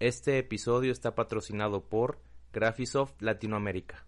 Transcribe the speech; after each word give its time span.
Este 0.00 0.38
episodio 0.38 0.92
está 0.92 1.16
patrocinado 1.16 1.88
por 1.88 2.22
Graphisoft 2.52 3.20
Latinoamérica. 3.20 4.06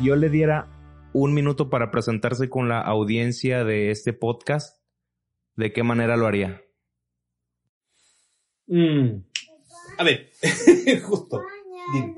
Yo 0.00 0.16
le 0.16 0.30
diera 0.30 0.66
un 1.12 1.34
minuto 1.34 1.68
para 1.68 1.90
presentarse 1.90 2.48
con 2.48 2.70
la 2.70 2.80
audiencia 2.80 3.62
de 3.62 3.90
este 3.90 4.14
podcast, 4.14 4.82
¿de 5.54 5.74
qué 5.74 5.82
manera 5.82 6.16
lo 6.16 6.26
haría? 6.26 6.62
Mm. 8.68 9.22
A 9.98 10.04
ver, 10.04 10.30
justo. 11.04 11.42
Dime. 11.92 12.17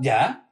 ¿Ya? 0.00 0.50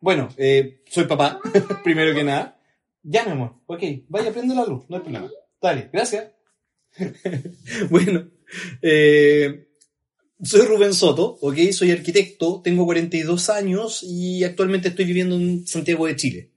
Bueno, 0.00 0.28
eh, 0.36 0.82
soy 0.86 1.04
papá, 1.04 1.40
primero 1.84 2.14
que 2.14 2.24
nada. 2.24 2.58
Ya, 3.02 3.24
mi 3.24 3.32
amor. 3.32 3.56
Ok, 3.66 3.82
vaya, 4.08 4.32
prende 4.32 4.54
la 4.54 4.64
luz, 4.64 4.84
no 4.88 4.96
hay 4.96 5.02
problema. 5.02 5.30
Dale, 5.60 5.90
gracias. 5.92 6.32
bueno, 7.90 8.28
eh, 8.82 9.68
soy 10.42 10.66
Rubén 10.66 10.94
Soto, 10.94 11.38
ok, 11.40 11.56
soy 11.72 11.90
arquitecto, 11.90 12.60
tengo 12.62 12.84
42 12.84 13.50
años 13.50 14.02
y 14.02 14.42
actualmente 14.44 14.88
estoy 14.88 15.04
viviendo 15.04 15.36
en 15.36 15.66
Santiago 15.66 16.06
de 16.06 16.16
Chile. 16.16 16.50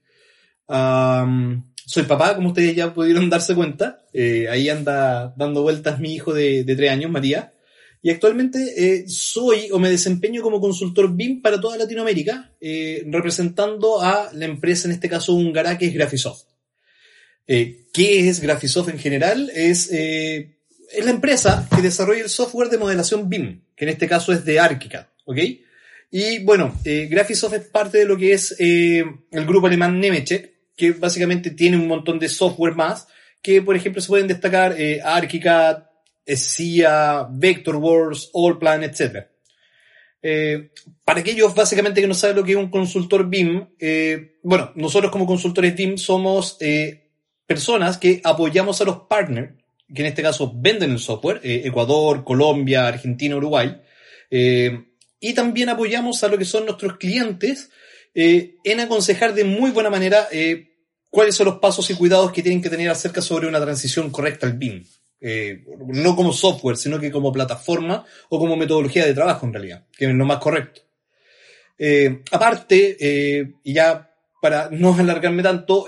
Soy 1.85 2.03
papá, 2.03 2.35
como 2.35 2.49
ustedes 2.49 2.75
ya 2.75 2.93
pudieron 2.93 3.29
darse 3.29 3.55
cuenta. 3.55 4.05
Eh, 4.13 4.47
ahí 4.49 4.69
anda 4.69 5.33
dando 5.35 5.63
vueltas 5.63 5.99
mi 5.99 6.13
hijo 6.13 6.33
de, 6.33 6.63
de 6.63 6.75
3 6.75 6.91
años, 6.91 7.11
Matías. 7.11 7.52
Y 8.05 8.09
actualmente 8.09 8.59
eh, 8.75 9.05
soy 9.07 9.69
o 9.71 9.79
me 9.79 9.89
desempeño 9.89 10.41
como 10.41 10.59
consultor 10.59 11.15
BIM 11.15 11.41
para 11.41 11.61
toda 11.61 11.77
Latinoamérica, 11.77 12.51
eh, 12.59 13.01
representando 13.07 14.01
a 14.01 14.29
la 14.33 14.43
empresa, 14.43 14.89
en 14.89 14.93
este 14.93 15.07
caso 15.07 15.33
húngara, 15.33 15.77
que 15.77 15.85
es 15.85 15.93
Graphisoft. 15.93 16.43
Eh, 17.47 17.85
¿Qué 17.93 18.27
es 18.27 18.41
Graphisoft 18.41 18.89
en 18.89 18.99
general? 18.99 19.49
Es, 19.55 19.89
es 19.89 21.05
la 21.05 21.11
empresa 21.11 21.65
que 21.73 21.81
desarrolla 21.81 22.23
el 22.23 22.29
software 22.29 22.67
de 22.67 22.77
modelación 22.77 23.29
BIM, 23.29 23.61
que 23.73 23.85
en 23.85 23.89
este 23.89 24.09
caso 24.09 24.33
es 24.33 24.43
de 24.43 24.59
ArchiCAD, 24.59 25.05
¿ok? 25.23 25.37
Y 26.11 26.39
bueno, 26.43 26.77
Graphisoft 26.83 27.53
es 27.53 27.65
parte 27.67 27.99
de 27.99 28.05
lo 28.05 28.17
que 28.17 28.33
es 28.33 28.53
el 28.59 29.45
grupo 29.47 29.67
alemán 29.67 30.01
Nemetschek, 30.01 30.51
que 30.75 30.91
básicamente 30.91 31.51
tiene 31.51 31.77
un 31.77 31.87
montón 31.87 32.19
de 32.19 32.27
software 32.27 32.75
más, 32.75 33.07
que 33.41 33.61
por 33.61 33.77
ejemplo 33.77 34.01
se 34.01 34.09
pueden 34.09 34.27
destacar 34.27 34.75
ArchiCAD, 35.03 35.83
SIA, 36.25 37.27
Vectorworks, 37.29 38.31
Allplan, 38.33 38.83
etc. 38.83 39.27
Eh, 40.25 40.71
para 41.03 41.19
aquellos 41.19 41.53
básicamente 41.53 41.99
que 41.99 42.07
no 42.07 42.13
saben 42.13 42.37
lo 42.37 42.45
que 42.45 42.51
es 42.51 42.57
un 42.57 42.69
consultor 42.69 43.29
BIM, 43.29 43.67
eh, 43.77 44.37
bueno, 44.41 44.71
nosotros 44.75 45.11
como 45.11 45.25
consultores 45.25 45.75
BIM 45.75 45.97
somos 45.97 46.55
eh, 46.61 47.09
personas 47.45 47.97
que 47.97 48.21
apoyamos 48.23 48.79
a 48.79 48.85
los 48.85 48.99
partners, 49.09 49.51
que 49.93 50.01
en 50.01 50.07
este 50.07 50.21
caso 50.21 50.53
venden 50.55 50.91
el 50.91 50.99
software, 50.99 51.41
Ecuador, 51.43 52.23
Colombia, 52.23 52.87
Argentina, 52.87 53.35
Uruguay, 53.35 53.79
y 54.31 55.33
también 55.33 55.69
apoyamos 55.69 56.23
a 56.23 56.29
lo 56.29 56.37
que 56.37 56.45
son 56.45 56.65
nuestros 56.65 56.97
clientes 56.97 57.69
en 58.15 58.79
aconsejar 58.79 59.35
de 59.35 59.43
muy 59.43 59.69
buena 59.69 59.91
manera 59.91 60.27
cuáles 61.11 61.35
son 61.35 61.45
los 61.45 61.59
pasos 61.59 61.87
y 61.91 61.95
cuidados 61.95 62.31
que 62.31 62.41
tienen 62.41 62.61
que 62.61 62.71
tener 62.71 62.89
acerca 62.89 63.21
sobre 63.21 63.47
una 63.47 63.61
transición 63.61 64.09
correcta 64.09 64.47
al 64.47 64.53
BIM. 64.53 64.83
Eh, 65.25 65.63
no 65.87 66.17
como 66.17 66.33
software, 66.33 66.75
sino 66.75 66.99
que 66.99 67.09
como 67.09 67.31
plataforma 67.31 68.05
o 68.27 68.37
como 68.37 68.57
metodología 68.57 69.05
de 69.05 69.13
trabajo 69.13 69.45
en 69.45 69.53
realidad, 69.53 69.85
que 69.97 70.03
es 70.03 70.13
lo 70.13 70.25
más 70.25 70.39
correcto. 70.39 70.81
Eh, 71.77 72.23
aparte, 72.29 72.97
eh, 72.99 73.53
ya 73.63 74.13
para 74.41 74.69
no 74.69 74.93
alargarme 74.93 75.41
tanto, 75.41 75.87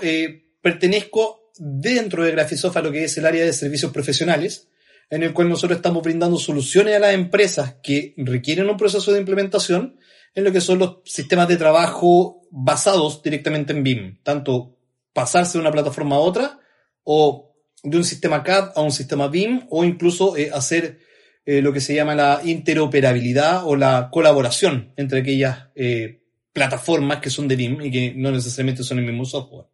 pertenezco 0.62 1.50
dentro 1.58 2.24
de 2.24 2.30
Graphisoft 2.30 2.78
a 2.78 2.80
lo 2.80 2.90
que 2.90 3.04
es 3.04 3.18
el 3.18 3.26
área 3.26 3.44
de 3.44 3.52
servicios 3.52 3.92
profesionales, 3.92 4.68
en 5.10 5.22
el 5.22 5.34
cual 5.34 5.50
nosotros 5.50 5.76
estamos 5.76 6.02
brindando 6.02 6.38
soluciones 6.38 6.96
a 6.96 7.00
las 7.00 7.12
empresas 7.12 7.74
que 7.82 8.14
requieren 8.16 8.70
un 8.70 8.78
proceso 8.78 9.12
de 9.12 9.20
implementación 9.20 9.98
en 10.34 10.44
lo 10.44 10.50
que 10.52 10.62
son 10.62 10.78
los 10.78 11.00
sistemas 11.04 11.46
de 11.46 11.58
trabajo 11.58 12.40
basados 12.50 13.22
directamente 13.22 13.74
en 13.74 13.82
BIM, 13.82 14.22
tanto 14.22 14.78
pasarse 15.12 15.58
de 15.58 15.60
una 15.60 15.72
plataforma 15.72 16.16
a 16.16 16.20
otra 16.20 16.58
o 17.04 17.46
de 17.82 17.96
un 17.96 18.04
sistema 18.04 18.42
CAD 18.42 18.72
a 18.74 18.80
un 18.80 18.90
sistema 18.92 19.28
BIM 19.28 19.66
o 19.70 19.84
incluso 19.84 20.36
eh, 20.36 20.50
hacer 20.52 20.98
eh, 21.44 21.62
lo 21.62 21.72
que 21.72 21.80
se 21.80 21.94
llama 21.94 22.14
la 22.14 22.40
interoperabilidad 22.44 23.64
o 23.66 23.76
la 23.76 24.08
colaboración 24.10 24.92
entre 24.96 25.20
aquellas 25.20 25.68
eh, 25.74 26.22
plataformas 26.52 27.20
que 27.20 27.30
son 27.30 27.46
de 27.48 27.56
BIM 27.56 27.80
y 27.82 27.90
que 27.90 28.14
no 28.16 28.30
necesariamente 28.32 28.82
son 28.82 28.98
el 28.98 29.04
mismo 29.04 29.24
software. 29.24 29.66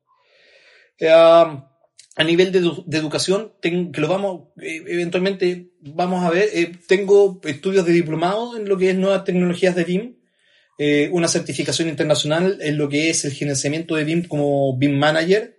A 2.15 2.25
nivel 2.25 2.53
de, 2.53 2.61
de 2.85 2.99
educación, 2.99 3.55
ten- 3.63 3.91
que 3.91 4.01
lo 4.03 4.09
vamos, 4.09 4.49
eventualmente 4.59 5.71
vamos 5.81 6.23
a 6.25 6.31
ver, 6.31 6.51
tengo 6.87 7.41
estudios 7.45 7.87
de 7.87 7.93
diplomado 7.93 8.57
en 8.59 8.69
lo 8.69 8.77
que 8.77 8.91
es 8.91 8.97
nuevas 8.97 9.25
tecnologías 9.25 9.75
de 9.75 9.85
BIM, 9.85 10.17
una 11.13 11.29
certificación 11.29 11.89
internacional 11.89 12.59
en 12.61 12.77
lo 12.77 12.91
que 12.91 13.09
es 13.09 13.25
el 13.25 13.33
gerenciamiento 13.33 13.95
de 13.95 14.05
BIM 14.05 14.29
como 14.29 14.77
BIM 14.77 14.99
Manager, 14.99 15.57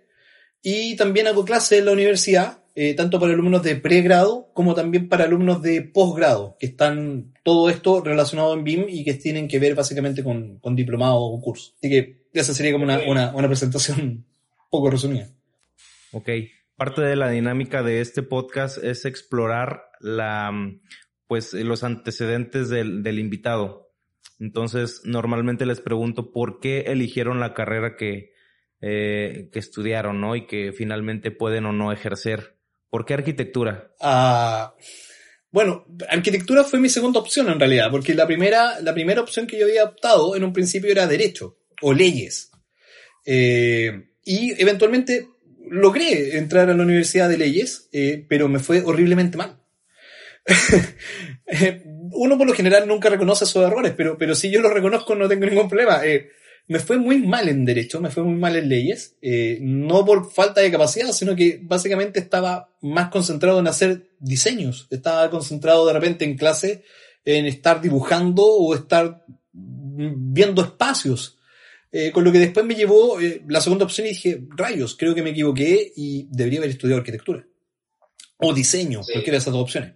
y 0.66 0.96
también 0.96 1.26
hago 1.26 1.44
clases 1.44 1.78
en 1.78 1.84
la 1.84 1.92
universidad, 1.92 2.64
eh, 2.74 2.94
tanto 2.94 3.20
para 3.20 3.34
alumnos 3.34 3.62
de 3.62 3.76
pregrado 3.76 4.48
como 4.54 4.74
también 4.74 5.10
para 5.10 5.24
alumnos 5.24 5.60
de 5.60 5.82
posgrado, 5.82 6.56
que 6.58 6.64
están 6.64 7.34
todo 7.42 7.68
esto 7.68 8.00
relacionado 8.00 8.54
en 8.54 8.64
BIM 8.64 8.86
y 8.88 9.04
que 9.04 9.12
tienen 9.12 9.46
que 9.46 9.58
ver 9.58 9.74
básicamente 9.74 10.24
con, 10.24 10.58
con 10.60 10.74
diplomado 10.74 11.20
o 11.20 11.38
curso. 11.42 11.74
Así 11.76 11.90
que 11.90 12.24
esa 12.32 12.54
sería 12.54 12.72
como 12.72 12.84
una, 12.84 12.98
una, 13.06 13.36
una 13.36 13.46
presentación 13.46 14.24
poco 14.70 14.90
resumida. 14.90 15.28
Ok. 16.12 16.30
Parte 16.76 17.02
de 17.02 17.14
la 17.14 17.28
dinámica 17.28 17.82
de 17.82 18.00
este 18.00 18.22
podcast 18.22 18.82
es 18.82 19.04
explorar 19.04 19.82
la, 20.00 20.50
mm, 20.50 20.80
pues, 21.26 21.52
los 21.52 21.84
antecedentes 21.84 22.70
del, 22.70 23.02
del 23.02 23.18
invitado. 23.18 23.92
Entonces, 24.40 25.02
normalmente 25.04 25.66
les 25.66 25.80
pregunto 25.80 26.32
por 26.32 26.58
qué 26.58 26.84
eligieron 26.86 27.38
la 27.38 27.52
carrera 27.52 27.96
que, 27.96 28.33
eh, 28.86 29.48
que 29.50 29.58
estudiaron, 29.58 30.20
¿no? 30.20 30.36
Y 30.36 30.46
que 30.46 30.72
finalmente 30.72 31.30
pueden 31.30 31.64
o 31.64 31.72
no 31.72 31.90
ejercer. 31.90 32.56
¿Por 32.90 33.06
qué 33.06 33.14
arquitectura? 33.14 33.94
Ah, 33.98 34.74
bueno, 35.50 35.86
arquitectura 36.10 36.64
fue 36.64 36.80
mi 36.80 36.90
segunda 36.90 37.18
opción 37.18 37.48
en 37.48 37.58
realidad, 37.58 37.90
porque 37.90 38.14
la 38.14 38.26
primera, 38.26 38.78
la 38.82 38.92
primera 38.92 39.22
opción 39.22 39.46
que 39.46 39.58
yo 39.58 39.64
había 39.64 39.84
optado 39.84 40.36
en 40.36 40.44
un 40.44 40.52
principio 40.52 40.90
era 40.90 41.06
derecho 41.06 41.56
o 41.80 41.94
leyes. 41.94 42.50
Eh, 43.24 44.10
y 44.22 44.60
eventualmente 44.60 45.28
logré 45.70 46.36
entrar 46.36 46.68
a 46.68 46.74
la 46.74 46.82
universidad 46.82 47.30
de 47.30 47.38
leyes, 47.38 47.88
eh, 47.92 48.26
pero 48.28 48.48
me 48.48 48.58
fue 48.58 48.82
horriblemente 48.82 49.38
mal. 49.38 49.60
Eh, 51.46 51.82
Uno 51.84 52.38
por 52.38 52.46
lo 52.46 52.54
general 52.54 52.88
nunca 52.88 53.10
reconoce 53.10 53.44
sus 53.44 53.62
errores, 53.62 53.92
pero, 53.94 54.16
pero 54.16 54.34
si 54.34 54.50
yo 54.50 54.62
los 54.62 54.72
reconozco 54.72 55.14
no 55.14 55.28
tengo 55.28 55.44
ningún 55.44 55.68
problema. 55.68 56.04
Eh, 56.04 56.30
me 56.66 56.78
fue 56.78 56.98
muy 56.98 57.18
mal 57.18 57.48
en 57.48 57.64
derecho, 57.64 58.00
me 58.00 58.10
fue 58.10 58.22
muy 58.22 58.36
mal 58.36 58.56
en 58.56 58.68
leyes, 58.68 59.16
eh, 59.20 59.58
no 59.60 60.04
por 60.04 60.30
falta 60.30 60.60
de 60.60 60.70
capacidad, 60.70 61.12
sino 61.12 61.36
que 61.36 61.60
básicamente 61.62 62.20
estaba 62.20 62.74
más 62.80 63.10
concentrado 63.10 63.58
en 63.60 63.68
hacer 63.68 64.08
diseños, 64.18 64.86
estaba 64.90 65.28
concentrado 65.30 65.86
de 65.86 65.92
repente 65.92 66.24
en 66.24 66.36
clase 66.36 66.84
en 67.24 67.46
estar 67.46 67.80
dibujando 67.80 68.44
o 68.44 68.74
estar 68.74 69.24
viendo 69.52 70.62
espacios. 70.62 71.38
Eh, 71.92 72.10
con 72.10 72.24
lo 72.24 72.32
que 72.32 72.40
después 72.40 72.66
me 72.66 72.74
llevó 72.74 73.20
eh, 73.20 73.42
la 73.46 73.60
segunda 73.60 73.84
opción 73.84 74.06
y 74.06 74.10
dije, 74.10 74.42
rayos, 74.56 74.96
creo 74.98 75.14
que 75.14 75.22
me 75.22 75.30
equivoqué 75.30 75.92
y 75.94 76.26
debería 76.28 76.58
haber 76.58 76.70
estudiado 76.70 76.98
arquitectura. 76.98 77.46
O 78.38 78.52
diseño, 78.52 79.02
Sí. 79.04 79.12
cualquiera 79.12 79.36
de 79.36 79.38
esas 79.38 79.52
dos 79.52 79.62
opciones. 79.62 79.92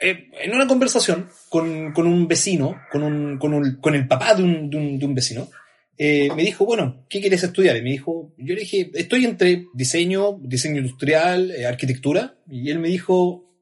Eh, 0.00 0.30
en 0.42 0.54
una 0.54 0.66
conversación 0.66 1.28
con, 1.48 1.92
un 1.96 2.28
vecino, 2.28 2.80
con, 2.90 3.94
el 3.94 4.08
papá 4.08 4.34
de 4.34 4.42
un, 4.44 5.14
vecino, 5.14 5.48
eh, 6.00 6.28
me 6.36 6.44
dijo, 6.44 6.64
bueno, 6.64 7.04
¿qué 7.08 7.20
quieres 7.20 7.42
estudiar? 7.42 7.76
Y 7.76 7.82
me 7.82 7.90
dijo, 7.90 8.32
yo 8.38 8.54
le 8.54 8.60
dije, 8.60 8.88
estoy 8.94 9.24
entre 9.24 9.66
diseño, 9.74 10.38
diseño 10.40 10.80
industrial, 10.80 11.50
eh, 11.50 11.66
arquitectura. 11.66 12.38
Y 12.48 12.70
él 12.70 12.78
me 12.78 12.88
dijo, 12.88 13.52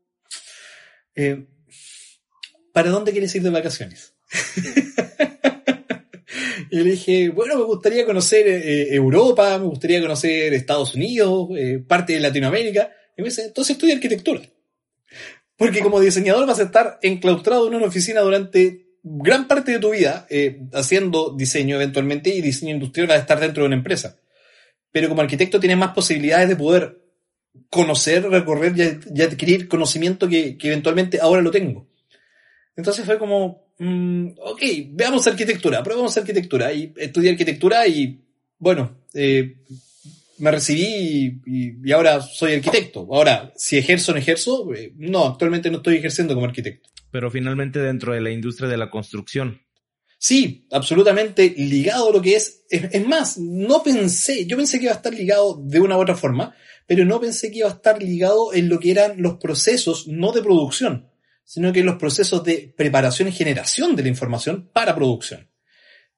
eh, 1.14 1.46
¿para 2.74 2.90
dónde 2.90 3.12
quieres 3.12 3.34
ir 3.34 3.42
de 3.42 3.48
vacaciones? 3.48 4.12
y 6.70 6.76
le 6.76 6.90
dije, 6.90 7.30
bueno, 7.30 7.56
me 7.56 7.64
gustaría 7.64 8.04
conocer 8.04 8.46
eh, 8.46 8.94
Europa, 8.94 9.58
me 9.58 9.64
gustaría 9.64 10.02
conocer 10.02 10.52
Estados 10.52 10.94
Unidos, 10.94 11.48
parte 11.88 12.12
de 12.12 12.20
Latinoamérica. 12.20 12.90
Y 13.16 13.22
me 13.22 13.28
dice, 13.28 13.46
entonces 13.46 13.76
estudia 13.76 13.94
arquitectura. 13.94 14.42
Porque 15.56 15.80
como 15.80 16.00
diseñador 16.00 16.46
vas 16.46 16.60
a 16.60 16.64
estar 16.64 16.98
enclaustrado 17.02 17.66
en 17.68 17.74
una 17.74 17.86
oficina 17.86 18.20
durante 18.20 18.86
gran 19.02 19.46
parte 19.46 19.72
de 19.72 19.78
tu 19.78 19.90
vida, 19.90 20.26
eh, 20.28 20.60
haciendo 20.72 21.30
diseño 21.30 21.76
eventualmente 21.76 22.30
y 22.30 22.42
diseño 22.42 22.74
industrial 22.74 23.08
vas 23.08 23.18
a 23.18 23.20
estar 23.20 23.40
dentro 23.40 23.62
de 23.62 23.68
una 23.68 23.76
empresa. 23.76 24.18
Pero 24.92 25.08
como 25.08 25.22
arquitecto 25.22 25.60
tienes 25.60 25.78
más 25.78 25.92
posibilidades 25.94 26.48
de 26.48 26.56
poder 26.56 27.00
conocer, 27.70 28.28
recorrer 28.28 28.74
y, 29.14 29.22
adquirir 29.22 29.68
conocimiento 29.68 30.28
que, 30.28 30.58
que 30.58 30.68
eventualmente 30.68 31.20
ahora 31.20 31.40
lo 31.40 31.50
tengo. 31.50 31.86
Entonces 32.76 33.04
fue 33.06 33.18
como, 33.18 33.70
mm, 33.78 34.32
ok, 34.38 34.62
veamos 34.90 35.26
arquitectura, 35.26 35.82
probemos 35.82 36.16
arquitectura. 36.16 36.72
Y 36.72 36.92
estudié 36.96 37.30
arquitectura 37.30 37.86
y, 37.86 38.20
bueno, 38.58 38.98
eh, 39.14 39.56
me 40.38 40.50
recibí 40.50 41.40
y, 41.46 41.92
ahora 41.92 42.20
soy 42.20 42.54
arquitecto. 42.54 43.06
Ahora, 43.10 43.52
si 43.56 43.78
ejerzo 43.78 44.12
o 44.12 44.14
no 44.14 44.20
ejerzo, 44.20 44.74
eh, 44.74 44.92
no, 44.96 45.26
actualmente 45.26 45.70
no 45.70 45.78
estoy 45.78 45.96
ejerciendo 45.96 46.34
como 46.34 46.46
arquitecto. 46.46 46.90
Pero 47.10 47.30
finalmente 47.30 47.78
dentro 47.78 48.12
de 48.12 48.20
la 48.20 48.30
industria 48.30 48.68
de 48.68 48.76
la 48.76 48.90
construcción. 48.90 49.60
Sí, 50.18 50.66
absolutamente 50.70 51.54
ligado 51.56 52.08
a 52.08 52.12
lo 52.12 52.22
que 52.22 52.36
es. 52.36 52.64
Es, 52.70 53.06
más, 53.06 53.38
no 53.38 53.82
pensé, 53.82 54.46
yo 54.46 54.56
pensé 54.56 54.78
que 54.78 54.84
iba 54.84 54.92
a 54.92 54.96
estar 54.96 55.12
ligado 55.12 55.60
de 55.62 55.80
una 55.80 55.96
u 55.96 56.00
otra 56.00 56.16
forma, 56.16 56.54
pero 56.86 57.04
no 57.04 57.20
pensé 57.20 57.50
que 57.50 57.58
iba 57.58 57.68
a 57.68 57.72
estar 57.72 58.02
ligado 58.02 58.52
en 58.54 58.68
lo 58.68 58.78
que 58.78 58.90
eran 58.90 59.20
los 59.20 59.36
procesos, 59.36 60.08
no 60.08 60.32
de 60.32 60.42
producción, 60.42 61.10
sino 61.44 61.72
que 61.72 61.84
los 61.84 61.96
procesos 61.96 62.42
de 62.44 62.72
preparación 62.76 63.28
y 63.28 63.32
generación 63.32 63.94
de 63.94 64.02
la 64.02 64.08
información 64.08 64.70
para 64.72 64.94
producción. 64.94 65.48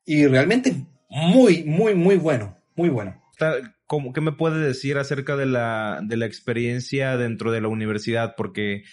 Y 0.05 0.27
realmente 0.27 0.87
muy, 1.09 1.65
muy, 1.65 1.95
muy 1.95 2.17
bueno, 2.17 2.57
muy 2.77 2.89
bueno. 2.89 3.21
¿Qué 4.15 4.21
me 4.21 4.33
puede 4.33 4.59
decir 4.59 4.99
acerca 4.99 5.37
de 5.37 5.47
la, 5.47 6.01
de 6.03 6.17
la 6.17 6.27
experiencia 6.27 7.17
dentro 7.17 7.51
de 7.53 7.63
la 7.63 7.69
universidad? 7.69 8.35
Porque 8.37 8.85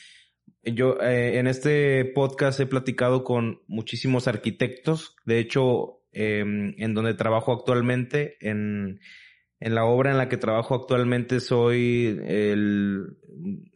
yo 0.63 1.01
eh, 1.01 1.37
en 1.37 1.47
este 1.47 2.05
podcast 2.05 2.59
he 2.61 2.65
platicado 2.65 3.23
con 3.23 3.61
muchísimos 3.67 4.27
arquitectos. 4.27 5.15
De 5.25 5.39
hecho, 5.39 6.01
em, 6.13 6.73
en 6.77 6.93
donde 6.93 7.13
trabajo 7.13 7.51
actualmente, 7.51 8.37
en, 8.39 9.01
en, 9.59 9.75
la 9.75 9.83
obra 9.83 10.11
en 10.11 10.17
la 10.17 10.29
que 10.29 10.37
trabajo 10.37 10.75
actualmente, 10.75 11.41
soy 11.41 12.19
el, 12.25 13.17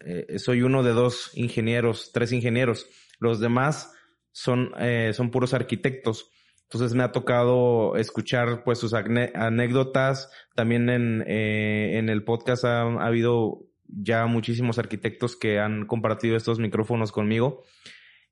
eh, 0.06 0.40
soy 0.40 0.62
uno 0.62 0.84
de 0.84 0.92
dos 0.92 1.32
ingenieros, 1.34 2.12
tres 2.14 2.32
ingenieros. 2.32 2.88
Los 3.20 3.42
demás 3.42 3.94
son, 4.32 4.72
eh, 4.80 5.12
son 5.14 5.32
puros 5.32 5.54
arquitectos. 5.54 6.32
Entonces 6.72 6.94
me 6.94 7.04
ha 7.04 7.12
tocado 7.12 7.96
escuchar 7.96 8.64
pues 8.64 8.78
sus 8.80 8.94
anécdotas. 8.94 10.32
También 10.56 10.90
en, 10.90 11.24
en 11.28 12.10
el 12.10 12.24
podcast 12.24 12.64
ha, 12.66 12.84
ha 12.84 13.06
habido 13.06 13.66
ya 13.88 14.28
muchísimos 14.28 14.78
arquitectos 14.78 15.36
que 15.36 15.60
han 15.60 15.88
compartido 15.88 16.38
estos 16.38 16.60
micrófonos 16.60 17.12
conmigo 17.12 17.64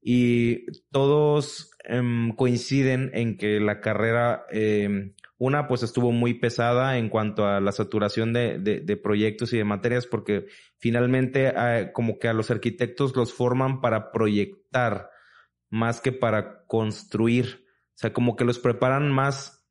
y 0.10 0.66
todos 0.92 1.72
em, 1.84 2.34
coinciden 2.34 3.12
en 3.14 3.38
que 3.38 3.60
la 3.60 3.82
carrera, 3.82 4.46
em, 4.52 5.14
una, 5.38 5.68
pues 5.68 5.84
estuvo 5.84 6.12
muy 6.14 6.36
pesada 6.36 6.98
en 6.98 7.10
cuanto 7.10 7.46
a 7.46 7.60
la 7.60 7.72
saturación 7.72 8.32
de, 8.32 8.58
de, 8.58 8.98
proyectos 8.98 9.52
y 9.52 9.58
de 9.58 9.64
materias, 9.64 10.08
porque 10.08 10.46
finalmente 10.78 11.54
eh, 11.56 11.92
como 11.94 12.20
que 12.20 12.30
a 12.30 12.34
los 12.34 12.50
arquitectos 12.52 13.16
los 13.16 13.34
forman 13.34 13.82
para 13.82 14.12
proyectar 14.12 15.10
más 15.70 16.00
que 16.00 16.12
para 16.14 16.64
construir. 16.68 17.67
O 17.98 18.00
sea, 18.00 18.14
como 18.14 18.36
que 18.36 18.46
los 18.46 18.60
preparan 18.60 19.12
más 19.12 19.66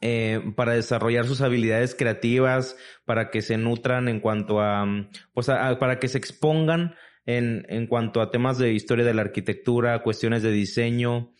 eh, 0.00 0.40
para 0.54 0.74
desarrollar 0.74 1.26
sus 1.26 1.40
habilidades 1.40 1.96
creativas, 1.96 2.76
para 3.04 3.30
que 3.30 3.42
se 3.42 3.58
nutran 3.58 4.06
en 4.06 4.20
cuanto 4.20 4.60
a, 4.60 4.86
mm, 4.86 5.10
pues 5.34 5.48
para 5.48 5.98
que 5.98 6.06
se 6.06 6.16
expongan 6.16 6.94
en, 7.26 7.66
en 7.68 7.88
cuanto 7.88 8.20
a 8.20 8.30
temas 8.30 8.56
de 8.56 8.72
historia 8.72 9.04
de 9.04 9.14
la 9.14 9.22
arquitectura, 9.22 10.00
cuestiones 10.04 10.44
de 10.44 10.52
diseño, 10.52 11.32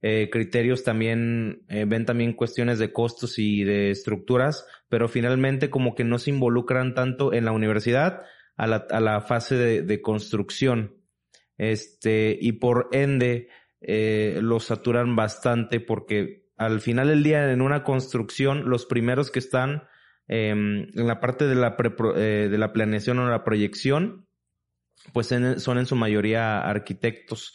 eh, 0.00 0.30
criterios 0.32 0.84
también, 0.84 1.66
eh, 1.68 1.84
ven 1.86 2.06
también 2.06 2.32
cuestiones 2.32 2.78
de 2.78 2.90
costos 2.90 3.38
y 3.38 3.62
de 3.62 3.90
estructuras, 3.90 4.66
pero 4.88 5.06
finalmente 5.06 5.68
como 5.68 5.94
que 5.94 6.04
no 6.04 6.18
se 6.18 6.30
involucran 6.30 6.94
tanto 6.94 7.34
en 7.34 7.44
la 7.44 7.52
universidad 7.52 8.22
a 8.56 8.66
la, 8.66 8.86
a 8.88 9.00
la 9.00 9.20
fase 9.20 9.56
de, 9.56 9.82
de 9.82 10.00
construcción. 10.00 10.96
Este, 11.58 12.38
y 12.40 12.52
por 12.52 12.88
ende, 12.92 13.48
eh, 13.80 14.40
los 14.42 14.64
saturan 14.64 15.14
bastante 15.14 15.80
porque 15.80 16.48
al 16.56 16.80
final 16.80 17.08
del 17.08 17.22
día 17.22 17.52
en 17.52 17.62
una 17.62 17.84
construcción, 17.84 18.68
los 18.68 18.84
primeros 18.84 19.30
que 19.30 19.38
están 19.38 19.84
em, 20.26 20.88
en 20.94 21.06
la 21.06 21.20
parte 21.20 21.46
de 21.46 21.54
la, 21.54 21.76
eh, 22.16 22.48
de 22.50 22.58
la 22.58 22.72
planeación 22.72 23.20
o 23.20 23.30
la 23.30 23.44
proyección, 23.44 24.26
pues 25.12 25.28
son 25.28 25.78
en 25.78 25.86
su 25.86 25.94
mayoría 25.94 26.60
arquitectos. 26.60 27.54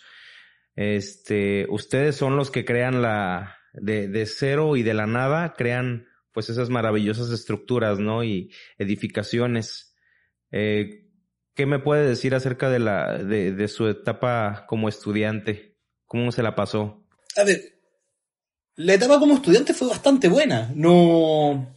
Este, 0.76 1.68
ustedes 1.70 2.16
son 2.16 2.38
los 2.38 2.50
que 2.50 2.64
crean 2.64 3.02
la, 3.02 3.58
de, 3.74 4.08
de 4.08 4.26
cero 4.26 4.78
y 4.78 4.84
de 4.84 4.94
la 4.94 5.06
nada, 5.06 5.54
crean 5.54 6.08
pues 6.32 6.50
esas 6.50 6.70
maravillosas 6.70 7.30
estructuras, 7.30 8.00
¿no? 8.00 8.24
Y 8.24 8.52
edificaciones. 8.78 9.96
Eh, 10.52 11.10
¿Qué 11.54 11.66
me 11.66 11.78
puede 11.78 12.08
decir 12.08 12.34
acerca 12.34 12.70
de 12.70 12.80
la, 12.80 13.18
de 13.18 13.68
su 13.68 13.88
etapa 13.88 14.66
como 14.68 14.90
estudiante? 14.90 15.73
¿Cómo 16.14 16.32
se 16.32 16.44
la 16.44 16.54
pasó? 16.54 17.04
A 17.36 17.44
ver, 17.44 17.74
la 18.76 18.94
etapa 18.94 19.18
como 19.18 19.34
estudiante 19.34 19.74
fue 19.74 19.88
bastante 19.88 20.28
buena. 20.28 20.72
No. 20.76 21.74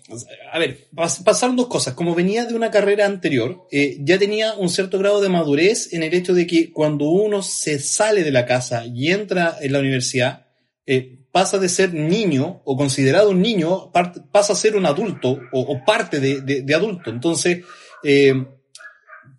A 0.53 0.59
ver, 0.59 0.89
pasaron 1.25 1.57
dos 1.57 1.69
cosas. 1.69 1.95
Como 1.95 2.15
venía 2.15 2.45
de 2.45 2.55
una 2.55 2.71
carrera 2.71 3.07
anterior, 3.07 3.67
eh, 3.73 3.97
ya 4.01 4.19
tenía 4.19 4.53
un 4.53 4.69
cierto 4.69 4.99
grado 4.99 5.23
de 5.23 5.31
madurez 5.31 5.91
en 5.95 6.03
el 6.03 6.13
hecho 6.13 6.35
de 6.35 6.47
que 6.47 6.71
cuando 6.71 7.07
uno 7.07 7.41
se 7.41 7.79
sale 7.79 8.25
de 8.25 8.31
la 8.31 8.45
casa 8.45 8.85
y 8.85 9.11
entra 9.11 9.57
en 9.59 9.73
la 9.73 9.79
universidad, 9.79 10.49
eh, 10.85 11.21
pasa 11.33 11.57
de 11.57 11.71
ser 11.71 11.95
niño 11.95 12.61
o 12.67 12.77
considerado 12.77 13.31
un 13.31 13.41
niño, 13.41 13.91
pasa 13.91 14.53
a 14.53 14.57
ser 14.57 14.77
un 14.77 14.85
adulto 14.85 15.41
o, 15.51 15.83
parte 15.83 16.21
de, 16.21 16.75
adulto. 16.75 17.09
Entonces, 17.09 17.65
eh, 18.05 18.35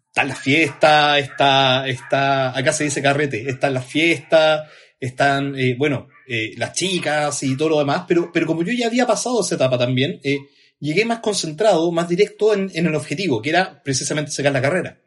está 0.07 0.23
la 0.23 0.35
fiesta, 0.35 1.19
está, 1.19 1.88
está, 1.88 2.57
acá 2.57 2.73
se 2.73 2.85
dice 2.85 3.03
carrete, 3.03 3.47
está 3.47 3.69
la 3.69 3.83
fiesta, 3.83 4.67
están, 4.99 5.55
bueno, 5.77 6.07
eh, 6.29 6.53
las 6.57 6.73
chicas 6.73 7.41
y 7.44 7.55
todo 7.55 7.69
lo 7.69 7.79
demás, 7.79 8.03
pero, 8.05 8.31
pero 8.33 8.45
como 8.45 8.61
yo 8.61 8.73
ya 8.73 8.88
había 8.88 9.07
pasado 9.07 9.39
esa 9.39 9.55
etapa 9.55 9.77
también, 9.77 10.19
eh, 10.23 10.39
llegué 10.77 11.05
más 11.05 11.19
concentrado, 11.19 11.89
más 11.94 12.09
directo 12.09 12.53
en, 12.53 12.69
el 12.73 12.95
objetivo, 12.95 13.41
que 13.41 13.51
era 13.51 13.81
precisamente 13.81 14.31
sacar 14.31 14.51
la 14.51 14.61
carrera. 14.61 14.99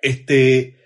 Este, 0.00 0.76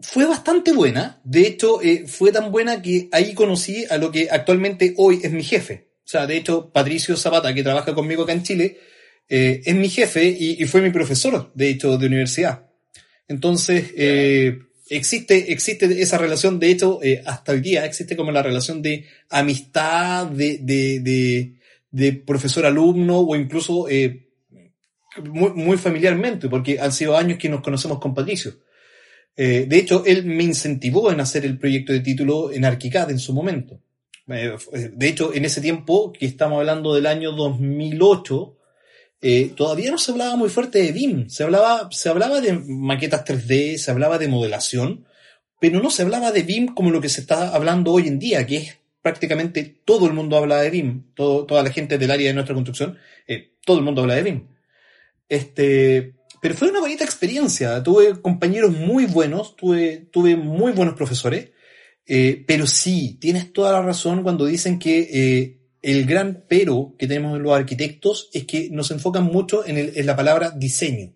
fue 0.00 0.26
bastante 0.26 0.72
buena, 0.72 1.20
de 1.22 1.46
hecho 1.46 1.80
eh, 1.80 2.08
fue 2.08 2.32
tan 2.32 2.50
buena 2.50 2.82
que 2.82 3.08
ahí 3.12 3.34
conocí 3.34 3.84
a 3.88 3.98
lo 3.98 4.10
que 4.10 4.28
actualmente 4.28 4.94
hoy 4.96 5.20
es 5.22 5.30
mi 5.30 5.44
jefe. 5.44 5.92
O 6.04 6.08
sea, 6.08 6.26
de 6.26 6.36
hecho, 6.36 6.72
Patricio 6.72 7.16
Zapata, 7.16 7.54
que 7.54 7.62
trabaja 7.62 7.94
conmigo 7.94 8.24
acá 8.24 8.32
en 8.32 8.42
Chile, 8.42 8.78
es 9.28 9.74
mi 9.74 9.88
jefe 9.88 10.26
y, 10.26 10.62
fue 10.66 10.82
mi 10.82 10.90
profesor, 10.90 11.52
de 11.54 11.70
hecho, 11.70 11.96
de 11.96 12.06
universidad. 12.06 12.68
Entonces, 13.28 13.94
existe, 14.96 15.52
existe 15.52 16.02
esa 16.02 16.18
relación, 16.18 16.58
de 16.58 16.70
hecho, 16.70 17.00
eh, 17.02 17.22
hasta 17.24 17.52
hoy 17.52 17.60
día 17.60 17.84
existe 17.84 18.16
como 18.16 18.30
la 18.30 18.42
relación 18.42 18.82
de 18.82 19.06
amistad, 19.30 20.26
de, 20.26 20.58
de, 20.58 21.54
de, 21.90 22.12
profesor-alumno 22.12 23.20
o 23.20 23.34
incluso 23.34 23.88
eh, 23.88 24.28
muy, 25.24 25.50
muy, 25.52 25.76
familiarmente, 25.78 26.48
porque 26.48 26.78
han 26.78 26.92
sido 26.92 27.16
años 27.16 27.38
que 27.38 27.48
nos 27.48 27.62
conocemos 27.62 27.98
con 27.98 28.14
Patricio. 28.14 28.54
Eh, 29.36 29.64
de 29.66 29.78
hecho, 29.78 30.04
él 30.04 30.24
me 30.26 30.44
incentivó 30.44 31.10
en 31.10 31.20
hacer 31.20 31.44
el 31.46 31.58
proyecto 31.58 31.92
de 31.92 32.00
título 32.00 32.52
en 32.52 32.64
Arquicad 32.64 33.10
en 33.10 33.18
su 33.18 33.32
momento. 33.32 33.80
de 34.26 35.08
hecho, 35.08 35.34
en 35.34 35.44
ese 35.44 35.60
tiempo, 35.60 36.12
que 36.12 36.26
estamos 36.26 36.58
hablando 36.58 36.94
del 36.94 37.06
año 37.06 37.32
2008, 37.32 38.56
eh, 39.24 39.52
todavía 39.54 39.92
no 39.92 39.98
se 39.98 40.10
hablaba 40.10 40.34
muy 40.34 40.48
fuerte 40.48 40.82
de 40.82 40.90
BIM, 40.90 41.30
se 41.30 41.44
hablaba, 41.44 41.88
se 41.92 42.08
hablaba 42.08 42.40
de 42.40 42.54
maquetas 42.54 43.24
3D, 43.24 43.78
se 43.78 43.92
hablaba 43.92 44.18
de 44.18 44.26
modelación, 44.26 45.06
pero 45.60 45.80
no 45.80 45.90
se 45.90 46.02
hablaba 46.02 46.32
de 46.32 46.42
BIM 46.42 46.74
como 46.74 46.90
lo 46.90 47.00
que 47.00 47.08
se 47.08 47.20
está 47.20 47.54
hablando 47.54 47.92
hoy 47.92 48.08
en 48.08 48.18
día, 48.18 48.44
que 48.44 48.56
es 48.56 48.78
prácticamente 49.00 49.62
todo 49.84 50.08
el 50.08 50.12
mundo 50.12 50.36
habla 50.36 50.60
de 50.60 50.70
BIM, 50.70 51.14
toda 51.14 51.62
la 51.62 51.70
gente 51.70 51.98
del 51.98 52.10
área 52.10 52.26
de 52.26 52.34
nuestra 52.34 52.56
construcción, 52.56 52.98
eh, 53.28 53.52
todo 53.64 53.78
el 53.78 53.84
mundo 53.84 54.02
habla 54.02 54.16
de 54.16 54.22
BIM. 54.24 54.48
Este, 55.28 56.14
pero 56.40 56.56
fue 56.56 56.70
una 56.70 56.80
bonita 56.80 57.04
experiencia, 57.04 57.80
tuve 57.80 58.20
compañeros 58.20 58.72
muy 58.72 59.06
buenos, 59.06 59.54
tuve, 59.54 60.08
tuve 60.10 60.34
muy 60.34 60.72
buenos 60.72 60.96
profesores, 60.96 61.50
eh, 62.04 62.42
pero 62.44 62.66
sí, 62.66 63.18
tienes 63.20 63.52
toda 63.52 63.70
la 63.70 63.82
razón 63.82 64.24
cuando 64.24 64.46
dicen 64.46 64.80
que 64.80 65.61
el 65.82 66.06
gran 66.06 66.44
pero 66.48 66.94
que 66.96 67.08
tenemos 67.08 67.38
los 67.40 67.52
arquitectos 67.52 68.30
es 68.32 68.44
que 68.44 68.70
nos 68.70 68.90
enfocan 68.92 69.24
mucho 69.24 69.66
en, 69.66 70.06
la 70.06 70.16
palabra 70.16 70.50
diseño. 70.50 71.12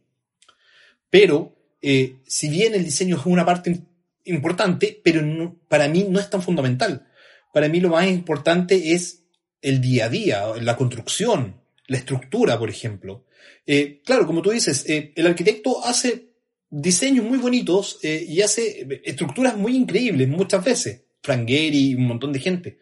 Pero, 1.09 1.57
eh, 1.81 2.17
si 2.27 2.49
bien 2.49 2.75
el 2.75 2.85
diseño 2.85 3.17
es 3.17 3.25
una 3.27 3.47
parte 3.47 3.81
importante, 4.25 5.01
pero 5.03 5.57
para 5.69 5.89
mí 5.89 6.05
no 6.09 6.19
es 6.19 6.29
tan 6.29 6.43
fundamental. 6.43 7.07
Para 7.55 7.69
mí 7.69 7.81
lo 7.81 7.91
más 7.91 8.09
importante 8.09 8.93
es 8.93 9.23
el 9.63 9.81
día 9.81 10.07
a 10.07 10.09
día, 10.09 10.47
la 10.61 10.77
construcción, 10.77 11.61
la 11.87 11.99
estructura, 11.99 12.59
por 12.59 12.69
ejemplo. 12.69 13.25
Eh, 13.65 14.03
claro, 14.05 14.27
como 14.27 14.43
tú 14.43 14.51
dices, 14.51 14.85
eh, 14.89 15.13
el 15.15 15.29
arquitecto 15.29 15.85
hace 15.85 16.31
diseños 16.69 17.25
muy 17.25 17.39
bonitos 17.39 18.01
y 18.03 18.43
hace 18.43 19.01
estructuras 19.05 19.57
muy 19.57 19.77
increíbles 19.77 20.29
muchas 20.29 20.65
veces. 20.65 21.03
Y 21.49 21.95
un 21.95 22.07
montón 22.07 22.33
de 22.33 22.41
gente 22.41 22.79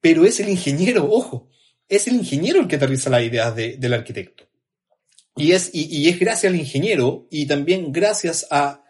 pero 0.00 0.24
es 0.24 0.40
el 0.40 0.48
ingeniero, 0.48 1.08
ojo, 1.10 1.50
es 1.88 2.06
el 2.06 2.14
ingeniero 2.14 2.60
el 2.60 2.68
que 2.68 2.76
aterriza 2.76 3.10
las 3.10 3.22
ideas 3.22 3.54
del 3.54 3.92
arquitecto. 3.92 4.48
Y 5.36 5.52
es, 5.52 5.70
y, 5.72 6.08
es 6.08 6.18
gracias 6.18 6.52
al 6.52 6.58
ingeniero 6.58 7.26
y 7.30 7.46
también 7.46 7.92
gracias 7.92 8.46
a 8.50 8.84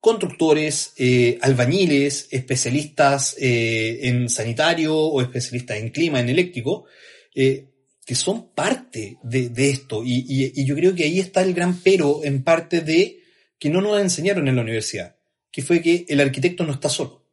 constructores, 0.00 0.92
eh, 0.96 1.38
albañiles, 1.42 2.28
especialistas 2.30 3.36
eh, 3.38 4.00
en 4.08 4.28
sanitario 4.28 4.96
o 4.96 5.20
especialistas 5.20 5.78
en 5.78 5.90
clima, 5.90 6.20
en 6.20 6.28
eléctrico, 6.28 6.86
eh, 7.34 7.68
que 8.04 8.14
son 8.14 8.52
parte 8.54 9.18
de, 9.22 9.50
esto. 9.70 10.02
Y, 10.04 10.24
y, 10.28 10.64
yo 10.64 10.74
creo 10.74 10.94
que 10.94 11.04
ahí 11.04 11.20
está 11.20 11.42
el 11.42 11.54
gran 11.54 11.80
pero 11.80 12.24
en 12.24 12.42
parte 12.42 12.80
de 12.80 13.20
que 13.58 13.70
no 13.70 13.80
nos 13.80 14.00
enseñaron 14.00 14.48
en 14.48 14.56
la 14.56 14.62
universidad, 14.62 15.16
que 15.50 15.62
fue 15.62 15.82
que 15.82 16.06
el 16.08 16.20
arquitecto 16.20 16.64
no 16.64 16.72
está 16.72 16.88
solo. 16.88 17.26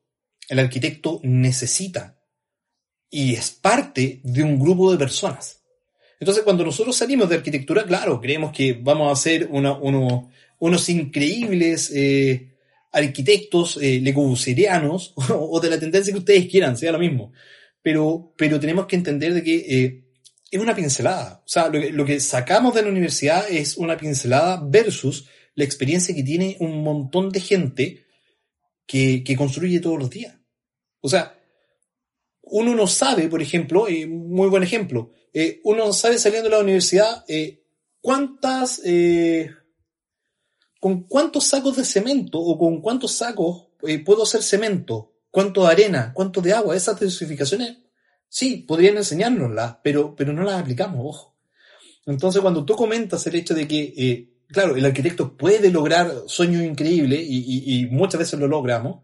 El 0.49 0.59
arquitecto 0.59 1.19
necesita 1.23 2.16
y 3.09 3.33
es 3.33 3.51
parte 3.51 4.19
de 4.23 4.43
un 4.43 4.59
grupo 4.59 4.91
de 4.91 4.97
personas. 4.97 5.57
Entonces, 6.19 6.43
cuando 6.43 6.65
nosotros 6.65 6.95
salimos 6.95 7.29
de 7.29 7.35
arquitectura, 7.35 7.85
claro, 7.85 8.19
creemos 8.19 8.51
que 8.51 8.73
vamos 8.73 9.11
a 9.11 9.21
ser 9.21 9.49
unos 9.51 10.89
increíbles 10.89 11.91
eh, 11.93 12.53
arquitectos 12.91 13.77
eh, 13.81 14.01
o 15.29 15.59
de 15.59 15.69
la 15.69 15.79
tendencia 15.79 16.11
que 16.11 16.19
ustedes 16.19 16.47
quieran, 16.47 16.75
sea 16.75 16.91
lo 16.91 16.99
mismo. 16.99 17.31
Pero, 17.81 18.33
pero 18.35 18.59
tenemos 18.59 18.87
que 18.87 18.95
entender 18.95 19.33
de 19.33 19.43
que 19.43 19.55
eh, 19.55 20.03
es 20.49 20.59
una 20.59 20.75
pincelada. 20.75 21.43
O 21.45 21.47
sea, 21.47 21.69
lo 21.69 22.05
que, 22.05 22.19
sacamos 22.19 22.73
de 22.73 22.81
la 22.81 22.89
universidad 22.89 23.49
es 23.49 23.77
una 23.77 23.95
pincelada 23.95 24.61
versus 24.65 25.27
la 25.53 25.63
experiencia 25.63 26.15
que 26.15 26.23
tiene 26.23 26.57
un 26.59 26.83
montón 26.83 27.29
de 27.29 27.39
gente 27.39 28.05
que, 28.87 29.23
que 29.23 29.35
construye 29.35 29.79
todos 29.79 29.99
los 29.99 30.09
días. 30.09 30.35
O 31.01 31.09
sea, 31.09 31.36
uno 32.51 32.75
no 32.75 32.87
sabe, 32.87 33.27
por 33.27 33.41
ejemplo, 33.41 33.87
eh, 33.87 34.05
muy 34.07 34.49
buen 34.49 34.63
ejemplo, 34.63 35.11
eh, 35.33 35.61
uno 35.63 35.85
no 35.85 35.93
sabe 35.93 36.17
saliendo 36.17 36.49
de 36.49 36.55
la 36.55 36.61
universidad 36.61 37.23
eh, 37.27 37.63
cuántas, 38.01 38.81
con 40.79 41.03
cuántos 41.03 41.45
sacos 41.45 41.77
de 41.77 41.85
cemento 41.85 42.39
o 42.39 42.57
con 42.57 42.81
cuántos 42.81 43.13
sacos 43.13 43.67
puedo 44.05 44.23
hacer 44.23 44.41
cemento, 44.43 45.13
cuánto 45.29 45.63
de 45.63 45.71
arena, 45.71 46.11
cuánto 46.13 46.41
de 46.41 46.53
agua, 46.53 46.75
esas 46.75 47.01
especificaciones, 47.01 47.77
sí, 48.29 48.57
podrían 48.57 48.97
enseñárnoslas, 48.97 49.77
pero, 49.83 50.15
pero 50.15 50.33
no 50.33 50.43
las 50.43 50.61
aplicamos, 50.61 50.99
ojo. 51.03 51.37
Entonces, 52.05 52.41
cuando 52.41 52.63
tú 52.63 52.75
comentas 52.75 53.27
el 53.27 53.35
hecho 53.35 53.53
de 53.53 53.67
que, 53.67 54.29
claro, 54.47 54.75
el 54.75 54.85
arquitecto 54.85 55.35
puede 55.35 55.69
lograr 55.69 56.11
sueños 56.27 56.63
increíbles 56.63 57.19
y, 57.27 57.87
muchas 57.91 58.19
veces 58.19 58.39
lo 58.39 58.47
logramos, 58.47 59.03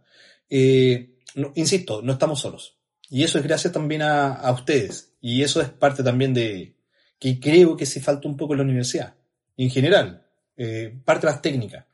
insisto, 0.50 2.02
no 2.02 2.14
estamos 2.14 2.40
solos. 2.40 2.78
Y 3.14 3.24
eso 3.24 3.38
es 3.38 3.44
gracias 3.44 3.72
también 3.72 4.02
a, 4.02 4.52
ustedes. 4.52 5.16
Y 5.22 5.44
eso 5.44 5.62
es 5.62 5.70
parte 5.70 6.02
también 6.02 6.34
de 6.34 6.76
que 7.20 7.40
creo 7.40 7.78
que 7.78 7.86
se 7.86 8.02
falta 8.02 8.28
un 8.28 8.36
poco 8.36 8.54
en 8.54 8.58
la 8.58 8.64
universidad. 8.64 9.14
En 9.56 9.70
general, 9.70 10.26
eh, 10.58 11.00
parte 11.06 11.28
de 11.28 11.32
las 11.32 11.42
técnicas. 11.44 11.86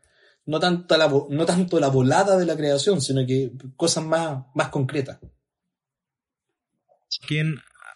No 0.46 0.62
tanto, 0.62 0.96
la, 0.96 1.10
no 1.10 1.46
tanto 1.46 1.78
la 1.78 1.90
volada 1.90 2.38
de 2.38 2.46
la 2.46 2.56
creación, 2.56 3.02
sino 3.02 3.28
que 3.28 3.52
cosas 3.76 4.06
más, 4.06 4.46
más 4.56 4.70
concretas. 4.70 5.20
Aquí 7.22 7.40
en, 7.40 7.56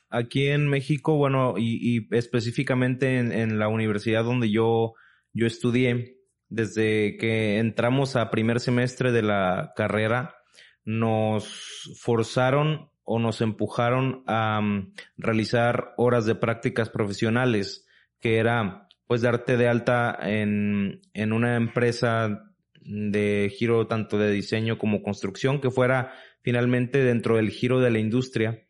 aquí 0.10 0.48
en 0.48 0.68
México, 0.68 1.15
bueno, 1.15 1.53
y, 1.58 2.06
específicamente 2.12 3.20
en, 3.20 3.32
en, 3.32 3.58
la 3.58 3.70
universidad 3.70 4.25
donde 4.25 4.51
yo, 4.51 4.96
yo 5.32 5.48
estudié, 5.48 6.18
desde 6.50 7.15
que 7.15 7.60
entramos 7.60 8.18
a 8.18 8.30
primer 8.30 8.60
semestre 8.60 9.13
de 9.13 9.22
la 9.22 9.72
carrera, 9.77 10.36
nos 10.84 11.96
forzaron 12.01 12.92
o 13.04 13.20
nos 13.20 13.42
empujaron 13.42 14.24
a 14.28 14.62
mm, 14.62 14.94
realizar 15.18 15.94
horas 15.98 16.26
de 16.26 16.36
prácticas 16.36 16.90
profesionales, 16.90 17.86
que 18.20 18.38
era 18.38 18.88
pues 19.08 19.22
darte 19.22 19.58
de 19.58 19.68
alta 19.68 20.18
en, 20.22 21.02
en 21.14 21.34
una 21.34 21.56
empresa 21.56 22.54
de 22.82 23.54
giro 23.56 23.88
tanto 23.88 24.18
de 24.18 24.32
diseño 24.32 24.78
como 24.78 25.04
construcción, 25.04 25.62
que 25.62 25.72
fuera 25.72 26.14
finalmente 26.42 27.04
dentro 27.04 27.38
del 27.38 27.50
giro 27.50 27.80
de 27.80 27.92
la 27.92 28.00
industria, 28.00 28.66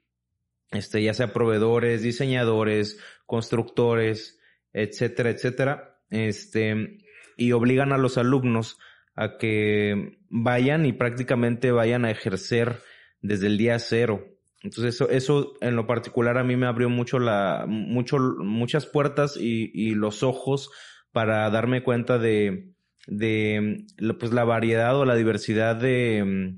este, 0.71 1.03
ya 1.03 1.13
sea 1.13 1.33
proveedores, 1.33 2.01
diseñadores, 2.01 2.99
constructores, 3.25 4.39
etcétera, 4.73 5.29
etcétera, 5.29 5.99
este, 6.09 6.99
y 7.37 7.51
obligan 7.51 7.93
a 7.93 7.97
los 7.97 8.17
alumnos 8.17 8.77
a 9.15 9.37
que 9.37 10.17
vayan 10.29 10.85
y 10.85 10.93
prácticamente 10.93 11.71
vayan 11.71 12.05
a 12.05 12.11
ejercer 12.11 12.79
desde 13.23 13.47
el 13.47 13.57
día 13.57 13.79
cero. 13.79 14.27
Entonces 14.61 14.93
eso, 14.95 15.09
eso 15.09 15.53
en 15.61 15.75
lo 15.75 15.87
particular 15.87 16.37
a 16.37 16.43
mí 16.43 16.55
me 16.55 16.67
abrió 16.67 16.89
mucho 16.89 17.17
la, 17.17 17.65
mucho, 17.67 18.17
muchas 18.19 18.85
puertas 18.85 19.35
y, 19.35 19.71
y 19.73 19.95
los 19.95 20.21
ojos 20.21 20.69
para 21.11 21.49
darme 21.49 21.83
cuenta 21.83 22.17
de, 22.17 22.73
de 23.07 23.85
pues 24.19 24.31
la 24.31 24.43
variedad 24.43 24.95
o 24.95 25.05
la 25.05 25.15
diversidad 25.15 25.75
de, 25.75 26.55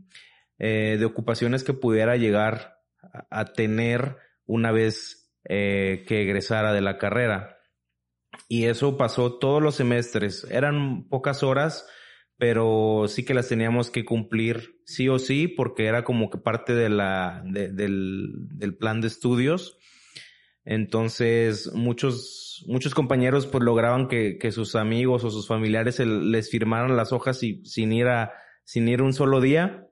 eh, 0.59 0.97
de 0.99 1.05
ocupaciones 1.05 1.63
que 1.63 1.73
pudiera 1.73 2.15
llegar 2.17 2.79
a, 3.29 3.45
tener 3.45 4.17
una 4.45 4.71
vez 4.71 5.33
eh, 5.45 6.03
que 6.07 6.21
egresara 6.21 6.73
de 6.73 6.81
la 6.81 6.97
carrera. 6.97 7.57
Y 8.47 8.65
eso 8.65 8.97
pasó 8.97 9.37
todos 9.39 9.61
los 9.61 9.75
semestres. 9.75 10.45
Eran 10.51 11.07
pocas 11.07 11.43
horas, 11.43 11.87
pero 12.37 13.05
sí 13.07 13.23
que 13.23 13.33
las 13.33 13.47
teníamos 13.47 13.89
que 13.89 14.03
cumplir 14.03 14.81
sí 14.85 15.07
o 15.07 15.19
sí 15.19 15.47
porque 15.47 15.85
era 15.85 16.03
como 16.03 16.29
que 16.29 16.37
parte 16.37 16.75
de 16.75 16.89
la, 16.89 17.41
del, 17.45 18.33
del, 18.49 18.75
plan 18.75 19.01
de 19.01 19.07
estudios. 19.07 19.77
Entonces 20.65 21.71
muchos, 21.73 22.65
muchos 22.67 22.93
compañeros 22.93 23.47
pues 23.47 23.63
lograban 23.63 24.07
que, 24.07 24.37
que 24.37 24.51
sus 24.51 24.75
amigos 24.75 25.23
o 25.23 25.31
sus 25.31 25.47
familiares 25.47 25.99
les 25.99 26.49
firmaran 26.49 26.97
las 26.97 27.13
hojas 27.13 27.41
y, 27.43 27.63
sin 27.65 27.93
ir 27.93 28.07
a, 28.07 28.33
sin 28.63 28.87
ir 28.87 29.01
un 29.01 29.13
solo 29.13 29.39
día. 29.39 29.87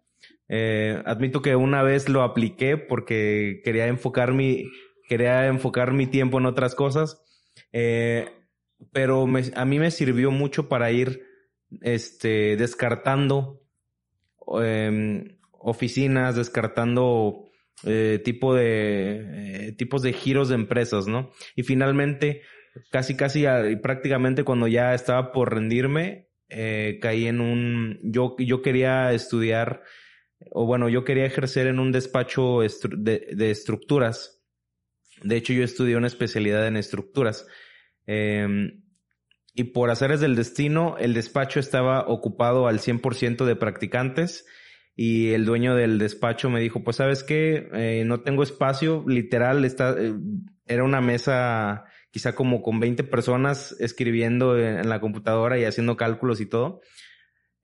Eh, 0.50 1.02
admito 1.06 1.42
que 1.42 1.56
una 1.56 1.82
vez 1.82 2.10
lo 2.10 2.24
apliqué 2.24 2.76
porque 2.78 3.62
quería 3.64 3.88
enfocar 3.88 4.34
mi, 4.34 4.66
quería 5.08 5.48
enfocar 5.48 5.94
mi 5.94 6.08
tiempo 6.08 6.40
en 6.40 6.46
otras 6.46 6.76
cosas. 6.76 7.22
Eh, 7.72 8.30
pero 8.92 9.26
a 9.56 9.66
mí 9.66 9.80
me 9.80 9.92
sirvió 9.92 10.30
mucho 10.32 10.68
para 10.68 10.92
ir 10.92 11.33
este, 11.82 12.56
descartando 12.58 13.62
em, 14.62 15.38
oficinas, 15.52 16.36
descartando 16.36 17.50
eh, 17.86 18.22
tipo 18.24 18.54
de, 18.54 19.68
eh, 19.68 19.72
tipos 19.74 20.02
de 20.02 20.14
giros 20.14 20.50
de 20.50 20.56
empresas, 20.56 21.08
¿no? 21.08 21.32
Y 21.56 21.64
finalmente, 21.64 22.42
casi, 22.92 23.16
casi 23.16 23.46
prácticamente 23.82 24.44
cuando 24.44 24.68
ya 24.68 24.94
estaba 24.94 25.32
por 25.32 25.54
rendirme, 25.54 26.30
eh, 26.50 27.00
caí 27.02 27.28
en 27.28 27.42
un, 27.42 28.00
yo, 28.04 28.36
yo 28.38 28.62
quería 28.62 29.12
estudiar, 29.14 29.82
o 30.52 30.66
bueno, 30.66 30.90
yo 30.90 31.04
quería 31.04 31.26
ejercer 31.26 31.68
en 31.68 31.80
un 31.80 31.92
despacho 31.92 32.60
de, 32.62 33.28
de 33.34 33.52
estructuras. 33.52 34.44
De 35.24 35.38
hecho, 35.38 35.54
yo 35.54 35.64
estudié 35.64 35.96
una 35.96 36.08
especialidad 36.08 36.68
en 36.68 36.76
estructuras. 36.78 37.48
Eh, 38.06 38.83
y 39.54 39.66
por 39.66 39.92
haceres 39.92 40.20
del 40.20 40.36
destino, 40.36 40.96
el 40.98 41.14
despacho 41.14 41.60
estaba 41.60 42.08
ocupado 42.08 42.68
al 42.68 42.80
100% 42.80 43.46
de 43.46 43.56
practicantes 43.56 44.46
y 44.96 45.32
el 45.32 45.46
dueño 45.46 45.76
del 45.76 46.00
despacho 46.00 46.50
me 46.50 46.60
dijo, 46.60 46.84
pues 46.84 46.98
sabes 46.98 47.24
qué, 47.24 47.70
eh, 47.74 48.04
no 48.06 48.22
tengo 48.22 48.44
espacio, 48.44 49.04
literal, 49.08 49.66
está, 49.66 49.96
eh, 49.98 50.14
era 50.66 50.84
una 50.84 51.02
mesa 51.02 51.86
quizá 52.12 52.36
como 52.36 52.62
con 52.62 52.80
20 52.80 53.04
personas 53.06 53.76
escribiendo 53.80 54.58
en, 54.58 54.88
la 54.88 55.02
computadora 55.02 55.58
y 55.58 55.66
haciendo 55.66 55.98
cálculos 55.98 56.42
y 56.42 56.46
todo. 56.46 56.82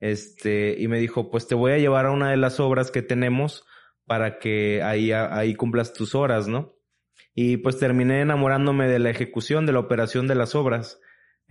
Este, 0.00 0.74
y 0.78 0.88
me 0.88 0.98
dijo, 0.98 1.30
pues 1.30 1.46
te 1.46 1.54
voy 1.54 1.72
a 1.72 1.78
llevar 1.78 2.06
a 2.06 2.10
una 2.10 2.30
de 2.30 2.36
las 2.36 2.58
obras 2.58 2.90
que 2.90 3.02
tenemos 3.02 3.64
para 4.06 4.38
que 4.38 4.82
ahí, 4.82 5.12
ahí 5.12 5.54
cumplas 5.54 5.92
tus 5.92 6.16
horas, 6.16 6.48
¿no? 6.48 6.74
Y 7.32 7.58
pues 7.58 7.78
terminé 7.78 8.22
enamorándome 8.22 8.88
de 8.88 8.98
la 8.98 9.10
ejecución, 9.10 9.66
de 9.66 9.72
la 9.72 9.78
operación 9.78 10.26
de 10.26 10.34
las 10.34 10.56
obras. 10.56 11.00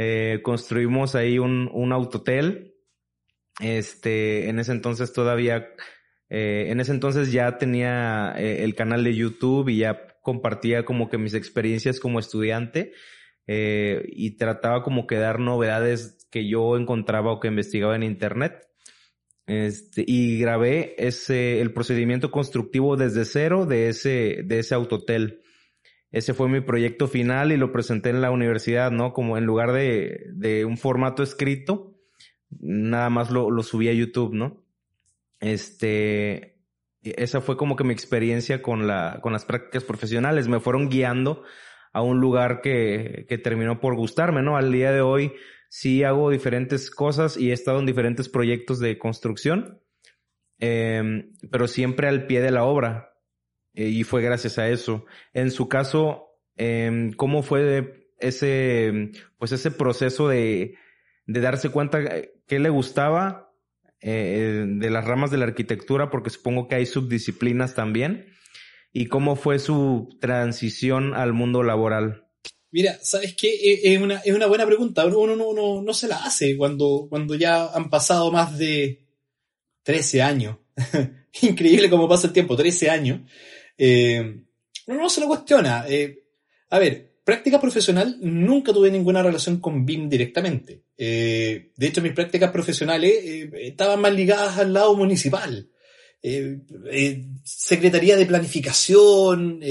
Eh, 0.01 0.39
construimos 0.43 1.13
ahí 1.13 1.39
un, 1.39 1.69
un 1.73 1.91
autotel. 1.91 2.73
Este, 3.59 4.47
en 4.47 4.59
ese 4.59 4.71
entonces 4.71 5.11
todavía, 5.11 5.67
eh, 6.29 6.67
en 6.69 6.79
ese 6.79 6.93
entonces 6.93 7.33
ya 7.33 7.57
tenía 7.57 8.33
eh, 8.37 8.63
el 8.63 8.75
canal 8.75 9.03
de 9.03 9.13
YouTube 9.13 9.67
y 9.67 9.79
ya 9.79 10.07
compartía 10.23 10.85
como 10.85 11.09
que 11.09 11.17
mis 11.17 11.33
experiencias 11.33 11.99
como 11.99 12.19
estudiante 12.19 12.93
y 13.51 14.37
trataba 14.37 14.83
como 14.83 15.07
que 15.07 15.15
dar 15.15 15.39
novedades 15.39 16.27
que 16.29 16.47
yo 16.47 16.77
encontraba 16.77 17.31
o 17.31 17.39
que 17.39 17.47
investigaba 17.47 17.95
en 17.95 18.03
internet. 18.03 18.67
Este, 19.47 20.03
y 20.05 20.39
grabé 20.39 20.93
ese, 20.99 21.59
el 21.59 21.73
procedimiento 21.73 22.29
constructivo 22.29 22.95
desde 22.95 23.25
cero 23.25 23.65
de 23.65 23.89
ese, 23.89 24.43
de 24.45 24.59
ese 24.59 24.75
autotel. 24.75 25.41
Ese 26.11 26.33
fue 26.33 26.49
mi 26.49 26.61
proyecto 26.61 27.07
final 27.07 27.51
y 27.51 27.57
lo 27.57 27.71
presenté 27.71 28.09
en 28.09 28.21
la 28.21 28.31
universidad, 28.31 28.91
¿no? 28.91 29.13
Como 29.13 29.37
en 29.37 29.45
lugar 29.45 29.71
de, 29.71 30.25
de 30.33 30.65
un 30.65 30.77
formato 30.77 31.21
escrito, 31.21 31.95
nada 32.49 33.09
más 33.09 33.29
lo, 33.29 33.61
subí 33.63 33.89
a 33.89 33.93
YouTube, 33.93 34.33
¿no? 34.33 34.63
Este, 35.39 36.59
esa 37.03 37.41
fue 37.41 37.57
como 37.57 37.75
que 37.75 37.83
mi 37.83 37.93
experiencia 37.93 38.61
con 38.61 38.87
la, 38.87 39.19
con 39.21 39.33
las 39.33 39.45
prácticas 39.45 39.83
profesionales. 39.83 40.47
Me 40.47 40.59
fueron 40.59 40.89
guiando 40.89 41.43
a 41.93 42.01
un 42.01 42.19
lugar 42.19 42.61
que, 42.61 43.25
que 43.29 43.37
terminó 43.37 43.79
por 43.79 43.95
gustarme, 43.95 44.41
¿no? 44.41 44.57
Al 44.57 44.71
día 44.71 44.91
de 44.91 45.01
hoy 45.01 45.33
sí 45.69 46.03
hago 46.03 46.31
diferentes 46.31 46.89
cosas 46.89 47.37
y 47.37 47.51
he 47.51 47.53
estado 47.53 47.79
en 47.79 47.85
diferentes 47.85 48.27
proyectos 48.27 48.79
de 48.79 48.97
construcción, 48.97 49.79
em, 50.57 51.31
pero 51.51 51.67
siempre 51.67 52.07
al 52.07 52.25
pie 52.25 52.41
de 52.41 52.51
la 52.51 52.65
obra. 52.65 53.13
Eh, 53.73 53.87
y 53.89 54.03
fue 54.03 54.21
gracias 54.21 54.57
a 54.57 54.69
eso. 54.69 55.05
En 55.33 55.51
su 55.51 55.67
caso, 55.67 56.35
em, 56.55 57.11
¿cómo 57.13 57.43
fue 57.43 58.11
ese, 58.19 59.11
pues 59.37 59.51
ese 59.51 59.71
proceso 59.71 60.27
de, 60.27 60.75
de 61.25 61.41
darse 61.41 61.69
cuenta 61.69 61.99
qué 62.47 62.59
le 62.59 62.69
gustaba 62.69 63.53
eh, 64.01 64.65
de 64.67 64.89
las 64.89 65.05
ramas 65.05 65.31
de 65.31 65.37
la 65.37 65.45
arquitectura? 65.45 66.09
Porque 66.09 66.29
supongo 66.29 66.67
que 66.67 66.75
hay 66.75 66.85
subdisciplinas 66.85 67.75
también. 67.75 68.33
¿Y 68.91 69.05
cómo 69.05 69.35
fue 69.35 69.59
su 69.59 70.17
transición 70.19 71.13
al 71.13 71.33
mundo 71.33 71.61
laboral? 71.63 72.25
Mira, 72.71 72.99
¿sabes 73.01 73.35
qué? 73.35 73.49
Eh, 73.49 73.93
es 73.93 74.01
una, 74.01 74.19
es 74.19 74.33
una 74.33 74.47
buena 74.47 74.65
pregunta. 74.65 75.05
Uno 75.05 75.35
no, 75.35 75.81
no, 75.81 75.93
se 75.93 76.07
la 76.07 76.17
hace 76.17 76.55
cuando, 76.57 77.07
cuando 77.09 77.35
ya 77.35 77.67
han 77.67 77.89
pasado 77.89 78.31
más 78.31 78.57
de 78.57 79.05
13 79.83 80.21
años. 80.21 80.57
Increíble 81.41 81.89
cómo 81.89 82.07
pasa 82.07 82.27
el 82.27 82.33
tiempo, 82.33 82.55
13 82.55 82.89
años. 82.89 83.21
Eh, 83.79 84.43
no 84.87 85.09
se 85.09 85.21
lo 85.21 85.27
cuestiona. 85.27 85.85
Eh, 85.87 86.25
a 86.69 86.77
ver, 86.77 87.21
práctica 87.23 87.59
profesional 87.59 88.17
nunca 88.21 88.71
tuve 88.71 88.91
ninguna 88.91 89.23
relación 89.23 89.59
con 89.59 89.85
BIM 89.85 90.07
directamente. 90.07 90.83
de 90.95 91.71
hecho, 91.79 92.01
mis 92.01 92.13
prácticas 92.13 92.51
profesionales 92.51 93.13
estaban 93.53 94.01
más 94.01 94.13
ligadas 94.13 94.57
al 94.59 94.73
lado 94.73 94.95
municipal. 94.95 95.69
Secretaría 97.43 98.17
de 98.17 98.25
Planificación, 98.25 99.61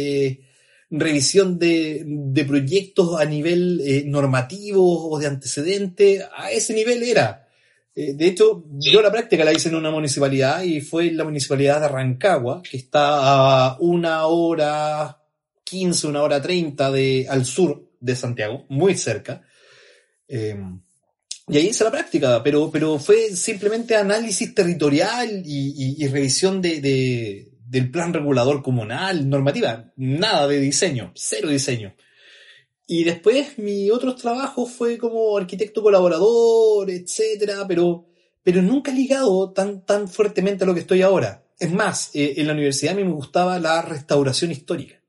revisión 0.91 1.59
de, 1.59 2.03
de 2.07 2.45
proyectos 2.45 3.21
a 3.21 3.25
nivel 3.25 3.81
eh, 3.85 4.05
normativo 4.07 5.11
o 5.11 5.19
de 5.19 5.27
antecedente, 5.27 6.25
a 6.37 6.51
ese 6.51 6.75
nivel 6.75 7.03
era. 7.03 7.48
Eh, 8.01 8.15
de 8.15 8.29
hecho, 8.29 8.65
yo 8.79 9.03
la 9.03 9.11
práctica 9.11 9.45
la 9.45 9.53
hice 9.53 9.71
en 9.71 9.75
una 9.75 9.91
municipalidad 9.91 10.63
y 10.63 10.81
fue 10.81 11.09
en 11.09 11.17
la 11.17 11.25
municipalidad 11.25 11.81
de 11.81 11.89
Rancagua, 11.89 12.63
que 12.63 12.77
está 12.77 13.71
a 13.73 13.77
una 13.81 14.27
hora 14.27 15.21
quince, 15.65 16.07
una 16.07 16.23
hora 16.23 16.41
treinta 16.41 16.93
de, 16.93 17.27
al 17.29 17.45
sur 17.45 17.91
de 17.99 18.15
Santiago, 18.15 18.67
muy 18.69 18.97
cerca. 18.97 19.43
Em, 20.29 20.81
y 21.49 21.57
ahí 21.57 21.67
hice 21.71 21.83
la 21.83 21.91
práctica, 21.91 22.41
pero, 22.41 22.71
pero 22.71 23.01
fue 23.01 23.35
simplemente 23.35 23.97
análisis 23.97 24.55
territorial 24.55 25.43
y, 25.45 25.97
y, 25.99 26.07
revisión 26.07 26.63
de, 26.63 27.51
del 27.67 27.91
plan 27.91 28.15
regulador 28.15 28.63
comunal, 28.63 29.29
normativa, 29.29 29.93
nada 29.97 30.47
de 30.47 30.61
diseño, 30.61 31.11
cero 31.17 31.49
diseño. 31.49 31.97
Y 32.91 33.05
después 33.05 33.59
mi 33.59 33.91
otro 33.91 34.15
trabajo 34.15 34.65
fue 34.65 34.97
como 34.97 35.37
arquitecto 35.37 35.83
colaborador, 35.83 36.91
etcétera, 36.91 37.67
pero, 37.69 38.07
pero 38.43 38.63
nunca 38.63 38.91
ligado 38.91 39.53
tan, 39.53 39.85
tan 39.85 40.09
fuertemente 40.09 40.65
a 40.65 40.67
lo 40.67 40.73
que 40.73 40.81
estoy 40.81 41.03
ahora. 41.03 41.45
Es 41.59 41.71
más, 41.71 42.11
eh, 42.15 42.33
en 42.39 42.47
la 42.47 42.55
universidad 42.55 42.95
a 42.95 42.97
mí 42.97 43.05
me 43.05 43.13
gustaba 43.13 43.59
la 43.59 43.83
restauración 43.83 44.53
histórica. 44.53 45.03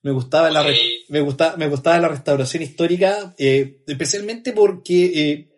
Me 0.00 0.10
gustaba, 0.10 0.50
la, 0.50 0.66
me 1.08 1.20
gustaba, 1.20 1.58
me 1.58 1.68
gustaba 1.68 1.98
la 1.98 2.08
restauración 2.08 2.62
histórica, 2.62 3.34
eh, 3.36 3.82
especialmente 3.86 4.52
porque, 4.52 5.04
eh, 5.04 5.48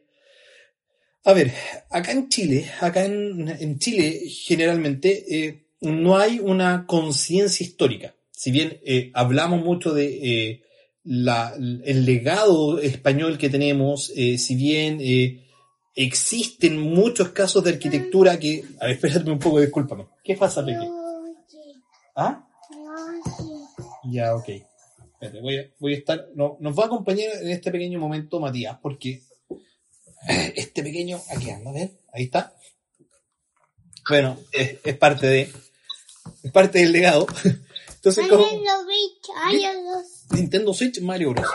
a 1.22 1.32
ver, 1.34 1.52
acá 1.88 2.10
en 2.10 2.28
Chile, 2.30 2.68
acá 2.80 3.04
en, 3.04 3.48
en 3.48 3.78
Chile 3.78 4.22
generalmente, 4.28 5.62
no 5.82 6.18
hay 6.18 6.40
una 6.40 6.84
conciencia 6.84 7.64
histórica. 7.64 8.16
Si 8.32 8.50
bien 8.50 8.80
hablamos 9.14 9.62
mucho 9.62 9.94
de 9.94 10.63
eh, 11.04 11.80
el 11.84 12.04
legado 12.04 12.78
español 12.78 13.38
que 13.38 13.50
tenemos, 13.50 14.12
eh, 14.16 14.38
si 14.38 14.56
bien 14.56 15.00
existen 15.94 16.80
muchos 16.80 17.30
casos 17.30 17.62
de 17.64 17.70
arquitectura 17.70 18.38
que... 18.38 18.64
A 18.80 18.86
ver, 18.86 18.94
espérate 18.96 19.30
un 19.30 19.38
poco, 19.38 19.60
discúlpame. 19.60 20.06
¿Qué 20.22 20.36
pasa, 20.36 20.64
Peque? 20.64 20.88
¿Ah? 22.16 22.46
Ya, 24.04 24.34
ok. 24.34 24.48
Espérate, 24.48 25.40
voy, 25.40 25.56
a, 25.58 25.70
voy 25.78 25.94
a 25.94 25.98
estar... 25.98 26.26
No, 26.34 26.56
nos 26.60 26.78
va 26.78 26.84
a 26.84 26.86
acompañar 26.86 27.28
en 27.42 27.50
este 27.50 27.70
pequeño 27.70 27.98
momento 27.98 28.40
Matías, 28.40 28.78
porque 28.82 29.22
este 30.26 30.82
pequeño... 30.82 31.20
Aquí 31.34 31.50
anda, 31.50 31.70
a 31.70 31.74
ver, 31.74 31.92
ahí 32.12 32.24
está. 32.24 32.54
Bueno, 34.08 34.38
es 34.52 34.96
parte 34.96 35.26
de 35.26 35.48
es 36.42 36.52
parte 36.52 36.78
del 36.80 36.92
legado. 36.92 37.26
Entonces, 38.04 38.28
como, 38.28 38.46
Nintendo 40.32 40.74
Switch, 40.74 41.00
Mario 41.00 41.30
Bros. 41.30 41.46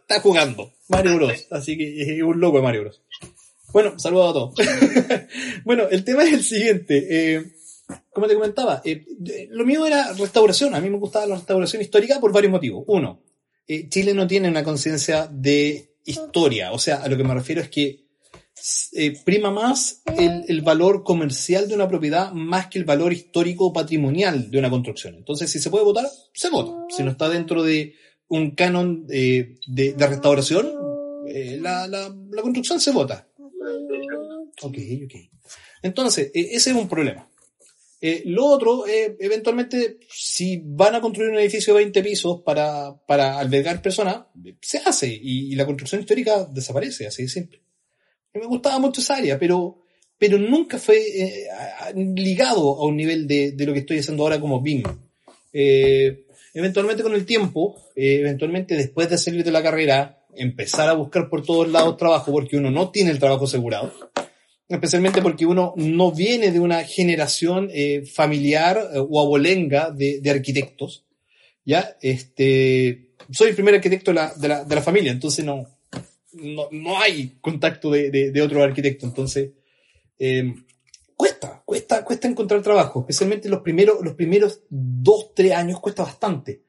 Está 0.00 0.20
jugando 0.20 0.72
Mario 0.88 1.16
Bros. 1.16 1.46
Así 1.50 1.76
que 1.76 2.00
es 2.00 2.22
un 2.22 2.40
loco 2.40 2.56
de 2.56 2.62
Mario 2.62 2.80
Bros. 2.82 3.02
Bueno, 3.70 3.98
saludos 3.98 4.30
a 4.30 4.32
todos. 4.32 4.54
bueno, 5.64 5.88
el 5.90 6.02
tema 6.02 6.24
es 6.24 6.32
el 6.32 6.42
siguiente. 6.42 7.06
Eh, 7.10 7.52
como 8.14 8.26
te 8.26 8.34
comentaba, 8.34 8.80
eh, 8.82 9.04
lo 9.50 9.66
mío 9.66 9.84
era 9.84 10.14
restauración. 10.14 10.74
A 10.74 10.80
mí 10.80 10.88
me 10.88 10.96
gustaba 10.96 11.26
la 11.26 11.34
restauración 11.34 11.82
histórica 11.82 12.18
por 12.18 12.32
varios 12.32 12.52
motivos. 12.52 12.84
Uno, 12.86 13.20
eh, 13.68 13.86
Chile 13.90 14.14
no 14.14 14.26
tiene 14.26 14.48
una 14.48 14.64
conciencia 14.64 15.28
de 15.30 15.96
historia. 16.06 16.72
O 16.72 16.78
sea, 16.78 17.02
a 17.02 17.08
lo 17.08 17.18
que 17.18 17.24
me 17.24 17.34
refiero 17.34 17.60
es 17.60 17.68
que 17.68 18.06
eh, 18.92 19.18
prima 19.24 19.50
más 19.50 20.02
el, 20.16 20.60
valor 20.62 21.02
comercial 21.02 21.68
de 21.68 21.74
una 21.74 21.88
propiedad 21.88 22.32
más 22.32 22.66
que 22.66 22.78
el 22.78 22.84
valor 22.84 23.12
histórico 23.12 23.72
patrimonial 23.72 24.50
de 24.50 24.58
una 24.58 24.68
construcción. 24.68 25.14
Entonces, 25.14 25.50
si 25.50 25.58
se 25.58 25.70
puede 25.70 25.84
votar, 25.84 26.06
se 26.34 26.50
vota. 26.50 26.72
Si 26.94 27.02
no 27.02 27.10
está 27.10 27.28
dentro 27.28 27.62
de 27.62 27.94
un 28.28 28.50
canon 28.52 29.06
de, 29.06 29.56
restauración, 29.98 30.72
eh, 31.28 31.58
la, 31.60 32.12
construcción 32.42 32.80
se 32.80 32.92
vota. 32.92 33.28
Ok, 34.62 34.76
ok. 35.04 35.14
Entonces, 35.82 36.30
eh, 36.34 36.48
ese 36.52 36.70
es 36.70 36.76
un 36.76 36.88
problema. 36.88 37.30
lo 38.26 38.46
otro, 38.46 38.84
eventualmente, 38.86 40.00
si 40.10 40.62
van 40.64 40.96
a 40.96 41.00
construir 41.00 41.30
un 41.30 41.38
edificio 41.38 41.74
de 41.74 41.80
20 41.80 42.02
pisos 42.02 42.42
para, 42.42 43.38
albergar 43.38 43.80
personas, 43.80 44.26
se 44.60 44.78
hace 44.78 45.08
y, 45.08 45.52
y 45.52 45.54
la 45.54 45.66
construcción 45.66 46.00
histórica 46.00 46.44
desaparece, 46.44 47.06
así 47.06 47.22
de 47.22 47.28
simple 47.28 47.69
me 48.34 48.46
gustaba 48.46 48.78
mucho 48.78 49.00
esa 49.00 49.16
área, 49.16 49.38
pero, 49.38 49.82
pero 50.18 50.38
nunca 50.38 50.78
fue 50.78 50.98
eh, 50.98 51.48
ligado 51.94 52.80
a 52.80 52.86
un 52.86 52.96
nivel 52.96 53.26
de, 53.26 53.52
de, 53.52 53.66
lo 53.66 53.72
que 53.72 53.80
estoy 53.80 53.98
haciendo 53.98 54.22
ahora 54.22 54.40
como 54.40 54.60
BIM. 54.60 54.82
Eh, 55.52 56.24
eventualmente 56.54 57.02
con 57.02 57.14
el 57.14 57.26
tiempo, 57.26 57.76
eh, 57.96 58.18
eventualmente 58.20 58.76
después 58.76 59.08
de 59.10 59.18
salir 59.18 59.44
de 59.44 59.50
la 59.50 59.62
carrera, 59.62 60.24
empezar 60.34 60.88
a 60.88 60.94
buscar 60.94 61.28
por 61.28 61.44
todos 61.44 61.68
lados 61.68 61.96
trabajo 61.96 62.30
porque 62.30 62.56
uno 62.56 62.70
no 62.70 62.90
tiene 62.90 63.10
el 63.10 63.18
trabajo 63.18 63.46
asegurado, 63.46 63.92
especialmente 64.68 65.22
porque 65.22 65.44
uno 65.44 65.74
no 65.76 66.12
viene 66.12 66.52
de 66.52 66.60
una 66.60 66.84
generación 66.84 67.68
familiar 68.12 68.80
o 69.08 69.20
abolenga 69.20 69.90
de, 69.90 70.20
de, 70.20 70.30
arquitectos, 70.30 71.04
¿ya? 71.64 71.96
Este, 72.00 73.10
soy 73.32 73.48
el 73.48 73.54
primer 73.56 73.74
arquitecto 73.74 74.12
de 74.12 74.14
la, 74.14 74.32
de 74.34 74.48
la, 74.48 74.64
de 74.64 74.74
la 74.76 74.82
familia, 74.82 75.10
entonces 75.10 75.44
no, 75.44 75.66
no, 76.32 76.68
no 76.70 76.98
hay 76.98 77.38
contacto 77.40 77.90
de, 77.90 78.10
de, 78.10 78.42
otro 78.42 78.62
arquitecto. 78.62 79.06
Entonces, 79.06 79.50
eh, 80.18 80.54
cuesta, 81.16 81.62
cuesta, 81.64 82.04
cuesta 82.04 82.28
encontrar 82.28 82.62
trabajo, 82.62 83.00
especialmente 83.00 83.48
los 83.48 83.60
primeros, 83.60 83.98
los 84.02 84.14
primeros 84.14 84.60
dos, 84.68 85.34
tres 85.34 85.52
años 85.52 85.80
cuesta 85.80 86.02
bastante. 86.02 86.62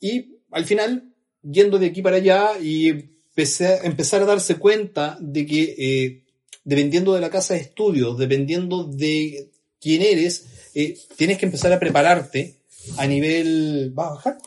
Y 0.00 0.36
al 0.50 0.64
final, 0.64 1.12
yendo 1.42 1.78
de 1.78 1.86
aquí 1.86 2.02
para 2.02 2.16
allá 2.16 2.58
y 2.60 3.10
empezar 3.36 4.22
a 4.22 4.26
darse 4.26 4.56
cuenta 4.56 5.18
de 5.20 5.46
que 5.46 5.74
eh, 5.78 6.24
dependiendo 6.64 7.14
de 7.14 7.20
la 7.20 7.30
casa 7.30 7.54
de 7.54 7.60
estudios, 7.60 8.18
dependiendo 8.18 8.84
de 8.84 9.50
quién 9.80 10.02
eres, 10.02 10.46
eh, 10.74 10.98
tienes 11.16 11.38
que 11.38 11.46
empezar 11.46 11.72
a 11.72 11.78
prepararte 11.78 12.60
a 12.98 13.06
nivel... 13.06 13.94
¿Va 13.96 14.08
a 14.08 14.14
bajar? 14.14 14.38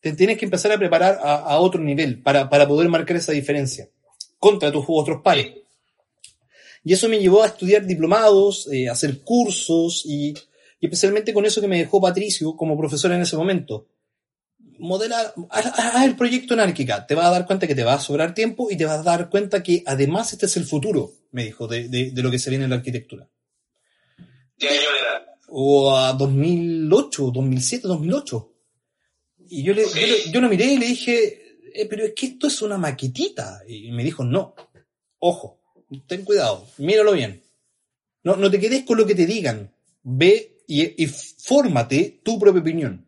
Te 0.00 0.12
tienes 0.14 0.38
que 0.38 0.46
empezar 0.46 0.72
a 0.72 0.78
preparar 0.78 1.18
a, 1.22 1.58
otro 1.58 1.82
nivel 1.82 2.22
para, 2.22 2.48
poder 2.48 2.88
marcar 2.88 3.16
esa 3.16 3.32
diferencia 3.32 3.88
contra 4.38 4.72
tus 4.72 4.84
otros 4.88 5.20
pares. 5.22 5.52
Y 6.82 6.94
eso 6.94 7.08
me 7.08 7.18
llevó 7.18 7.42
a 7.42 7.48
estudiar 7.48 7.84
diplomados, 7.84 8.68
eh, 8.72 8.88
a 8.88 8.92
hacer 8.92 9.20
cursos 9.20 10.02
y, 10.06 10.34
especialmente 10.80 11.34
con 11.34 11.44
eso 11.44 11.60
que 11.60 11.68
me 11.68 11.78
dejó 11.78 12.00
Patricio 12.00 12.56
como 12.56 12.78
profesor 12.78 13.12
en 13.12 13.20
ese 13.20 13.36
momento. 13.36 13.86
Modela, 14.78 15.34
haz, 15.50 16.04
el 16.04 16.16
proyecto 16.16 16.54
anárquica, 16.54 17.06
te 17.06 17.14
vas 17.14 17.26
a 17.26 17.30
dar 17.30 17.46
cuenta 17.46 17.66
que 17.66 17.74
te 17.74 17.84
va 17.84 17.94
a 17.94 18.00
sobrar 18.00 18.32
tiempo 18.32 18.70
y 18.70 18.78
te 18.78 18.86
vas 18.86 19.00
a 19.00 19.02
dar 19.02 19.28
cuenta 19.28 19.62
que 19.62 19.82
además 19.84 20.32
este 20.32 20.46
es 20.46 20.56
el 20.56 20.64
futuro, 20.64 21.12
me 21.32 21.44
dijo, 21.44 21.68
de, 21.68 21.88
de, 21.88 22.22
lo 22.22 22.30
que 22.30 22.38
se 22.38 22.48
viene 22.48 22.64
en 22.64 22.70
la 22.70 22.76
arquitectura. 22.76 23.28
¿Qué 24.58 24.68
año 24.68 24.88
era? 24.98 25.36
O 25.48 25.94
a 25.94 26.14
2008, 26.14 27.30
2007, 27.30 27.88
2008. 27.88 28.49
Y 29.50 29.62
yo, 29.62 29.74
le, 29.74 29.84
yo, 30.32 30.40
lo 30.40 30.48
miré 30.48 30.66
y 30.66 30.78
le 30.78 30.86
dije, 30.86 31.58
eh, 31.74 31.86
pero 31.86 32.04
es 32.04 32.12
que 32.14 32.26
esto 32.26 32.46
es 32.46 32.62
una 32.62 32.78
maquetita. 32.78 33.62
Y 33.68 33.90
me 33.90 34.04
dijo, 34.04 34.24
no, 34.24 34.54
ojo, 35.18 35.60
ten 36.06 36.24
cuidado, 36.24 36.66
míralo 36.78 37.12
bien. 37.12 37.42
No, 38.22 38.36
no 38.36 38.50
te 38.50 38.60
quedes 38.60 38.84
con 38.84 38.96
lo 38.96 39.06
que 39.06 39.14
te 39.14 39.26
digan. 39.26 39.72
Ve 40.02 40.62
y, 40.66 41.02
y 41.02 41.06
fórmate 41.06 42.20
tu 42.22 42.38
propia 42.38 42.60
opinión. 42.60 43.04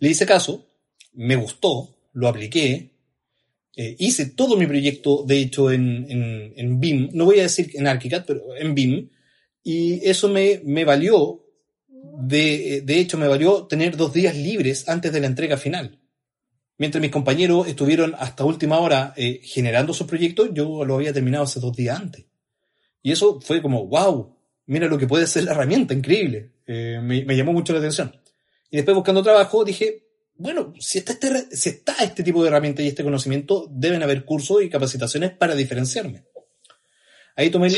Le 0.00 0.10
hice 0.10 0.26
caso, 0.26 0.66
me 1.14 1.36
gustó, 1.36 1.96
lo 2.12 2.28
apliqué, 2.28 2.90
Eh, 3.80 3.94
hice 4.00 4.26
todo 4.34 4.56
mi 4.56 4.66
proyecto, 4.66 5.22
de 5.24 5.38
hecho, 5.38 5.70
en, 5.70 6.04
en, 6.10 6.52
en 6.56 6.80
BIM. 6.80 7.10
No 7.12 7.26
voy 7.26 7.38
a 7.38 7.42
decir 7.44 7.70
en 7.74 7.86
ArchiCAD, 7.86 8.24
pero 8.26 8.40
en 8.56 8.74
BIM. 8.74 9.08
Y 9.62 10.00
eso 10.02 10.28
me, 10.28 10.60
me 10.64 10.84
valió, 10.84 11.44
de, 12.20 12.82
de 12.84 12.98
hecho, 12.98 13.18
me 13.18 13.28
valió 13.28 13.66
tener 13.66 13.96
dos 13.96 14.12
días 14.12 14.36
libres 14.36 14.88
antes 14.88 15.12
de 15.12 15.20
la 15.20 15.26
entrega 15.26 15.56
final. 15.56 15.98
Mientras 16.78 17.02
mis 17.02 17.10
compañeros 17.10 17.66
estuvieron 17.66 18.14
hasta 18.18 18.44
última 18.44 18.78
hora 18.78 19.12
eh, 19.16 19.40
generando 19.42 19.92
sus 19.92 20.06
proyectos, 20.06 20.50
yo 20.52 20.84
lo 20.84 20.94
había 20.94 21.12
terminado 21.12 21.44
hace 21.44 21.58
dos 21.58 21.74
días 21.74 21.98
antes. 21.98 22.24
Y 23.02 23.12
eso 23.12 23.40
fue 23.40 23.60
como, 23.60 23.86
wow, 23.86 24.36
mira 24.66 24.86
lo 24.86 24.98
que 24.98 25.06
puede 25.06 25.26
ser 25.26 25.44
la 25.44 25.52
herramienta, 25.52 25.94
increíble. 25.94 26.52
Eh, 26.66 27.00
me, 27.02 27.24
me, 27.24 27.36
llamó 27.36 27.52
mucho 27.52 27.72
la 27.72 27.80
atención. 27.80 28.14
Y 28.70 28.76
después 28.76 28.94
buscando 28.94 29.22
trabajo 29.22 29.64
dije, 29.64 30.04
bueno, 30.34 30.72
si 30.78 30.98
está, 30.98 31.14
este, 31.14 31.56
si 31.56 31.70
está 31.70 31.94
este 32.00 32.22
tipo 32.22 32.42
de 32.42 32.48
herramienta 32.48 32.80
y 32.80 32.86
este 32.86 33.02
conocimiento, 33.02 33.66
deben 33.72 34.04
haber 34.04 34.24
cursos 34.24 34.62
y 34.62 34.70
capacitaciones 34.70 35.32
para 35.32 35.56
diferenciarme. 35.56 36.26
Ahí 37.38 37.50
tomé, 37.50 37.68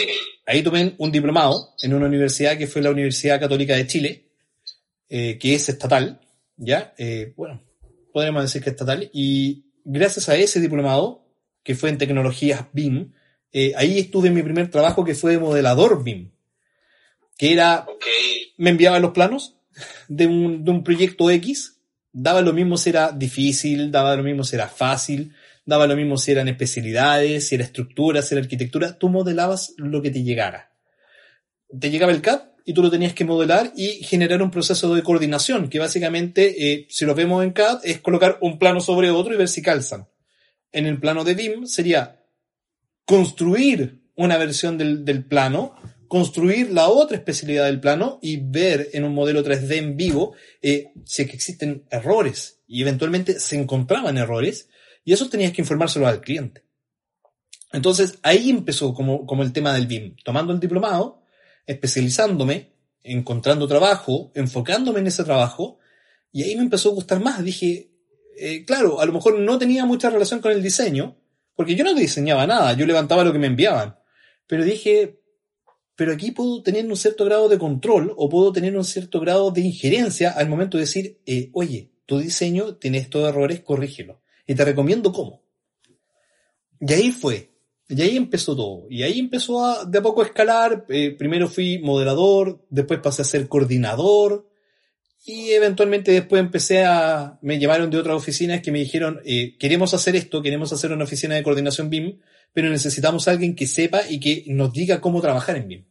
ahí 0.46 0.62
tomé 0.62 0.94
un 0.96 1.12
diplomado 1.12 1.74
en 1.82 1.92
una 1.92 2.06
universidad 2.06 2.56
que 2.56 2.66
fue 2.66 2.80
la 2.80 2.90
Universidad 2.90 3.38
Católica 3.38 3.76
de 3.76 3.86
Chile, 3.86 4.30
eh, 5.06 5.36
que 5.38 5.54
es 5.54 5.68
estatal, 5.68 6.18
¿ya? 6.56 6.94
Eh, 6.96 7.34
bueno, 7.36 7.62
podríamos 8.10 8.42
decir 8.42 8.62
que 8.62 8.70
estatal. 8.70 9.10
Y 9.12 9.66
gracias 9.84 10.30
a 10.30 10.36
ese 10.36 10.60
diplomado, 10.60 11.26
que 11.62 11.74
fue 11.74 11.90
en 11.90 11.98
tecnologías 11.98 12.68
BIM, 12.72 13.12
eh, 13.52 13.74
ahí 13.76 13.98
estuve 13.98 14.28
en 14.28 14.34
mi 14.34 14.42
primer 14.42 14.70
trabajo 14.70 15.04
que 15.04 15.14
fue 15.14 15.32
de 15.32 15.38
modelador 15.38 16.02
BIM, 16.02 16.30
que 17.36 17.52
era, 17.52 17.84
Okay. 17.86 18.54
me 18.56 18.70
enviaban 18.70 19.02
los 19.02 19.10
planos 19.10 19.58
de 20.08 20.26
un, 20.26 20.64
de 20.64 20.70
un 20.70 20.82
proyecto 20.82 21.30
X, 21.30 21.82
daba 22.12 22.40
lo 22.40 22.54
mismo 22.54 22.78
si 22.78 22.88
era 22.88 23.12
difícil, 23.12 23.90
daba 23.90 24.16
lo 24.16 24.22
mismo 24.22 24.42
si 24.42 24.56
era 24.56 24.68
fácil, 24.68 25.34
daba 25.64 25.86
lo 25.86 25.96
mismo 25.96 26.16
si 26.16 26.32
eran 26.32 26.48
especialidades, 26.48 27.48
si 27.48 27.54
era 27.54 27.64
estructura, 27.64 28.22
si 28.22 28.34
era 28.34 28.42
arquitectura, 28.42 28.98
tú 28.98 29.08
modelabas 29.08 29.74
lo 29.76 30.02
que 30.02 30.10
te 30.10 30.22
llegara. 30.22 30.72
Te 31.78 31.90
llegaba 31.90 32.12
el 32.12 32.22
CAD 32.22 32.42
y 32.64 32.74
tú 32.74 32.82
lo 32.82 32.90
tenías 32.90 33.14
que 33.14 33.24
modelar 33.24 33.72
y 33.76 34.02
generar 34.04 34.42
un 34.42 34.50
proceso 34.50 34.94
de 34.94 35.02
coordinación, 35.02 35.68
que 35.68 35.78
básicamente, 35.78 36.72
eh, 36.72 36.86
si 36.88 37.04
lo 37.04 37.14
vemos 37.14 37.44
en 37.44 37.52
CAD, 37.52 37.80
es 37.84 38.00
colocar 38.00 38.38
un 38.40 38.58
plano 38.58 38.80
sobre 38.80 39.10
otro 39.10 39.34
y 39.34 39.36
ver 39.36 39.48
si 39.48 39.62
calzan. 39.62 40.08
En 40.72 40.86
el 40.86 40.98
plano 40.98 41.24
de 41.24 41.34
BIM 41.34 41.66
sería 41.66 42.24
construir 43.04 44.02
una 44.14 44.36
versión 44.38 44.78
del, 44.78 45.04
del 45.04 45.24
plano, 45.24 45.74
construir 46.10 46.72
la 46.72 46.88
otra 46.88 47.16
especialidad 47.16 47.66
del 47.66 47.78
plano 47.78 48.18
y 48.20 48.38
ver 48.38 48.88
en 48.94 49.04
un 49.04 49.14
modelo 49.14 49.44
3D 49.44 49.76
en 49.76 49.96
vivo 49.96 50.34
eh, 50.60 50.92
si 51.04 51.24
que 51.24 51.34
existen 51.34 51.84
errores 51.88 52.60
y 52.66 52.82
eventualmente 52.82 53.38
se 53.38 53.54
encontraban 53.54 54.18
errores 54.18 54.68
y 55.10 55.12
eso 55.12 55.28
tenías 55.28 55.50
que 55.50 55.60
informárselo 55.60 56.06
al 56.06 56.20
cliente. 56.20 56.62
Entonces 57.72 58.20
ahí 58.22 58.48
empezó 58.48 58.94
como, 58.94 59.42
el 59.42 59.52
tema 59.52 59.74
del 59.74 59.88
BIM, 59.88 60.14
tomando 60.24 60.52
el 60.52 60.60
diplomado, 60.60 61.24
especializándome, 61.66 62.74
encontrando 63.02 63.66
trabajo, 63.66 64.30
enfocándome 64.36 65.00
en 65.00 65.08
ese 65.08 65.24
trabajo 65.24 65.80
y 66.30 66.44
ahí 66.44 66.54
me 66.54 66.62
empezó 66.62 66.90
a 66.90 66.94
gustar 66.94 67.18
más. 67.18 67.42
Dije, 67.42 67.90
eh, 68.38 68.64
claro, 68.64 69.00
a 69.00 69.04
lo 69.04 69.12
mejor 69.12 69.36
no 69.40 69.58
tenía 69.58 69.84
mucha 69.84 70.10
relación 70.10 70.38
con 70.38 70.52
el 70.52 70.62
diseño, 70.62 71.16
porque 71.56 71.74
yo 71.74 71.82
no 71.82 71.92
diseñaba 71.92 72.46
nada, 72.46 72.72
yo 72.74 72.86
levantaba 72.86 73.24
lo 73.24 73.32
que 73.32 73.40
me 73.40 73.48
enviaban, 73.48 73.98
pero 74.46 74.62
dije, 74.62 75.20
pero 75.96 76.12
aquí 76.12 76.30
puedo 76.30 76.62
tener 76.62 76.86
un 76.86 76.96
cierto 76.96 77.24
grado 77.24 77.48
de 77.48 77.58
control 77.58 78.14
o 78.16 78.28
puedo 78.28 78.52
tener 78.52 78.76
un 78.76 78.84
cierto 78.84 79.18
grado 79.18 79.50
de 79.50 79.62
injerencia 79.62 80.30
al 80.30 80.48
momento 80.48 80.76
de 80.76 80.84
decir, 80.84 81.20
eh, 81.26 81.50
oye, 81.52 81.90
tu 82.06 82.20
diseño 82.20 82.76
tiene 82.76 82.98
estos 82.98 83.28
errores, 83.28 83.58
corrígelo. 83.58 84.20
Y 84.50 84.54
te 84.56 84.64
recomiendo 84.64 85.12
cómo. 85.12 85.44
Y 86.80 86.92
ahí 86.92 87.12
fue. 87.12 87.52
Y 87.88 88.02
ahí 88.02 88.16
empezó 88.16 88.56
todo. 88.56 88.88
Y 88.90 89.04
ahí 89.04 89.20
empezó 89.20 89.64
a 89.64 89.84
de 89.84 89.98
a 89.98 90.02
poco 90.02 90.22
a 90.22 90.24
escalar. 90.24 90.86
Eh, 90.88 91.14
primero 91.16 91.46
fui 91.46 91.78
moderador, 91.78 92.66
después 92.68 92.98
pasé 92.98 93.22
a 93.22 93.26
ser 93.26 93.46
coordinador. 93.46 94.50
Y 95.24 95.50
eventualmente 95.50 96.10
después 96.10 96.40
empecé 96.40 96.82
a... 96.82 97.38
Me 97.42 97.60
llamaron 97.60 97.90
de 97.90 97.98
otras 97.98 98.16
oficinas 98.16 98.60
que 98.60 98.72
me 98.72 98.80
dijeron, 98.80 99.20
eh, 99.24 99.56
queremos 99.56 99.94
hacer 99.94 100.16
esto, 100.16 100.42
queremos 100.42 100.72
hacer 100.72 100.90
una 100.90 101.04
oficina 101.04 101.36
de 101.36 101.44
coordinación 101.44 101.88
BIM, 101.88 102.18
pero 102.52 102.70
necesitamos 102.70 103.28
alguien 103.28 103.54
que 103.54 103.68
sepa 103.68 104.00
y 104.10 104.18
que 104.18 104.46
nos 104.48 104.72
diga 104.72 105.00
cómo 105.00 105.20
trabajar 105.20 105.58
en 105.58 105.68
BIM. 105.68 105.84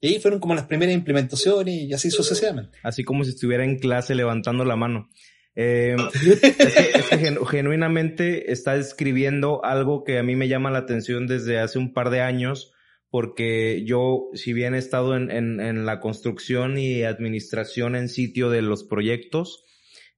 Y 0.00 0.08
ahí 0.08 0.18
fueron 0.18 0.40
como 0.40 0.56
las 0.56 0.66
primeras 0.66 0.96
implementaciones 0.96 1.74
y 1.76 1.92
así 1.92 2.10
sucesivamente. 2.10 2.76
Así 2.82 3.04
como 3.04 3.22
si 3.22 3.30
estuviera 3.30 3.64
en 3.64 3.78
clase 3.78 4.16
levantando 4.16 4.64
la 4.64 4.74
mano. 4.74 5.08
Eh, 5.54 5.96
es 6.14 6.40
que, 6.40 6.52
es 6.56 7.08
que 7.08 7.18
genu 7.18 7.44
genuinamente 7.44 8.52
está 8.52 8.76
escribiendo 8.76 9.64
algo 9.64 10.04
que 10.04 10.18
a 10.18 10.22
mí 10.22 10.36
me 10.36 10.48
llama 10.48 10.70
la 10.70 10.78
atención 10.78 11.26
desde 11.26 11.58
hace 11.58 11.78
un 11.78 11.92
par 11.92 12.10
de 12.10 12.20
años, 12.20 12.72
porque 13.10 13.84
yo, 13.84 14.28
si 14.34 14.52
bien 14.52 14.74
he 14.74 14.78
estado 14.78 15.16
en, 15.16 15.30
en, 15.30 15.60
en 15.60 15.86
la 15.86 16.00
construcción 16.00 16.78
y 16.78 17.02
administración 17.02 17.96
en 17.96 18.08
sitio 18.08 18.50
de 18.50 18.62
los 18.62 18.84
proyectos, 18.84 19.64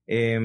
eh, 0.07 0.39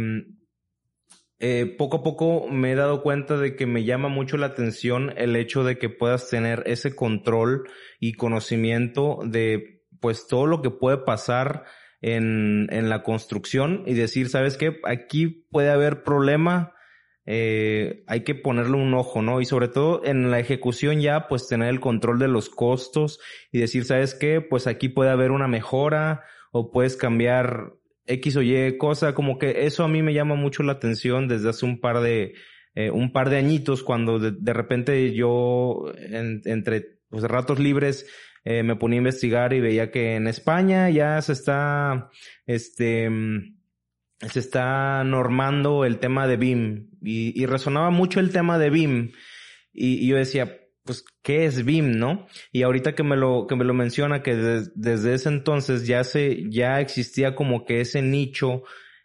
eh, 1.40 1.72
poco 1.78 1.98
a 1.98 2.02
poco 2.02 2.48
me 2.48 2.72
he 2.72 2.74
dado 2.74 3.00
cuenta 3.00 3.36
de 3.36 3.54
que 3.54 3.64
me 3.66 3.84
llama 3.84 4.08
mucho 4.08 4.36
la 4.36 4.46
atención 4.46 5.14
el 5.16 5.36
hecho 5.36 5.62
de 5.62 5.78
que 5.78 5.88
puedas 5.88 6.28
tener 6.28 6.64
ese 6.66 6.96
control 6.96 7.68
y 8.00 8.14
conocimiento 8.14 9.20
de 9.24 9.84
pues 10.00 10.26
todo 10.26 10.46
lo 10.46 10.62
que 10.62 10.70
puede 10.70 10.98
pasar 10.98 11.64
en, 12.00 12.68
en 12.70 12.88
la 12.88 13.02
construcción 13.02 13.82
y 13.86 13.94
decir, 13.94 14.28
¿sabes 14.28 14.56
qué? 14.56 14.80
Aquí 14.84 15.26
puede 15.50 15.70
haber 15.70 16.02
problema, 16.02 16.74
eh, 17.26 18.04
hay 18.06 18.20
que 18.20 18.34
ponerle 18.34 18.76
un 18.76 18.94
ojo, 18.94 19.20
¿no? 19.20 19.40
Y 19.40 19.44
sobre 19.44 19.68
todo 19.68 20.02
en 20.04 20.30
la 20.30 20.38
ejecución 20.38 21.00
ya, 21.00 21.28
pues 21.28 21.46
tener 21.46 21.68
el 21.68 21.80
control 21.80 22.18
de 22.18 22.28
los 22.28 22.48
costos 22.48 23.20
y 23.52 23.58
decir, 23.58 23.84
¿sabes 23.84 24.14
qué? 24.14 24.40
Pues 24.40 24.66
aquí 24.66 24.88
puede 24.88 25.10
haber 25.10 25.30
una 25.30 25.48
mejora 25.48 26.24
o 26.52 26.70
puedes 26.70 26.96
cambiar 26.96 27.74
X 28.06 28.36
o 28.36 28.42
Y 28.42 28.78
cosa, 28.78 29.14
como 29.14 29.38
que 29.38 29.66
eso 29.66 29.84
a 29.84 29.88
mí 29.88 30.02
me 30.02 30.14
llama 30.14 30.34
mucho 30.36 30.62
la 30.62 30.72
atención 30.72 31.28
desde 31.28 31.50
hace 31.50 31.66
un 31.66 31.80
par 31.80 32.00
de, 32.00 32.34
eh, 32.74 32.90
un 32.90 33.12
par 33.12 33.28
de 33.28 33.36
añitos 33.36 33.82
cuando 33.82 34.18
de, 34.18 34.32
de 34.32 34.52
repente 34.52 35.12
yo 35.12 35.92
en, 35.96 36.40
entre 36.46 37.00
pues, 37.10 37.24
ratos 37.24 37.58
libres 37.58 38.06
eh, 38.50 38.62
me 38.62 38.76
ponía 38.76 38.96
a 38.96 39.04
investigar 39.04 39.52
y 39.52 39.60
veía 39.60 39.90
que 39.90 40.14
en 40.14 40.26
España 40.26 40.88
ya 40.88 41.20
se 41.20 41.34
está, 41.34 42.08
este, 42.46 43.10
se 44.20 44.40
está 44.40 45.04
normando 45.04 45.84
el 45.84 45.98
tema 45.98 46.26
de 46.26 46.38
BIM 46.38 46.88
y, 47.02 47.44
resonaba 47.44 47.90
mucho 47.90 48.20
el 48.20 48.30
tema 48.30 48.58
de 48.58 48.70
BIM 48.70 49.12
y, 49.74 50.08
yo 50.08 50.16
decía, 50.16 50.60
pues, 50.82 51.04
¿qué 51.22 51.44
es 51.44 51.66
BIM, 51.66 51.98
no? 51.98 52.26
Y 52.50 52.62
ahorita 52.62 52.94
que 52.94 53.02
me 53.02 53.16
lo, 53.16 53.46
que 53.46 53.54
me 53.54 53.66
lo 53.66 53.74
menciona 53.74 54.22
que 54.22 54.34
de, 54.34 54.66
desde 54.74 55.12
ese 55.12 55.28
entonces 55.28 55.86
ya 55.86 56.02
se, 56.02 56.48
ya 56.48 56.80
existía 56.80 57.34
como 57.34 57.66
que 57.66 57.82
ese 57.82 58.00
nicho 58.00 58.62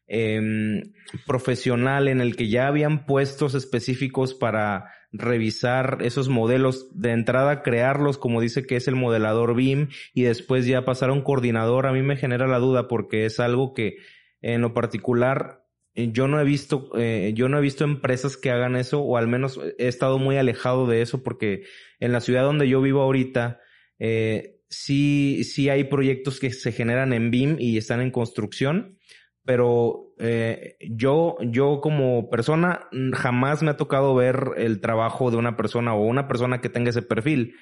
eh, 0.07 0.83
profesional 1.27 2.07
en 2.07 2.21
el 2.21 2.37
que 2.37 2.47
ya 2.47 2.67
habían 2.67 3.05
puestos 3.05 3.55
específicos 3.55 4.33
para 4.33 4.85
revisar 5.13 5.99
esos 6.01 6.27
modelos, 6.27 6.89
de 6.99 7.11
entrada 7.11 7.61
crearlos 7.61 8.17
como 8.17 8.41
dice 8.41 8.65
que 8.65 8.75
es 8.75 8.87
el 8.87 8.95
modelador 8.95 9.55
BIM 9.55 9.89
y 10.13 10.23
después 10.23 10.65
ya 10.65 10.83
pasar 10.85 11.09
a 11.09 11.13
un 11.13 11.21
coordinador, 11.21 11.85
a 11.85 11.93
mí 11.93 12.01
me 12.01 12.17
genera 12.17 12.47
la 12.47 12.59
duda 12.59 12.87
porque 12.87 13.25
es 13.25 13.39
algo 13.39 13.73
que 13.73 13.97
en 14.41 14.61
lo 14.61 14.73
particular 14.73 15.63
yo 15.95 16.27
no 16.27 16.39
he 16.39 16.43
visto, 16.43 16.89
eh, 16.97 17.33
yo 17.35 17.49
no 17.49 17.59
he 17.59 17.61
visto 17.61 17.83
empresas 17.83 18.35
que 18.35 18.49
hagan 18.49 18.75
eso, 18.75 19.01
o 19.01 19.17
al 19.17 19.27
menos 19.27 19.59
he 19.77 19.87
estado 19.87 20.17
muy 20.17 20.37
alejado 20.37 20.87
de 20.87 21.01
eso, 21.01 21.21
porque 21.21 21.63
en 21.99 22.11
la 22.11 22.19
ciudad 22.19 22.43
donde 22.43 22.67
yo 22.67 22.81
vivo 22.81 23.01
ahorita, 23.01 23.59
eh, 23.99 24.59
sí, 24.69 25.43
sí 25.43 25.69
hay 25.69 25.83
proyectos 25.83 26.39
que 26.39 26.51
se 26.51 26.71
generan 26.71 27.13
en 27.13 27.29
BIM 27.29 27.57
y 27.59 27.77
están 27.77 28.01
en 28.01 28.09
construcción, 28.09 28.97
pero 29.45 30.13
eh, 30.19 30.77
yo, 30.89 31.37
yo 31.41 31.81
como 31.81 32.29
persona 32.29 32.87
jamás 33.13 33.61
me 33.61 33.71
ha 33.71 33.77
tocado 33.77 34.15
ver 34.15 34.51
el 34.57 34.79
trabajo 34.79 35.31
de 35.31 35.37
una 35.37 35.57
persona 35.57 35.93
o 35.93 36.03
una 36.03 36.27
persona 36.27 36.61
que 36.61 36.69
tenga 36.69 36.89
ese 36.89 37.01
perfil. 37.01 37.55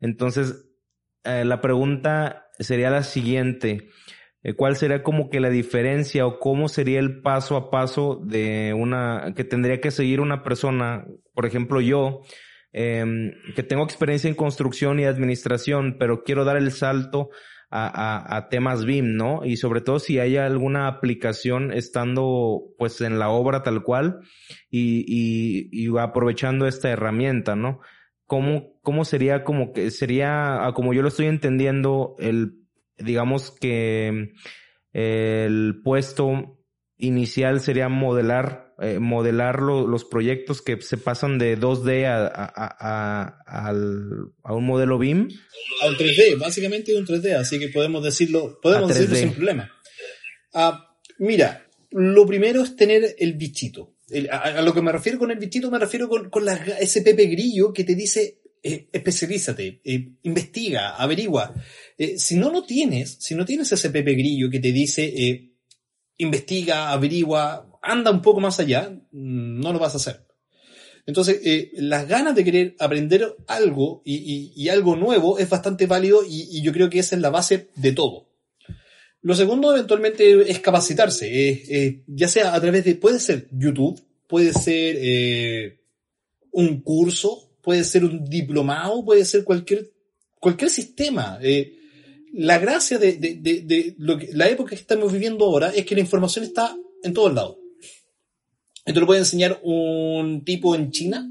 Entonces, 0.00 0.66
eh, 1.24 1.44
la 1.44 1.60
pregunta 1.60 2.46
sería 2.58 2.90
la 2.90 3.02
siguiente. 3.02 3.88
Eh, 4.42 4.54
¿Cuál 4.54 4.76
sería 4.76 5.02
como 5.02 5.30
que 5.30 5.40
la 5.40 5.50
diferencia 5.50 6.26
o 6.26 6.38
cómo 6.38 6.68
sería 6.68 7.00
el 7.00 7.22
paso 7.22 7.56
a 7.56 7.70
paso 7.70 8.20
de 8.24 8.72
una 8.74 9.32
que 9.36 9.44
tendría 9.44 9.80
que 9.80 9.90
seguir 9.90 10.20
una 10.20 10.42
persona, 10.42 11.06
por 11.34 11.46
ejemplo 11.46 11.80
yo, 11.80 12.22
eh, 12.72 13.32
que 13.56 13.62
tengo 13.62 13.84
experiencia 13.84 14.28
en 14.28 14.36
construcción 14.36 15.00
y 15.00 15.04
administración, 15.04 15.96
pero 15.98 16.22
quiero 16.22 16.44
dar 16.44 16.56
el 16.56 16.70
salto 16.70 17.30
a, 17.70 17.86
a, 17.86 18.36
a, 18.36 18.48
temas 18.48 18.84
BIM, 18.84 19.16
¿no? 19.16 19.44
Y 19.44 19.56
sobre 19.56 19.80
todo 19.80 19.98
si 19.98 20.18
hay 20.18 20.36
alguna 20.36 20.88
aplicación 20.88 21.72
estando 21.72 22.62
pues 22.78 23.00
en 23.00 23.18
la 23.18 23.28
obra 23.28 23.62
tal 23.62 23.82
cual 23.82 24.20
y, 24.70 25.04
y, 25.06 25.68
y 25.70 25.98
aprovechando 25.98 26.66
esta 26.66 26.90
herramienta, 26.90 27.56
¿no? 27.56 27.80
¿Cómo, 28.24 28.78
¿Cómo 28.82 29.04
sería 29.04 29.44
como 29.44 29.72
que 29.72 29.90
sería, 29.90 30.70
como 30.74 30.92
yo 30.92 31.02
lo 31.02 31.08
estoy 31.08 31.26
entendiendo, 31.26 32.14
el 32.18 32.58
digamos 32.98 33.50
que 33.50 34.32
el 34.92 35.80
puesto 35.82 36.58
inicial 36.96 37.60
sería 37.60 37.88
modelar, 37.88 38.67
eh, 38.80 38.98
modelar 38.98 39.60
los 39.60 40.04
proyectos 40.04 40.62
que 40.62 40.80
se 40.80 40.96
pasan 40.96 41.38
de 41.38 41.58
2D 41.58 42.06
a, 42.06 42.26
a, 42.34 43.72
a, 44.44 44.54
un 44.54 44.64
modelo 44.64 44.98
BIM. 44.98 45.28
A 45.82 45.88
un 45.88 45.94
3D, 45.96 46.38
básicamente 46.38 46.94
un 46.94 47.06
3D, 47.06 47.34
así 47.34 47.58
que 47.58 47.68
podemos 47.68 48.04
decirlo, 48.04 48.58
podemos 48.62 48.88
decirlo 48.88 49.16
sin 49.16 49.32
problema. 49.32 49.72
Ah, 50.54 50.96
mira, 51.18 51.66
lo 51.90 52.26
primero 52.26 52.62
es 52.62 52.76
tener 52.76 53.16
el 53.18 53.34
bichito. 53.34 53.96
a, 54.30 54.62
lo 54.62 54.72
que 54.72 54.82
me 54.82 54.92
refiero 54.92 55.18
con 55.18 55.30
el 55.30 55.38
bichito, 55.38 55.70
me 55.70 55.78
refiero 55.78 56.08
con, 56.08 56.30
con 56.30 56.44
ese 56.80 57.02
Pepe 57.02 57.26
Grillo 57.26 57.72
que 57.72 57.84
te 57.84 57.94
dice, 57.94 58.40
eh, 58.62 58.88
especialízate, 58.92 59.80
eh, 59.84 60.12
investiga, 60.22 60.96
averigua. 60.96 61.54
Eh, 61.96 62.18
si 62.18 62.36
no 62.36 62.50
lo 62.50 62.64
tienes, 62.64 63.16
si 63.20 63.34
no 63.34 63.44
tienes 63.44 63.70
ese 63.70 63.90
Pepe 63.90 64.14
Grillo 64.14 64.50
que 64.50 64.60
te 64.60 64.72
dice, 64.72 65.52
investiga, 66.16 66.90
averigua, 66.90 67.77
anda 67.82 68.10
un 68.10 68.22
poco 68.22 68.40
más 68.40 68.60
allá, 68.60 68.90
mm, 68.90 69.60
no 69.60 69.72
lo 69.72 69.78
vas 69.78 69.94
a 69.94 69.98
hacer. 69.98 70.26
Entonces, 71.06 71.40
las 71.72 72.06
ganas 72.06 72.34
de 72.34 72.44
querer 72.44 72.76
aprender 72.78 73.34
algo 73.46 74.02
y, 74.04 74.68
algo 74.68 74.94
nuevo 74.94 75.38
es 75.38 75.48
bastante 75.48 75.86
válido 75.86 76.20
y, 76.22 76.60
yo 76.60 76.70
creo 76.70 76.90
que 76.90 76.98
esa 76.98 77.16
es 77.16 77.22
la 77.22 77.30
base 77.30 77.68
de 77.76 77.92
todo. 77.92 78.28
Lo 79.22 79.34
segundo, 79.34 79.72
eventualmente, 79.72 80.50
es 80.50 80.60
capacitarse, 80.60 82.04
ya 82.06 82.28
sea 82.28 82.54
a 82.54 82.60
través 82.60 82.84
de, 82.84 82.94
puede 82.94 83.20
ser 83.20 83.48
YouTube, 83.52 83.98
puede 84.26 84.52
ser 84.52 85.78
un 86.52 86.82
curso, 86.82 87.48
puede 87.62 87.84
ser 87.84 88.04
un 88.04 88.24
diplomado, 88.24 89.04
puede 89.04 89.24
ser 89.24 89.44
cualquier, 89.44 89.90
cualquier 90.40 90.70
sistema. 90.70 91.38
Eh, 91.42 91.74
la 92.32 92.58
gracia 92.58 92.98
de, 92.98 93.12
de, 93.12 93.34
de, 93.36 93.94
lo 93.98 94.18
que, 94.18 94.30
la 94.32 94.48
época 94.48 94.70
que 94.70 94.76
estamos 94.76 95.12
viviendo 95.12 95.44
ahora 95.44 95.70
es 95.74 95.84
que 95.84 95.94
la 95.94 96.00
información 96.00 96.44
está 96.44 96.76
en 97.02 97.12
todos 97.12 97.34
lados. 97.34 97.56
Esto 98.88 99.00
lo 99.00 99.06
puede 99.06 99.20
enseñar 99.20 99.60
un 99.64 100.46
tipo 100.46 100.74
en 100.74 100.90
China, 100.90 101.30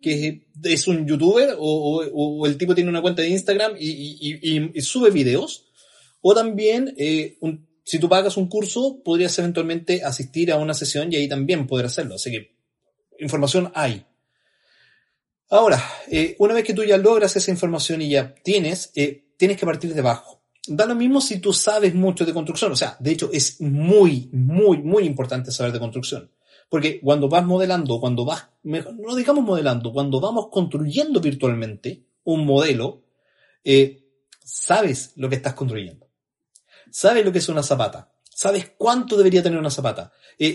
que 0.00 0.46
es, 0.62 0.88
un 0.88 1.06
youtuber, 1.06 1.54
o, 1.58 2.02
o, 2.02 2.46
el 2.46 2.56
tipo 2.56 2.74
tiene 2.74 2.88
una 2.88 3.02
cuenta 3.02 3.20
de 3.20 3.28
Instagram 3.28 3.74
y, 3.78 4.38
y, 4.40 4.70
y, 4.72 4.80
sube 4.80 5.10
videos. 5.10 5.66
O 6.22 6.34
también, 6.34 6.94
eh, 6.96 7.36
un, 7.42 7.68
si 7.84 7.98
tú 7.98 8.08
pagas 8.08 8.38
un 8.38 8.48
curso, 8.48 9.02
podrías 9.04 9.38
eventualmente 9.38 10.02
asistir 10.02 10.50
a 10.50 10.56
una 10.56 10.72
sesión 10.72 11.12
y 11.12 11.16
ahí 11.16 11.28
también 11.28 11.66
poder 11.66 11.84
hacerlo. 11.84 12.14
Así 12.14 12.30
que 12.30 12.56
información 13.18 13.70
hay. 13.74 14.06
Ahora, 15.50 15.84
eh, 16.10 16.36
una 16.38 16.54
vez 16.54 16.64
que 16.64 16.72
tú 16.72 16.84
ya 16.84 16.96
logras 16.96 17.36
esa 17.36 17.50
información 17.50 18.00
y 18.00 18.08
ya 18.08 18.34
tienes, 18.34 18.92
eh, 18.94 19.26
tienes 19.36 19.58
que 19.58 19.66
partir 19.66 19.92
de 19.92 20.00
abajo. 20.00 20.42
Da 20.66 20.86
lo 20.86 20.94
mismo 20.94 21.20
si 21.20 21.38
tú 21.38 21.52
sabes 21.52 21.94
mucho 21.94 22.24
de 22.24 22.32
construcción. 22.32 22.72
O 22.72 22.76
sea, 22.76 22.96
de 22.98 23.10
hecho 23.10 23.28
es 23.30 23.60
muy, 23.60 24.30
muy, 24.32 24.78
muy 24.78 25.04
importante 25.04 25.52
saber 25.52 25.70
de 25.70 25.80
construcción. 25.80 26.30
Porque 26.74 26.98
cuando 26.98 27.28
vas 27.28 27.44
modelando, 27.44 28.00
cuando 28.00 28.24
vas, 28.24 28.48
no 28.64 29.14
digamos 29.14 29.44
modelando, 29.44 29.92
cuando 29.92 30.18
vamos 30.18 30.48
construyendo 30.50 31.20
virtualmente 31.20 32.02
un 32.24 32.44
modelo, 32.44 33.04
eh, 33.62 34.02
sabes 34.42 35.12
lo 35.14 35.28
que 35.28 35.36
estás 35.36 35.54
construyendo. 35.54 36.10
Sabes 36.90 37.24
lo 37.24 37.30
que 37.30 37.38
es 37.38 37.48
una 37.48 37.62
zapata. 37.62 38.12
Sabes 38.28 38.72
cuánto 38.76 39.16
debería 39.16 39.40
tener 39.40 39.60
una 39.60 39.70
zapata. 39.70 40.12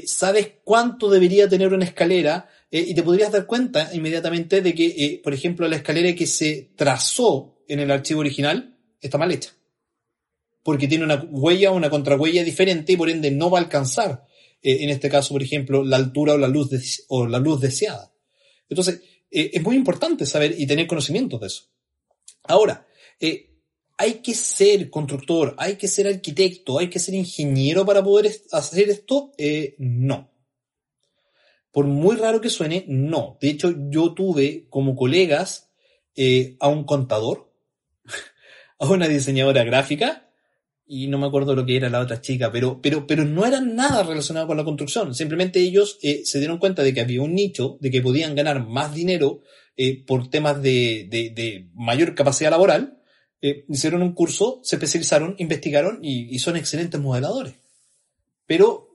sabes 0.07 0.55
cuánto 0.65 1.09
debería 1.09 1.47
tener 1.47 1.73
una 1.73 1.85
escalera 1.85 2.49
eh, 2.69 2.83
y 2.85 2.93
te 2.93 3.01
podrías 3.01 3.31
dar 3.31 3.45
cuenta 3.45 3.89
inmediatamente 3.93 4.61
de 4.61 4.75
que, 4.75 4.87
eh, 4.87 5.21
por 5.23 5.33
ejemplo, 5.33 5.69
la 5.69 5.77
escalera 5.77 6.13
que 6.13 6.27
se 6.27 6.73
trazó 6.75 7.61
en 7.69 7.79
el 7.79 7.91
archivo 7.91 8.19
original 8.19 8.75
está 8.99 9.17
mal 9.17 9.31
hecha. 9.31 9.51
Porque 10.63 10.89
tiene 10.89 11.05
una 11.05 11.25
huella 11.31 11.71
o 11.71 11.77
una 11.77 11.89
contrahuella 11.89 12.43
diferente 12.43 12.91
y 12.91 12.97
por 12.97 13.09
ende 13.09 13.31
no 13.31 13.49
va 13.49 13.59
a 13.59 13.61
alcanzar, 13.61 14.25
eh, 14.61 14.77
en 14.81 14.89
este 14.89 15.09
caso, 15.09 15.33
por 15.33 15.43
ejemplo, 15.43 15.83
la 15.83 15.97
altura 15.97 16.33
o 16.33 16.37
la 16.37 16.47
luz, 16.47 16.69
o 17.07 17.27
la 17.27 17.39
luz 17.39 17.61
deseada. 17.61 18.13
Entonces, 18.69 19.01
es 19.31 19.61
muy 19.61 19.75
importante 19.75 20.25
saber 20.25 20.55
y 20.57 20.65
tener 20.65 20.87
conocimiento 20.87 21.37
de 21.37 21.47
eso. 21.47 21.65
Ahora, 22.43 22.87
hay 23.97 24.13
que 24.15 24.33
ser 24.33 24.89
constructor, 24.89 25.55
hay 25.57 25.75
que 25.75 25.87
ser 25.87 26.07
arquitecto, 26.07 26.79
hay 26.79 26.89
que 26.89 26.99
ser 26.99 27.13
ingeniero 27.13 27.85
para 27.85 28.03
poder 28.03 28.31
hacer 28.51 28.89
esto. 28.89 29.31
no 29.77 30.29
por 31.71 31.85
muy 31.85 32.15
raro 32.15 32.41
que 32.41 32.49
suene, 32.49 32.85
no. 32.87 33.37
De 33.41 33.49
hecho, 33.49 33.73
yo 33.89 34.13
tuve 34.13 34.67
como 34.69 34.95
colegas 34.95 35.71
eh, 36.15 36.55
a 36.59 36.67
un 36.67 36.83
contador, 36.83 37.53
a 38.79 38.87
una 38.87 39.07
diseñadora 39.07 39.63
gráfica, 39.63 40.28
y 40.89 41.07
no 41.07 41.19
me 41.19 41.27
acuerdo 41.27 41.55
lo 41.55 41.65
que 41.65 41.77
era 41.77 41.89
la 41.89 41.99
otra 41.99 42.19
chica, 42.19 42.51
pero, 42.51 42.81
pero, 42.81 43.05
pero 43.05 43.23
no 43.23 43.45
eran 43.45 43.75
nada 43.75 44.03
relacionado 44.03 44.47
con 44.47 44.57
la 44.57 44.65
construcción. 44.65 45.13
Simplemente 45.13 45.59
ellos 45.59 45.99
eh, 46.01 46.23
se 46.25 46.39
dieron 46.39 46.57
cuenta 46.57 46.83
de 46.83 46.93
que 46.93 47.01
había 47.01 47.21
un 47.21 47.35
nicho, 47.35 47.77
de 47.79 47.91
que 47.91 48.01
podían 48.01 48.33
ganar 48.33 48.67
más 48.67 48.93
dinero 48.93 49.41
eh, 49.77 50.03
por 50.03 50.29
temas 50.29 50.61
de, 50.61 51.07
de, 51.09 51.69
mayor 51.75 52.15
capacidad 52.15 52.49
laboral. 52.49 52.97
hicieron 53.39 54.01
un 54.01 54.13
curso, 54.13 54.59
se 54.63 54.75
especializaron, 54.75 55.35
investigaron 55.37 55.99
y, 56.01 56.35
y 56.35 56.39
son 56.39 56.57
excelentes 56.57 56.99
modeladores. 56.99 57.53
Pero 58.47 58.89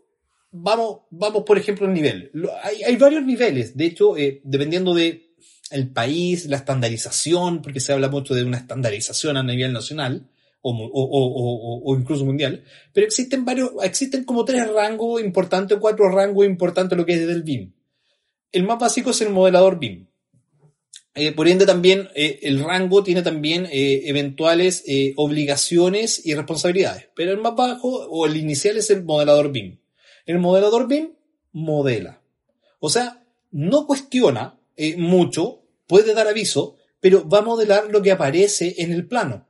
vamos, 0.51 1.03
vamos 1.11 1.43
por 1.45 1.59
ejemplo, 1.59 1.87
al 1.87 1.95
nivel. 1.95 2.31
Hay, 2.63 2.83
hay 2.83 2.97
varios 2.97 3.25
niveles, 3.25 3.77
de 3.77 3.87
hecho, 3.87 4.17
eh, 4.17 4.41
dependiendo 4.45 4.95
de 4.95 5.35
el 5.71 5.89
país, 5.91 6.47
la 6.47 6.57
estandarización, 6.57 7.63
porque 7.63 7.81
se 7.81 7.93
habla 7.93 8.09
mucho 8.09 8.35
de 8.35 8.45
una 8.45 8.59
estandarización 8.59 9.37
a 9.37 9.43
nivel 9.43 9.73
nacional 9.73 10.29
o, 10.67 11.97
incluso 11.99 12.25
mundial, 12.25 12.65
pero 12.93 13.07
existen 13.07 13.45
varios, 13.45 13.73
existen 13.83 14.25
como 14.25 14.45
tres 14.45 14.67
rangos 14.73 15.23
importantes, 15.23 15.79
cuatro 15.79 16.09
rangos 16.09 16.47
importantes 16.47 16.97
lo 16.97 17.05
que 17.05 17.15
es 17.15 17.27
del 17.27 17.43
BIM. 17.43 17.73
El 18.51 18.65
más 18.65 18.79
básico 18.79 19.11
es 19.11 19.21
el 19.21 19.31
modelador 19.31 19.79
BIM. 19.79 20.07
Eh, 21.17 21.33
por 21.33 21.47
ende, 21.47 21.67
también 21.67 22.09
eh, 22.15 22.41
el 22.43 22.65
rango 22.65 23.05
tiene 23.05 23.23
también 23.23 23.67
eh, 23.67 24.03
eventuales 24.07 24.85
obligaciones 25.17 26.25
y 26.25 26.35
responsabilidades, 26.35 27.09
pero 27.15 27.31
el 27.31 27.39
más 27.39 27.55
bajo 27.55 27.89
o 27.89 28.27
el 28.27 28.37
inicial 28.37 28.77
es 28.77 28.91
el 28.91 29.05
modelador 29.05 29.53
BIM. 29.53 29.79
El 30.27 30.39
modelador 30.39 30.89
BIM 30.89 31.11
modela. 31.53 32.23
O 32.81 32.89
sea, 32.89 33.23
no 33.51 33.87
cuestiona 33.87 34.59
mucho, 34.97 35.63
puede 35.87 36.15
dar 36.15 36.27
aviso, 36.27 36.77
pero 37.01 37.29
va 37.29 37.39
a 37.39 37.43
modelar 37.43 37.91
lo 37.91 38.03
que 38.03 38.11
aparece 38.11 38.75
en 38.79 38.93
el 38.93 39.07
plano. 39.07 39.47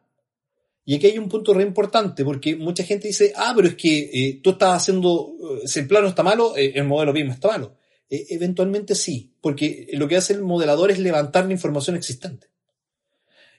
Y 0.85 0.97
aquí 0.97 1.07
hay 1.07 1.18
un 1.18 1.29
punto 1.29 1.55
re 1.55 1.62
importante, 1.62 2.25
porque 2.25 2.57
mucha 2.57 2.85
gente 2.85 3.09
dice, 3.09 3.33
ah, 3.37 3.53
pero 3.57 3.68
es 3.68 3.75
que 3.75 4.11
eh, 4.12 4.40
tú 4.42 4.51
estás 4.51 4.83
haciendo, 4.83 5.33
eh, 5.62 5.68
si 5.68 5.81
el 5.81 5.87
plano 5.87 6.09
está 6.09 6.23
malo, 6.23 6.55
el 6.57 6.85
modelo 6.85 7.12
BIM 7.12 7.31
está 7.31 7.49
malo. 7.49 7.77
eventualmente 8.11 8.94
sí, 8.94 9.33
porque 9.40 9.88
lo 9.94 10.07
que 10.07 10.16
hace 10.16 10.35
el 10.35 10.42
modelador 10.42 10.90
es 10.90 10.99
levantar 10.99 11.47
la 11.47 11.53
información 11.53 11.97
existente. 11.97 12.49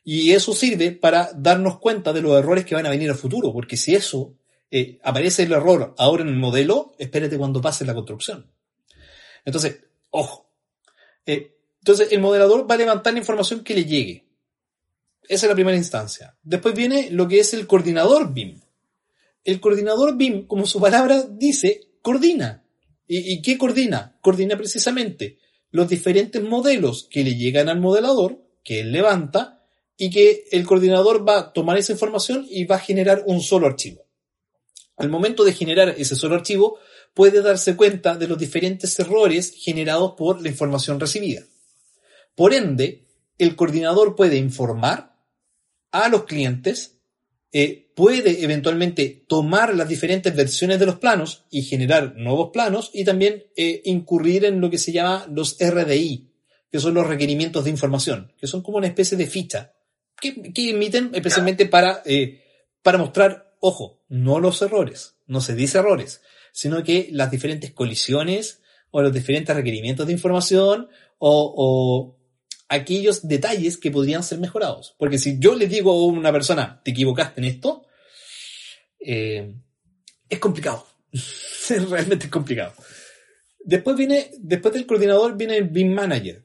Y 0.08 0.34
eso 0.34 0.54
sirve 0.54 0.92
para 0.92 1.32
darnos 1.36 1.80
cuenta 1.80 2.14
de 2.14 2.22
los 2.22 2.38
errores 2.38 2.64
que 2.64 2.76
van 2.76 2.86
a 2.86 2.92
venir 2.92 3.10
al 3.10 3.18
futuro, 3.18 3.52
porque 3.52 3.76
si 3.76 3.96
eso 3.96 4.36
eh, 4.70 5.00
aparece 5.04 5.44
el 5.44 5.52
error 5.52 5.96
ahora 5.98 6.22
en 6.22 6.30
el 6.30 6.36
modelo, 6.36 6.94
espérate 7.00 7.38
cuando 7.40 7.60
pase 7.60 7.86
la 7.86 7.96
construcción. 7.96 8.52
Entonces, 9.46 9.80
ojo. 10.12 10.52
Eh, 11.26 11.56
entonces, 11.80 12.12
el 12.12 12.20
modelador 12.20 12.70
va 12.70 12.76
a 12.76 12.78
levantar 12.78 13.14
la 13.14 13.20
información 13.20 13.64
que 13.64 13.74
le 13.74 13.86
llegue. 13.86 14.25
Esa 15.28 15.46
es 15.46 15.50
la 15.50 15.56
primera 15.56 15.78
instancia. 15.78 16.38
Después 16.44 16.76
viene 16.76 17.10
lo 17.12 17.28
que 17.28 17.40
es 17.40 17.54
el 17.54 17.68
coordinador 17.68 18.34
BIM. 18.34 18.62
El 19.44 19.60
coordinador 19.60 20.18
BIM, 20.18 20.48
como 20.48 20.66
su 20.66 20.80
palabra 20.80 21.26
dice, 21.30 21.90
coordina. 22.02 22.64
¿Y, 23.08 23.34
y 23.34 23.42
qué 23.42 23.58
coordina? 23.58 24.18
Coordina 24.22 24.58
precisamente 24.58 25.38
los 25.72 25.90
diferentes 25.90 26.42
modelos 26.42 27.08
que 27.10 27.24
le 27.24 27.36
llegan 27.36 27.70
al 27.70 27.80
modelador, 27.80 28.42
que 28.64 28.80
él 28.80 28.92
levanta, 28.92 29.56
y 29.98 30.10
que 30.10 30.46
el 30.52 30.66
coordinador 30.66 31.28
va 31.28 31.38
a 31.38 31.54
tomar 31.54 31.78
esa 31.78 31.94
información 31.94 32.46
y 32.50 32.66
va 32.66 32.76
a 32.76 32.80
generar 32.80 33.24
un 33.26 33.42
solo 33.42 33.68
archivo. 33.68 34.06
Al 34.98 35.10
momento 35.10 35.44
de 35.44 35.54
generar 35.54 35.90
ese 35.98 36.16
solo 36.16 36.36
archivo, 36.36 36.80
puede 37.14 37.42
darse 37.42 37.76
cuenta 37.76 38.16
de 38.16 38.28
los 38.28 38.38
diferentes 38.38 38.98
errores 39.00 39.54
generados 39.58 40.14
por 40.18 40.42
la 40.42 40.50
información 40.50 41.00
recibida. 41.00 41.44
Por 42.36 42.54
ende, 42.54 43.06
el 43.38 43.56
coordinador 43.56 44.16
puede 44.16 44.38
informar 44.38 45.14
a 46.04 46.10
los 46.10 46.26
clientes, 46.26 46.98
eh, 47.52 47.92
puede 47.96 48.44
eventualmente 48.44 49.24
tomar 49.28 49.74
las 49.76 49.88
diferentes 49.88 50.36
versiones 50.36 50.80
de 50.80 50.86
los 50.86 51.00
planos 51.00 51.46
y 51.50 51.62
generar 51.62 52.16
nuevos 52.18 52.50
planos 52.52 52.92
y 52.94 53.06
también 53.06 53.46
eh, 53.56 53.82
incurrir 53.86 54.46
en 54.46 54.60
lo 54.60 54.70
que 54.70 54.78
se 54.78 54.92
llama 54.92 55.26
los 55.32 55.58
RDI, 55.60 56.32
que 56.70 56.80
son 56.80 56.94
los 56.94 57.08
requerimientos 57.08 57.64
de 57.64 57.70
información, 57.70 58.34
que 58.38 58.48
son 58.48 58.62
como 58.62 58.78
una 58.78 58.88
especie 58.88 59.18
de 59.18 59.28
ficha 59.28 59.74
que, 60.20 60.70
emiten 60.70 61.12
especialmente 61.14 61.66
para, 61.66 62.02
eh, 62.06 62.42
para 62.82 62.98
mostrar 62.98 63.46
Ojo, 63.68 64.04
no 64.10 64.40
los 64.40 64.62
errores, 64.62 65.16
no 65.26 65.42
se 65.42 65.56
dice 65.56 65.80
errores, 65.80 66.22
sino 66.52 66.84
que 66.84 67.10
las 67.12 67.32
diferentes 67.32 67.72
colisiones 67.72 68.62
o 68.92 69.02
los 69.02 69.12
diferentes 69.12 69.56
requerimientos 69.56 70.06
de 70.06 70.14
información 70.14 70.90
o, 71.18 72.16
aquellos 72.67 73.28
detalles 73.28 73.78
que 73.78 73.91
podrían 73.91 74.23
ser 74.23 74.39
mejorados. 74.39 74.95
Porque 74.97 75.17
si 75.17 75.39
yo 75.39 75.56
le 75.56 75.67
digo 75.67 75.91
a 75.91 76.06
una 76.06 76.32
persona, 76.32 76.82
te 76.84 76.91
equivocaste 76.91 77.41
en 77.41 77.45
esto, 77.45 77.86
eh, 78.99 79.54
es 80.30 80.39
complicado. 80.39 80.86
es 81.12 81.89
realmente 81.89 82.30
complicado. 82.30 82.73
Después 83.60 83.95
viene, 83.95 84.32
después 84.38 84.73
del 84.73 84.86
coordinador 84.86 85.38
viene 85.38 85.58
el 85.58 85.65
BIM 85.65 85.93
Manager. 85.93 86.43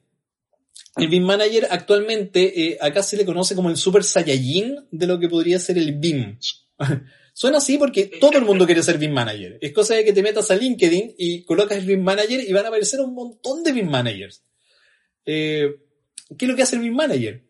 El 0.97 1.07
BIM 1.07 1.23
Manager 1.23 1.67
actualmente 1.69 2.67
eh, 2.67 2.77
acá 2.81 3.01
se 3.01 3.15
le 3.15 3.25
conoce 3.25 3.55
como 3.55 3.69
el 3.69 3.77
Super 3.77 4.03
Saiyajin 4.03 4.87
de 4.91 5.07
lo 5.07 5.19
que 5.19 5.29
podría 5.29 5.59
ser 5.59 5.77
el 5.77 5.97
BIM. 5.97 6.37
Suena 7.33 7.59
así 7.59 7.77
porque 7.77 8.07
todo 8.19 8.37
el 8.37 8.43
mundo 8.43 8.65
quiere 8.65 8.83
ser 8.83 8.97
BIM 8.97 9.13
Manager. 9.13 9.57
Es 9.61 9.71
cosa 9.71 9.95
de 9.95 10.03
que 10.03 10.13
te 10.13 10.21
metas 10.21 10.51
a 10.51 10.55
LinkedIn 10.55 11.15
y 11.17 11.43
colocas 11.43 11.77
el 11.77 11.85
BIM 11.85 12.03
Manager 12.03 12.41
y 12.45 12.51
van 12.51 12.65
a 12.65 12.67
aparecer 12.67 12.99
un 12.99 13.13
montón 13.13 13.63
de 13.63 13.71
BIM 13.71 13.89
Managers. 13.89 14.43
Eh, 15.25 15.69
¿Qué 16.37 16.45
es 16.45 16.49
lo 16.49 16.55
que 16.55 16.63
hace 16.63 16.75
el 16.75 16.81
BIM 16.81 16.95
Manager? 16.95 17.43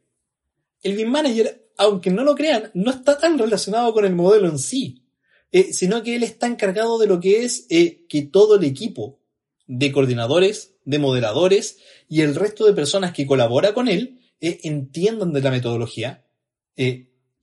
El 0.81 0.95
BIM 0.95 1.09
Manager, 1.09 1.69
aunque 1.77 2.09
no 2.09 2.23
lo 2.23 2.35
crean, 2.35 2.71
no 2.73 2.91
está 2.91 3.17
tan 3.17 3.37
relacionado 3.37 3.93
con 3.93 4.05
el 4.05 4.15
modelo 4.15 4.47
en 4.47 4.57
sí, 4.57 5.03
eh, 5.51 5.73
sino 5.73 6.03
que 6.03 6.15
él 6.15 6.23
está 6.23 6.47
encargado 6.47 6.97
de 6.97 7.07
lo 7.07 7.19
que 7.19 7.43
es 7.43 7.65
eh, 7.69 8.05
que 8.07 8.23
todo 8.23 8.55
el 8.55 8.63
equipo 8.63 9.19
de 9.67 9.91
coordinadores, 9.91 10.75
de 10.85 10.99
moderadores 10.99 11.77
y 12.07 12.21
el 12.21 12.35
resto 12.35 12.65
de 12.65 12.73
personas 12.73 13.13
que 13.13 13.27
colabora 13.27 13.73
con 13.73 13.87
él 13.87 14.19
entiendan 14.39 15.33
de 15.33 15.41
la 15.41 15.51
metodología, 15.51 16.25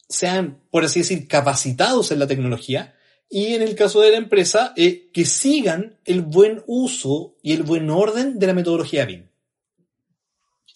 sean, 0.08 0.62
por 0.70 0.84
así 0.84 1.00
decir, 1.00 1.28
capacitados 1.28 2.10
en 2.10 2.18
la 2.18 2.26
tecnología 2.26 2.94
y 3.28 3.54
en 3.54 3.62
el 3.62 3.74
caso 3.74 4.00
de 4.00 4.10
la 4.10 4.16
empresa, 4.16 4.72
eh, 4.76 5.10
que 5.12 5.26
sigan 5.26 5.98
el 6.06 6.22
buen 6.22 6.62
uso 6.66 7.36
y 7.42 7.52
el 7.52 7.62
buen 7.62 7.90
orden 7.90 8.38
de 8.38 8.46
la 8.46 8.54
metodología 8.54 9.04
BIM. 9.04 9.28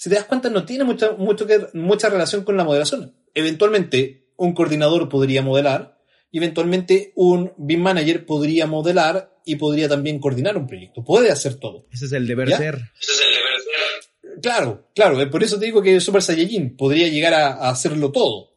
Si 0.03 0.09
te 0.11 0.17
das 0.17 0.25
cuenta, 0.25 0.51
no 0.51 0.65
tiene 0.65 0.83
mucha, 0.83 1.13
mucho 1.13 1.47
que, 1.47 1.69
mucha 1.75 2.09
relación 2.09 2.43
con 2.43 2.57
la 2.57 2.65
moderación. 2.65 3.15
Eventualmente, 3.35 4.27
un 4.37 4.53
coordinador 4.53 5.09
podría 5.09 5.43
modelar 5.43 5.99
y 6.31 6.39
eventualmente 6.39 7.13
un 7.15 7.53
BIM 7.57 7.81
manager 7.81 8.27
podría 8.27 8.67
modelar 8.67 9.39
y 9.45 9.57
podría 9.57 9.89
también 9.89 10.19
coordinar 10.19 10.57
un 10.57 10.67
proyecto. 10.67 11.05
Puede 11.05 11.31
hacer 11.31 11.55
todo. 11.55 11.87
Ese 11.93 12.07
es 12.07 12.13
el 12.13 12.27
deber 12.27 12.49
ser. 12.49 12.75
Ese 13.01 13.13
es 13.13 13.23
el 13.27 13.35
deber 13.35 13.61
ser. 13.61 14.41
Claro, 14.41 14.89
claro. 14.93 15.21
Eh, 15.21 15.29
por 15.29 15.45
eso 15.45 15.59
te 15.59 15.67
digo 15.67 15.81
que 15.81 16.01
Super 16.01 16.23
Saiyajin 16.23 16.77
podría 16.77 17.07
llegar 17.07 17.35
a, 17.35 17.53
a 17.53 17.71
hacerlo 17.71 18.11
todo 18.11 18.53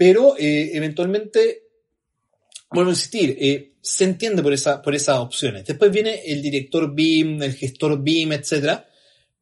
pero 0.00 0.34
eh, 0.38 0.70
eventualmente, 0.72 1.64
vuelvo 2.70 2.88
a 2.88 2.94
insistir, 2.94 3.36
eh, 3.38 3.74
se 3.82 4.04
entiende 4.04 4.42
por, 4.42 4.54
esa, 4.54 4.80
por 4.80 4.94
esas 4.94 5.18
opciones. 5.18 5.66
Después 5.66 5.92
viene 5.92 6.22
el 6.24 6.40
director 6.40 6.94
BIM, 6.94 7.42
el 7.42 7.54
gestor 7.54 8.02
BIM, 8.02 8.32
etc. 8.32 8.80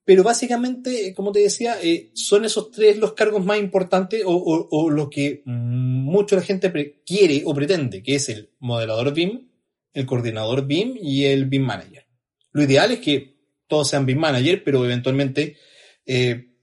Pero 0.08 0.22
básicamente, 0.22 1.12
como 1.14 1.32
te 1.32 1.40
decía, 1.40 1.76
eh, 1.82 2.12
son 2.14 2.46
esos 2.46 2.70
tres 2.70 2.96
los 2.96 3.12
cargos 3.12 3.44
más 3.44 3.58
importantes 3.58 4.22
o, 4.24 4.32
o, 4.70 4.88
lo 4.88 5.10
que 5.10 5.42
mucho 5.44 6.34
la 6.34 6.40
gente 6.40 7.02
quiere 7.04 7.42
o 7.44 7.52
pretende, 7.52 8.02
que 8.02 8.14
es 8.14 8.30
el 8.30 8.48
modelador 8.58 9.12
BIM, 9.12 9.50
el 9.92 10.06
coordinador 10.06 10.66
BIM 10.66 10.96
y 10.98 11.26
el 11.26 11.44
BIM 11.44 11.62
manager. 11.62 12.06
Lo 12.52 12.62
ideal 12.62 12.90
es 12.92 13.00
que 13.00 13.36
todos 13.66 13.90
sean 13.90 14.06
BIM 14.06 14.18
manager, 14.18 14.64
pero 14.64 14.82
eventualmente 14.82 15.58
eh, 16.06 16.54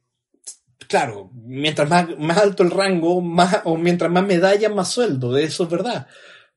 claro, 0.88 1.30
mientras 1.36 1.88
más, 1.88 2.18
más 2.18 2.40
alto 2.40 2.64
el 2.64 2.72
rango, 2.72 3.22
más, 3.22 3.62
o 3.66 3.78
mientras 3.78 4.10
más 4.10 4.26
medallas, 4.26 4.74
más 4.74 4.90
sueldo, 4.90 5.38
eso 5.38 5.66
es 5.66 5.70
verdad. 5.70 6.08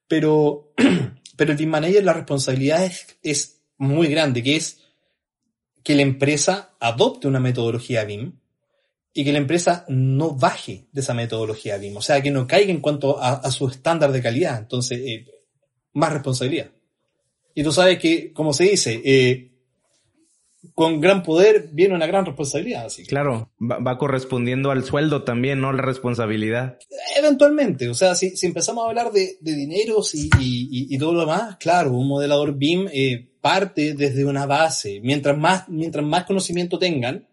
Pero, 0.07 0.73
pero 1.37 1.53
el 1.53 1.59
team 1.59 1.69
manager, 1.69 2.03
la 2.03 2.15
responsabilidad 2.15 2.83
es, 2.83 3.19
es 3.23 3.61
muy 3.77 4.09
grande, 4.09 4.43
que 4.43 4.57
es 4.57 4.88
que 5.89 5.95
la 5.95 6.03
empresa 6.03 6.75
adopte 6.81 7.29
una 7.29 7.41
metodología 7.41 8.05
BIM 8.05 8.35
y 9.15 9.25
que 9.25 9.33
la 9.33 9.39
empresa 9.39 9.87
no 9.89 10.35
baje 10.35 10.87
de 10.93 11.01
esa 11.01 11.15
metodología 11.15 11.79
BIM, 11.79 11.97
o 11.97 12.03
sea, 12.03 12.21
que 12.21 12.31
no 12.31 12.47
caiga 12.47 12.71
en 12.71 12.83
cuanto 12.83 13.19
a, 13.19 13.51
su 13.51 13.69
estándar 13.69 14.13
de 14.13 14.21
calidad. 14.21 14.59
Entonces, 14.59 15.01
eh, 15.03 15.25
más 15.95 16.13
responsabilidad. 16.13 16.73
Y 17.55 17.63
tú 17.63 17.73
sabes 17.73 17.99
que, 17.99 18.35
como 18.35 18.53
se 18.53 18.65
dice, 18.65 19.01
eh, 19.03 19.51
con 20.75 21.01
gran 21.01 21.23
poder 21.23 21.71
viene 21.73 21.95
una 21.95 22.07
gran 22.07 22.27
responsabilidad. 22.27 22.85
Así 22.85 23.07
Claro, 23.07 23.51
va, 23.59 23.97
correspondiendo 23.97 24.71
al 24.71 24.85
sueldo 24.85 25.25
también, 25.25 25.59
¿no? 25.63 25.73
La 25.73 25.81
responsabilidad. 25.81 26.79
Eventualmente, 27.17 27.89
o 27.89 27.95
sea, 27.95 28.15
si, 28.15 28.37
si 28.37 28.45
empezamos 28.45 28.85
a 28.85 28.89
hablar 28.89 29.11
de, 29.11 29.39
de 29.41 29.55
dineros 29.55 30.15
y, 30.15 30.29
y, 30.39 30.95
y, 30.95 30.99
todo 30.99 31.15
lo 31.15 31.21
demás, 31.21 31.57
claro, 31.57 31.93
un 31.93 32.09
modelador 32.09 32.59
BIM 32.59 32.89
eh, 32.93 33.31
parte 33.49 33.95
desde 33.95 34.27
una 34.27 34.45
base. 34.45 35.01
Mientras 35.03 35.39
más, 35.39 35.69
mientras 35.71 36.05
más 36.05 36.25
conocimiento 36.25 36.79
tengan 36.79 37.27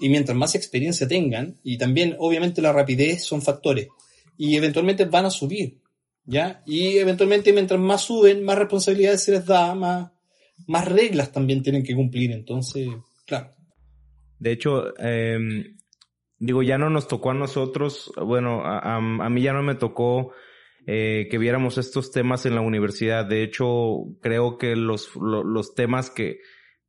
y 0.00 0.08
mientras 0.08 0.36
más 0.36 0.56
experiencia 0.56 1.06
tengan, 1.06 1.60
y 1.62 1.78
también 1.78 2.16
obviamente 2.18 2.60
la 2.60 2.72
rapidez 2.72 3.22
son 3.24 3.40
factores, 3.40 3.86
y 4.36 4.56
eventualmente 4.56 5.04
van 5.04 5.26
a 5.26 5.30
subir, 5.30 5.78
¿ya? 6.24 6.62
Y 6.66 6.96
eventualmente 6.96 7.52
mientras 7.52 7.78
más 7.78 8.02
suben, 8.02 8.42
más 8.42 8.58
responsabilidades 8.58 9.22
se 9.22 9.32
les 9.32 9.46
da, 9.46 9.74
más 9.74 10.10
más 10.66 10.88
reglas 10.88 11.32
también 11.32 11.62
tienen 11.62 11.84
que 11.84 11.94
cumplir. 11.94 12.32
Entonces, 12.32 12.88
claro. 13.26 13.54
De 14.38 14.52
hecho, 14.52 14.98
em, 14.98 15.76
digo, 16.38 16.62
ya 16.62 16.78
no 16.78 16.90
nos 16.90 17.08
tocó 17.08 17.30
a 17.30 17.34
nosotros, 17.34 18.12
bueno, 18.16 18.62
a, 18.64 19.00
mí 19.00 19.42
ya 19.42 19.52
no 19.52 19.62
me 19.62 19.74
tocó 19.74 20.32
eh, 20.86 21.28
que 21.30 21.38
viéramos 21.38 21.78
estos 21.78 22.10
temas 22.10 22.46
en 22.46 22.54
la 22.54 22.60
universidad. 22.60 23.26
De 23.26 23.42
hecho, 23.42 24.04
creo 24.20 24.58
que 24.58 24.76
los, 24.76 25.10
los, 25.16 25.74
temas 25.74 26.10
que, 26.10 26.38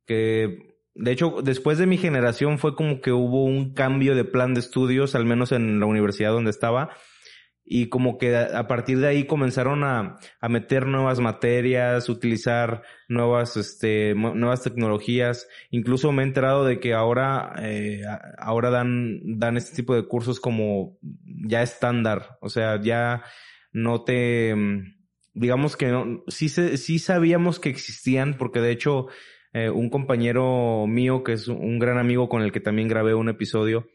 que, 0.06 0.74
de 0.94 1.12
hecho, 1.12 1.36
después 1.42 1.78
de 1.78 1.86
mi 1.86 1.98
generación 1.98 2.58
fue 2.58 2.74
como 2.74 3.00
que 3.00 3.12
hubo 3.12 3.44
un 3.44 3.74
cambio 3.74 4.14
de 4.14 4.24
plan 4.24 4.54
de 4.54 4.60
estudios, 4.60 5.14
al 5.14 5.24
menos 5.24 5.52
en 5.52 5.80
la 5.80 5.86
universidad 5.86 6.32
donde 6.32 6.50
estaba 6.50 6.90
y 7.64 7.88
como 7.88 8.18
que 8.18 8.36
a 8.36 8.66
partir 8.66 8.98
de 8.98 9.06
ahí 9.06 9.26
comenzaron 9.26 9.84
a, 9.84 10.18
a 10.40 10.48
meter 10.48 10.86
nuevas 10.86 11.20
materias, 11.20 12.08
utilizar 12.08 12.82
nuevas, 13.08 13.56
este, 13.56 14.14
nuevas 14.14 14.62
tecnologías. 14.62 15.48
Incluso 15.70 16.12
me 16.12 16.22
he 16.22 16.26
enterado 16.26 16.64
de 16.64 16.80
que 16.80 16.92
ahora, 16.92 17.54
eh, 17.60 18.02
ahora 18.38 18.70
dan, 18.70 19.20
dan 19.38 19.56
este 19.56 19.76
tipo 19.76 19.94
de 19.94 20.06
cursos 20.06 20.40
como 20.40 20.98
ya 21.24 21.62
estándar. 21.62 22.36
O 22.40 22.48
sea, 22.48 22.80
ya 22.80 23.22
no 23.72 24.04
te, 24.04 24.54
digamos 25.34 25.76
que 25.76 25.88
no, 25.88 26.22
sí, 26.28 26.48
sí 26.48 26.98
sabíamos 26.98 27.58
que 27.58 27.70
existían 27.70 28.36
porque 28.38 28.60
de 28.60 28.70
hecho, 28.70 29.08
eh, 29.52 29.70
un 29.70 29.90
compañero 29.90 30.86
mío 30.86 31.24
que 31.24 31.32
es 31.32 31.48
un 31.48 31.78
gran 31.78 31.98
amigo 31.98 32.28
con 32.28 32.42
el 32.42 32.52
que 32.52 32.60
también 32.60 32.88
grabé 32.88 33.14
un 33.14 33.28
episodio, 33.28 33.86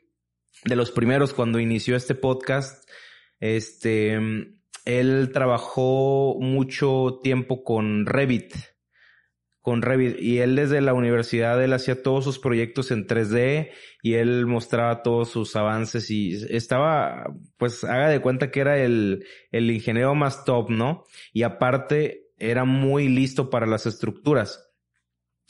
de 0.66 0.76
los 0.76 0.92
primeros 0.92 1.34
cuando 1.34 1.60
inició 1.60 1.96
este 1.96 2.16
podcast, 2.16 2.90
este, 3.40 4.18
él 4.86 5.30
trabajó 5.34 6.38
mucho 6.40 7.20
tiempo 7.22 7.63
con 7.63 8.06
Revit, 8.06 8.54
con 9.67 9.82
Revit, 9.82 10.17
y 10.21 10.39
él 10.39 10.56
desde 10.56 10.80
la 10.80 10.93
universidad, 10.93 11.62
él 11.62 11.73
hacía 11.73 12.01
todos 12.01 12.23
sus 12.23 12.39
proyectos 12.39 12.89
en 12.89 13.06
3D 13.06 13.71
y 14.01 14.13
él 14.13 14.45
mostraba 14.45 15.03
todos 15.03 15.30
sus 15.30 15.58
avances 15.58 16.10
y 16.10 16.38
estaba, 16.56 17.25
pues 17.58 17.84
haga 17.84 18.08
de 18.08 18.21
cuenta 18.21 18.49
que 18.49 18.62
era 18.62 18.77
el, 18.77 19.25
el 19.51 19.69
ingeniero 19.69 20.15
más 20.15 20.45
top, 20.45 20.69
¿no? 20.69 21.03
Y 21.34 21.43
aparte 21.43 22.30
era 22.38 22.63
muy 22.63 23.10
listo 23.10 23.49
para 23.49 23.65
las 23.65 23.86
estructuras. 23.86 24.71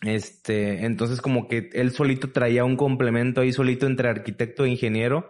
Este, 0.01 0.83
entonces 0.83 1.21
como 1.21 1.47
que 1.47 1.69
él 1.73 1.91
solito 1.91 2.31
traía 2.31 2.65
un 2.65 2.75
complemento 2.75 3.41
ahí 3.41 3.53
solito 3.53 3.85
entre 3.85 4.09
arquitecto 4.09 4.65
e 4.65 4.69
ingeniero 4.69 5.29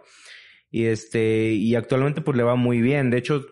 y 0.70 0.86
este, 0.86 1.52
y 1.52 1.74
actualmente 1.74 2.22
pues 2.22 2.38
le 2.38 2.42
va 2.42 2.54
muy 2.54 2.80
bien. 2.80 3.10
De 3.10 3.18
hecho, 3.18 3.44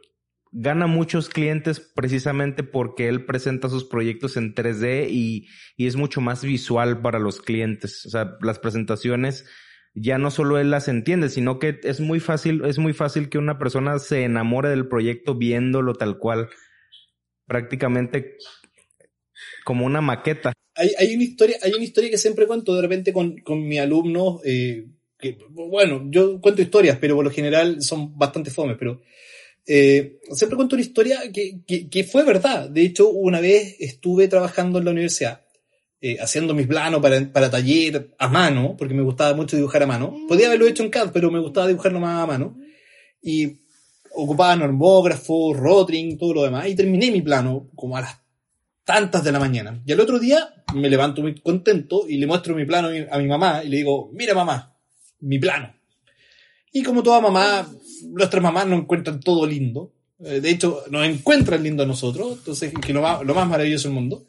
gana 0.58 0.86
muchos 0.86 1.28
clientes 1.28 1.80
precisamente 1.80 2.62
porque 2.62 3.08
él 3.08 3.26
presenta 3.26 3.68
sus 3.68 3.84
proyectos 3.84 4.38
en 4.38 4.54
3D 4.54 5.08
y, 5.10 5.48
y 5.76 5.86
es 5.86 5.96
mucho 5.96 6.22
más 6.22 6.42
visual 6.42 7.02
para 7.02 7.18
los 7.18 7.42
clientes. 7.42 8.06
O 8.06 8.10
sea, 8.10 8.38
las 8.40 8.58
presentaciones 8.58 9.44
ya 9.94 10.16
no 10.16 10.30
solo 10.30 10.58
él 10.58 10.70
las 10.70 10.88
entiende, 10.88 11.28
sino 11.28 11.58
que 11.58 11.78
es 11.82 12.00
muy 12.00 12.20
fácil, 12.20 12.64
es 12.64 12.78
muy 12.78 12.94
fácil 12.94 13.28
que 13.28 13.36
una 13.36 13.58
persona 13.58 13.98
se 13.98 14.24
enamore 14.24 14.70
del 14.70 14.88
proyecto 14.88 15.34
viéndolo 15.34 15.92
tal 15.92 16.18
cual, 16.18 16.48
prácticamente 17.46 18.38
como 19.64 19.84
una 19.84 20.00
maqueta. 20.00 20.54
Hay, 20.74 20.90
hay 20.98 21.14
una 21.14 21.24
historia, 21.24 21.56
hay 21.62 21.72
una 21.72 21.84
historia 21.84 22.10
que 22.10 22.18
siempre 22.18 22.46
cuento 22.46 22.74
de 22.74 22.82
repente 22.82 23.12
con, 23.12 23.36
con 23.38 23.66
mi 23.66 23.78
alumno, 23.78 24.40
eh, 24.42 24.86
bueno, 25.50 26.06
yo 26.10 26.40
cuento 26.40 26.62
historias, 26.62 26.96
pero 26.98 27.14
por 27.14 27.24
lo 27.24 27.30
general 27.30 27.82
son 27.82 28.16
bastante 28.16 28.50
fomes, 28.50 28.76
pero 28.78 29.02
eh, 29.66 30.20
siempre 30.32 30.56
cuento 30.56 30.76
una 30.76 30.82
historia 30.82 31.20
que, 31.32 31.60
que, 31.66 31.88
que, 31.88 32.04
fue 32.04 32.24
verdad. 32.24 32.70
De 32.70 32.82
hecho, 32.82 33.08
una 33.08 33.40
vez 33.40 33.76
estuve 33.80 34.28
trabajando 34.28 34.78
en 34.78 34.84
la 34.84 34.90
universidad, 34.92 35.42
eh, 36.00 36.18
haciendo 36.20 36.54
mis 36.54 36.66
planos 36.66 37.00
para, 37.02 37.32
para 37.32 37.50
taller 37.50 38.14
a 38.18 38.28
mano, 38.28 38.76
porque 38.78 38.94
me 38.94 39.02
gustaba 39.02 39.34
mucho 39.34 39.56
dibujar 39.56 39.82
a 39.82 39.86
mano. 39.86 40.14
Podía 40.28 40.46
haberlo 40.46 40.66
hecho 40.66 40.84
en 40.84 40.90
CAD, 40.90 41.10
pero 41.12 41.30
me 41.30 41.40
gustaba 41.40 41.66
dibujarlo 41.66 41.98
más 41.98 42.22
a 42.22 42.26
mano. 42.26 42.56
Y 43.20 43.58
ocupaba 44.12 44.54
normógrafo, 44.56 45.52
rotring, 45.52 46.16
todo 46.16 46.34
lo 46.34 46.42
demás, 46.44 46.68
y 46.68 46.74
terminé 46.74 47.10
mi 47.10 47.22
plano 47.22 47.68
como 47.74 47.96
a 47.96 48.02
las 48.02 48.20
tantas 48.84 49.24
de 49.24 49.32
la 49.32 49.40
mañana. 49.40 49.82
Y 49.84 49.92
al 49.92 50.00
otro 50.00 50.18
día 50.18 50.48
me 50.74 50.88
levanto 50.88 51.22
muy 51.22 51.34
contento 51.40 52.06
y 52.08 52.18
le 52.18 52.26
muestro 52.26 52.54
mi 52.54 52.64
plano 52.64 52.88
a 53.10 53.18
mi 53.18 53.26
mamá 53.26 53.62
y 53.64 53.68
le 53.68 53.78
digo, 53.78 54.10
mira 54.14 54.32
mamá, 54.32 54.76
mi 55.20 55.38
plano. 55.38 55.74
Y 56.72 56.82
como 56.82 57.02
toda 57.02 57.20
mamá, 57.20 57.68
nuestras 58.12 58.42
mamás 58.42 58.66
no 58.66 58.76
encuentran 58.76 59.20
todo 59.20 59.46
lindo. 59.46 59.92
Eh, 60.20 60.40
de 60.40 60.50
hecho, 60.50 60.84
nos 60.90 61.06
encuentran 61.06 61.62
lindo 61.62 61.82
a 61.82 61.86
nosotros, 61.86 62.38
entonces, 62.38 62.72
que 62.84 62.92
lo 62.92 63.02
más, 63.02 63.22
lo 63.22 63.34
más 63.34 63.48
maravilloso 63.48 63.88
del 63.88 63.94
mundo. 63.94 64.26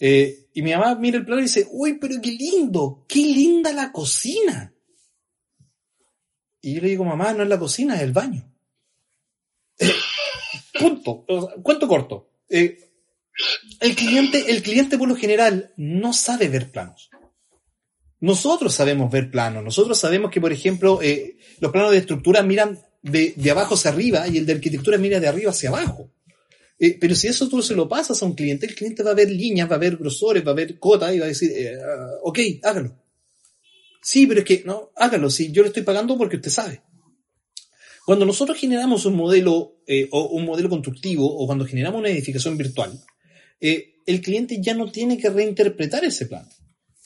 Eh, 0.00 0.46
y 0.54 0.62
mi 0.62 0.72
mamá 0.72 0.94
mira 0.96 1.18
el 1.18 1.24
plano 1.24 1.40
y 1.40 1.44
dice, 1.44 1.66
uy, 1.70 1.98
pero 1.98 2.20
qué 2.20 2.32
lindo, 2.32 3.04
qué 3.08 3.20
linda 3.20 3.72
la 3.72 3.92
cocina. 3.92 4.74
Y 6.60 6.74
yo 6.74 6.80
le 6.82 6.88
digo, 6.88 7.04
mamá, 7.04 7.32
no 7.32 7.42
es 7.42 7.48
la 7.48 7.58
cocina, 7.58 7.96
es 7.96 8.02
el 8.02 8.12
baño. 8.12 8.44
punto. 10.78 11.24
Cuento 11.62 11.88
corto. 11.88 12.30
Eh, 12.48 12.78
el 13.80 13.94
cliente, 13.94 14.50
el 14.50 14.62
cliente 14.62 14.98
por 14.98 15.08
lo 15.08 15.16
general 15.16 15.72
no 15.76 16.12
sabe 16.12 16.48
ver 16.48 16.70
planos. 16.70 17.10
Nosotros 18.20 18.74
sabemos 18.74 19.10
ver 19.10 19.30
planos. 19.30 19.64
Nosotros 19.64 19.98
sabemos 19.98 20.30
que, 20.30 20.40
por 20.40 20.52
ejemplo, 20.52 21.00
eh, 21.02 21.38
los 21.58 21.72
planos 21.72 21.90
de 21.90 21.98
estructura 21.98 22.42
miran 22.42 22.78
de, 23.02 23.34
de, 23.36 23.50
abajo 23.50 23.74
hacia 23.74 23.90
arriba 23.90 24.26
y 24.28 24.38
el 24.38 24.46
de 24.46 24.54
arquitectura 24.54 24.98
mira 24.98 25.20
de 25.20 25.28
arriba 25.28 25.50
hacia 25.50 25.68
abajo. 25.68 26.10
Eh, 26.78 26.96
pero 27.00 27.14
si 27.14 27.28
eso 27.28 27.48
tú 27.48 27.62
se 27.62 27.74
lo 27.74 27.88
pasas 27.88 28.22
a 28.22 28.26
un 28.26 28.34
cliente, 28.34 28.66
el 28.66 28.74
cliente 28.74 29.02
va 29.02 29.12
a 29.12 29.14
ver 29.14 29.30
líneas, 29.30 29.70
va 29.70 29.76
a 29.76 29.78
ver 29.78 29.96
grosores, 29.96 30.46
va 30.46 30.52
a 30.52 30.54
ver 30.54 30.78
cotas 30.78 31.14
y 31.14 31.18
va 31.18 31.26
a 31.26 31.28
decir, 31.28 31.52
eh, 31.54 31.76
ok, 32.22 32.38
hágalo. 32.62 32.96
Sí, 34.02 34.26
pero 34.26 34.40
es 34.40 34.46
que, 34.46 34.62
no, 34.64 34.90
hágalo, 34.96 35.30
sí, 35.30 35.52
yo 35.52 35.62
le 35.62 35.68
estoy 35.68 35.84
pagando 35.84 36.18
porque 36.18 36.36
usted 36.36 36.50
sabe. 36.50 36.82
Cuando 38.04 38.26
nosotros 38.26 38.58
generamos 38.58 39.06
un 39.06 39.14
modelo 39.14 39.76
eh, 39.86 40.08
o 40.10 40.26
un 40.30 40.44
modelo 40.44 40.68
constructivo 40.68 41.24
o 41.24 41.46
cuando 41.46 41.64
generamos 41.64 42.00
una 42.00 42.08
edificación 42.08 42.56
virtual, 42.56 42.98
eh, 43.60 43.94
el 44.06 44.20
cliente 44.20 44.60
ya 44.60 44.74
no 44.74 44.90
tiene 44.90 45.18
que 45.18 45.30
reinterpretar 45.30 46.04
ese 46.04 46.26
plan. 46.26 46.48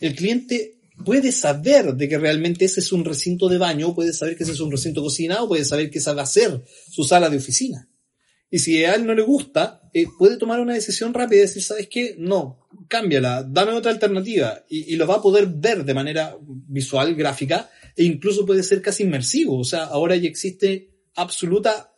El 0.00 0.14
cliente 0.14 0.75
puede 1.04 1.32
saber 1.32 1.94
de 1.94 2.08
que 2.08 2.18
realmente 2.18 2.64
ese 2.64 2.80
es 2.80 2.92
un 2.92 3.04
recinto 3.04 3.48
de 3.48 3.58
baño, 3.58 3.94
puede 3.94 4.12
saber 4.12 4.36
que 4.36 4.44
ese 4.44 4.52
es 4.52 4.60
un 4.60 4.70
recinto 4.70 5.00
de 5.00 5.06
cocina 5.06 5.42
o 5.42 5.48
puede 5.48 5.64
saber 5.64 5.90
que 5.90 5.98
esa 5.98 6.14
va 6.14 6.22
a 6.22 6.26
ser 6.26 6.62
su 6.90 7.04
sala 7.04 7.28
de 7.28 7.36
oficina. 7.36 7.88
Y 8.48 8.60
si 8.60 8.84
a 8.84 8.94
él 8.94 9.06
no 9.06 9.14
le 9.14 9.22
gusta, 9.22 9.82
eh, 9.92 10.06
puede 10.18 10.36
tomar 10.36 10.60
una 10.60 10.74
decisión 10.74 11.12
rápida 11.12 11.38
y 11.38 11.42
decir, 11.42 11.62
¿sabes 11.62 11.88
qué? 11.88 12.14
No, 12.16 12.68
cámbiala, 12.88 13.42
dame 13.42 13.72
otra 13.72 13.90
alternativa. 13.90 14.64
Y, 14.68 14.92
y, 14.92 14.96
lo 14.96 15.06
va 15.06 15.16
a 15.16 15.22
poder 15.22 15.46
ver 15.46 15.84
de 15.84 15.94
manera 15.94 16.36
visual, 16.40 17.14
gráfica, 17.16 17.68
e 17.96 18.04
incluso 18.04 18.46
puede 18.46 18.62
ser 18.62 18.80
casi 18.80 19.02
inmersivo. 19.02 19.58
O 19.58 19.64
sea, 19.64 19.84
ahora 19.84 20.16
ya 20.16 20.28
existe 20.28 20.90
absoluta... 21.14 21.92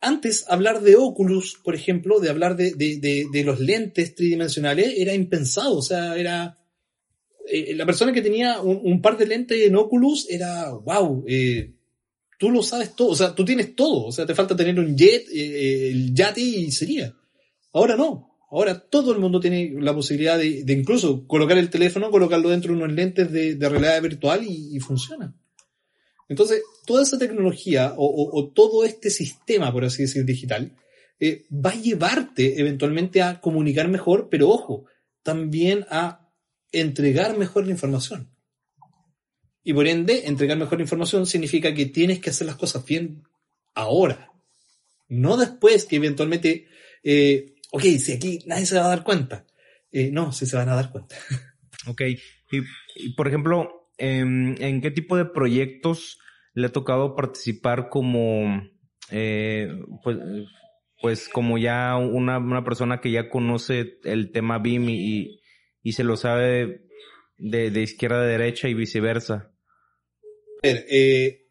Antes, 0.00 0.44
hablar 0.48 0.82
de 0.82 0.96
Oculus, 0.96 1.58
por 1.64 1.74
ejemplo, 1.74 2.20
de 2.20 2.28
hablar 2.28 2.56
de, 2.56 2.74
de, 2.74 2.98
de, 2.98 3.26
de 3.32 3.44
los 3.44 3.58
lentes 3.58 4.14
tridimensionales, 4.14 4.92
era 4.96 5.14
impensado. 5.14 5.76
O 5.76 5.82
sea, 5.82 6.16
era... 6.16 6.58
Eh, 7.50 7.74
la 7.74 7.84
persona 7.84 8.12
que 8.12 8.22
tenía 8.22 8.60
un, 8.60 9.02
par 9.02 9.18
de 9.18 9.26
lentes 9.26 9.60
en 9.60 9.76
Oculus 9.76 10.26
era, 10.30 10.70
wow, 10.70 11.24
eh, 11.28 11.72
tú 12.38 12.50
lo 12.50 12.62
sabes 12.62 12.94
todo, 12.96 13.10
o 13.10 13.16
sea, 13.16 13.34
tú 13.34 13.44
tienes 13.44 13.76
todo, 13.76 14.06
o 14.06 14.12
sea, 14.12 14.24
te 14.24 14.34
falta 14.34 14.56
tener 14.56 14.78
un 14.78 14.96
jet, 14.96 15.26
eh, 15.32 15.90
el 15.90 16.14
yate 16.14 16.40
y 16.40 16.70
sería. 16.70 17.14
Ahora 17.72 17.96
no, 17.96 18.38
ahora 18.50 18.78
todo 18.80 19.12
el 19.12 19.18
mundo 19.18 19.40
tiene 19.40 19.74
la 19.78 19.94
posibilidad 19.94 20.38
de, 20.38 20.64
incluso 20.68 21.26
colocar 21.26 21.58
el 21.58 21.70
teléfono, 21.70 22.10
colocarlo 22.10 22.48
dentro 22.50 22.72
de 22.72 22.82
unos 22.82 22.92
lentes 22.94 23.30
de, 23.30 23.68
realidad 23.68 24.00
virtual 24.00 24.44
y, 24.44 24.78
funciona. 24.80 25.34
Entonces, 26.28 26.62
toda 26.86 27.02
esa 27.02 27.18
tecnología 27.18 27.92
o, 27.96 28.06
o, 28.06 28.38
o, 28.38 28.48
todo 28.48 28.84
este 28.84 29.10
sistema, 29.10 29.70
por 29.70 29.84
así 29.84 30.02
decir, 30.02 30.24
digital, 30.24 30.72
eh, 31.20 31.46
va 31.50 31.70
a 31.70 31.80
llevarte 31.80 32.60
eventualmente 32.60 33.22
a 33.22 33.40
comunicar 33.40 33.88
mejor, 33.88 34.28
pero 34.30 34.48
ojo, 34.48 34.84
también 35.22 35.86
a 35.88 36.23
entregar 36.80 37.36
mejor 37.36 37.66
la 37.66 37.72
información. 37.72 38.30
Y 39.62 39.72
por 39.72 39.86
ende, 39.86 40.26
entregar 40.26 40.58
mejor 40.58 40.80
información 40.80 41.26
significa 41.26 41.72
que 41.72 41.86
tienes 41.86 42.20
que 42.20 42.30
hacer 42.30 42.46
las 42.46 42.56
cosas 42.56 42.84
bien 42.84 43.22
ahora. 43.74 44.30
No 45.08 45.36
después 45.36 45.86
que 45.86 45.96
eventualmente, 45.96 46.68
eh, 47.02 47.54
ok, 47.72 47.82
si 47.82 48.12
aquí 48.12 48.40
nadie 48.46 48.66
se 48.66 48.78
va 48.78 48.86
a 48.86 48.88
dar 48.88 49.04
cuenta. 49.04 49.46
Eh, 49.90 50.10
no, 50.10 50.32
si 50.32 50.44
se 50.46 50.56
van 50.56 50.68
a 50.68 50.74
dar 50.74 50.90
cuenta. 50.90 51.16
Ok. 51.86 52.00
Y, 52.96 53.10
por 53.14 53.28
ejemplo, 53.28 53.90
¿en, 53.98 54.56
¿en, 54.58 54.80
qué 54.80 54.90
tipo 54.90 55.18
de 55.18 55.26
proyectos 55.26 56.18
le 56.54 56.68
ha 56.68 56.72
tocado 56.72 57.14
participar 57.14 57.90
como, 57.90 58.62
eh, 59.10 59.68
pues, 60.02 60.16
pues 61.02 61.28
como 61.28 61.58
ya 61.58 61.96
una, 61.96 62.38
una, 62.38 62.64
persona 62.64 63.02
que 63.02 63.10
ya 63.10 63.28
conoce 63.28 63.98
el 64.04 64.32
tema 64.32 64.58
BIM 64.60 64.88
y, 64.88 65.40
y 65.84 65.92
se 65.92 66.02
lo 66.02 66.16
sabe 66.16 66.80
de, 67.38 67.70
de 67.70 67.82
izquierda 67.82 68.22
a 68.22 68.26
derecha 68.26 68.68
y 68.68 68.74
viceversa? 68.74 69.52
ver, 70.62 70.86
eh, 70.88 71.46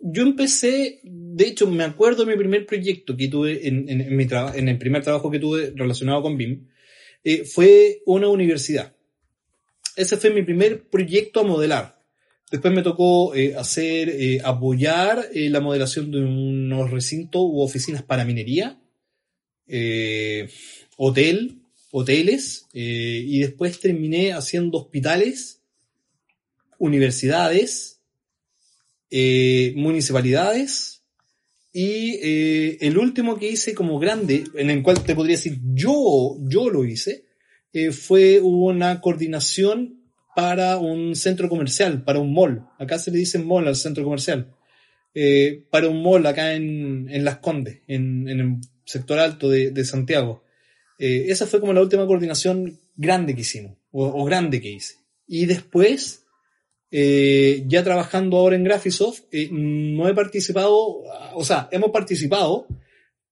yo 0.00 0.22
empecé, 0.22 1.00
de 1.04 1.46
hecho, 1.46 1.66
me 1.66 1.84
acuerdo 1.84 2.24
de 2.24 2.32
mi 2.32 2.38
primer 2.38 2.66
proyecto 2.66 3.16
que 3.16 3.28
tuve 3.28 3.68
en, 3.68 3.88
en, 3.88 4.00
en 4.00 4.16
mi 4.16 4.26
en 4.54 4.68
el 4.68 4.78
primer 4.78 5.02
trabajo 5.02 5.30
que 5.30 5.38
tuve 5.38 5.72
relacionado 5.76 6.22
con 6.22 6.36
BIM, 6.36 6.68
eh, 7.22 7.44
fue 7.44 8.02
una 8.06 8.28
universidad. 8.28 8.94
Ese 9.96 10.16
fue 10.16 10.30
mi 10.30 10.42
primer 10.42 10.88
proyecto 10.88 11.40
a 11.40 11.44
modelar. 11.44 12.02
Después 12.50 12.72
me 12.74 12.82
tocó 12.82 13.34
eh, 13.34 13.54
hacer, 13.56 14.08
eh, 14.10 14.40
apoyar 14.44 15.26
eh, 15.32 15.48
la 15.48 15.60
modelación 15.60 16.10
de 16.10 16.18
unos 16.20 16.90
recintos 16.90 17.42
u 17.42 17.60
oficinas 17.60 18.02
para 18.02 18.24
minería, 18.24 18.80
eh, 19.66 20.48
hotel, 20.96 21.63
hoteles, 21.96 22.66
y 22.72 23.38
después 23.38 23.78
terminé 23.78 24.32
haciendo 24.32 24.78
hospitales, 24.78 25.60
universidades, 26.78 28.00
eh, 29.10 29.72
municipalidades 29.76 31.02
y 31.72 32.20
eh, 32.22 32.78
el 32.82 32.96
último 32.96 33.36
que 33.36 33.50
hice 33.50 33.74
como 33.74 33.98
grande, 33.98 34.44
en 34.54 34.70
el 34.70 34.80
cual 34.80 35.02
te 35.02 35.16
podría 35.16 35.36
decir 35.36 35.58
yo, 35.74 36.36
yo 36.40 36.70
lo 36.70 36.84
hice, 36.84 37.24
eh, 37.72 37.90
fue 37.90 38.40
una 38.40 39.00
coordinación 39.00 40.00
para 40.36 40.78
un 40.78 41.16
centro 41.16 41.48
comercial, 41.48 42.04
para 42.04 42.20
un 42.20 42.32
mall. 42.32 42.64
Acá 42.78 43.00
se 43.00 43.10
le 43.10 43.18
dice 43.18 43.40
mall 43.40 43.66
al 43.66 43.74
centro 43.74 44.04
comercial. 44.04 44.54
Eh, 45.12 45.64
para 45.68 45.88
un 45.88 46.00
mall 46.00 46.24
acá 46.26 46.54
en, 46.54 47.08
en 47.10 47.24
Las 47.24 47.38
Condes, 47.38 47.80
en, 47.88 48.28
en, 48.28 48.40
el 48.40 48.56
sector 48.84 49.18
alto 49.18 49.50
de, 49.50 49.72
de 49.72 49.84
Santiago. 49.84 50.43
Eh, 50.98 51.26
esa 51.28 51.46
fue 51.46 51.60
como 51.60 51.72
la 51.72 51.82
última 51.82 52.06
coordinación 52.06 52.80
grande 52.96 53.34
que 53.34 53.42
hicimos, 53.42 53.76
o, 53.90 54.24
grande 54.24 54.60
que 54.60 54.70
hice. 54.70 54.96
Y 55.26 55.46
después 55.46 56.24
eh, 56.90 57.64
ya 57.66 57.82
trabajando 57.82 58.36
ahora 58.36 58.56
en 58.56 58.64
Graphisoft, 58.64 59.22
eh, 59.32 59.48
no 59.50 60.08
he 60.08 60.14
participado, 60.14 61.02
o 61.34 61.44
sea, 61.44 61.68
hemos 61.72 61.90
participado, 61.90 62.66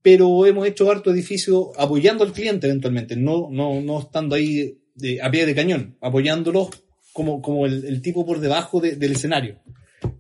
pero 0.03 0.47
hemos 0.47 0.67
hecho 0.67 0.91
harto 0.91 1.13
edificio 1.13 1.71
apoyando 1.79 2.25
al 2.25 2.33
cliente 2.33 2.67
eventualmente, 2.67 3.17
no, 3.17 3.49
no, 3.51 3.81
no 3.81 4.01
estando 4.01 4.35
ahí 4.35 4.81
de, 4.95 5.23
a 5.23 5.31
pie 5.31 5.47
de 5.47 5.55
cañón, 5.55 5.97
apoyándolos 6.01 6.71
como, 7.13 7.41
como 7.41 7.67
el, 7.67 8.03
tipo 8.03 8.27
por 8.27 8.41
debajo 8.41 8.81
de, 8.81 8.97
del 8.97 9.13
escenario. 9.13 9.61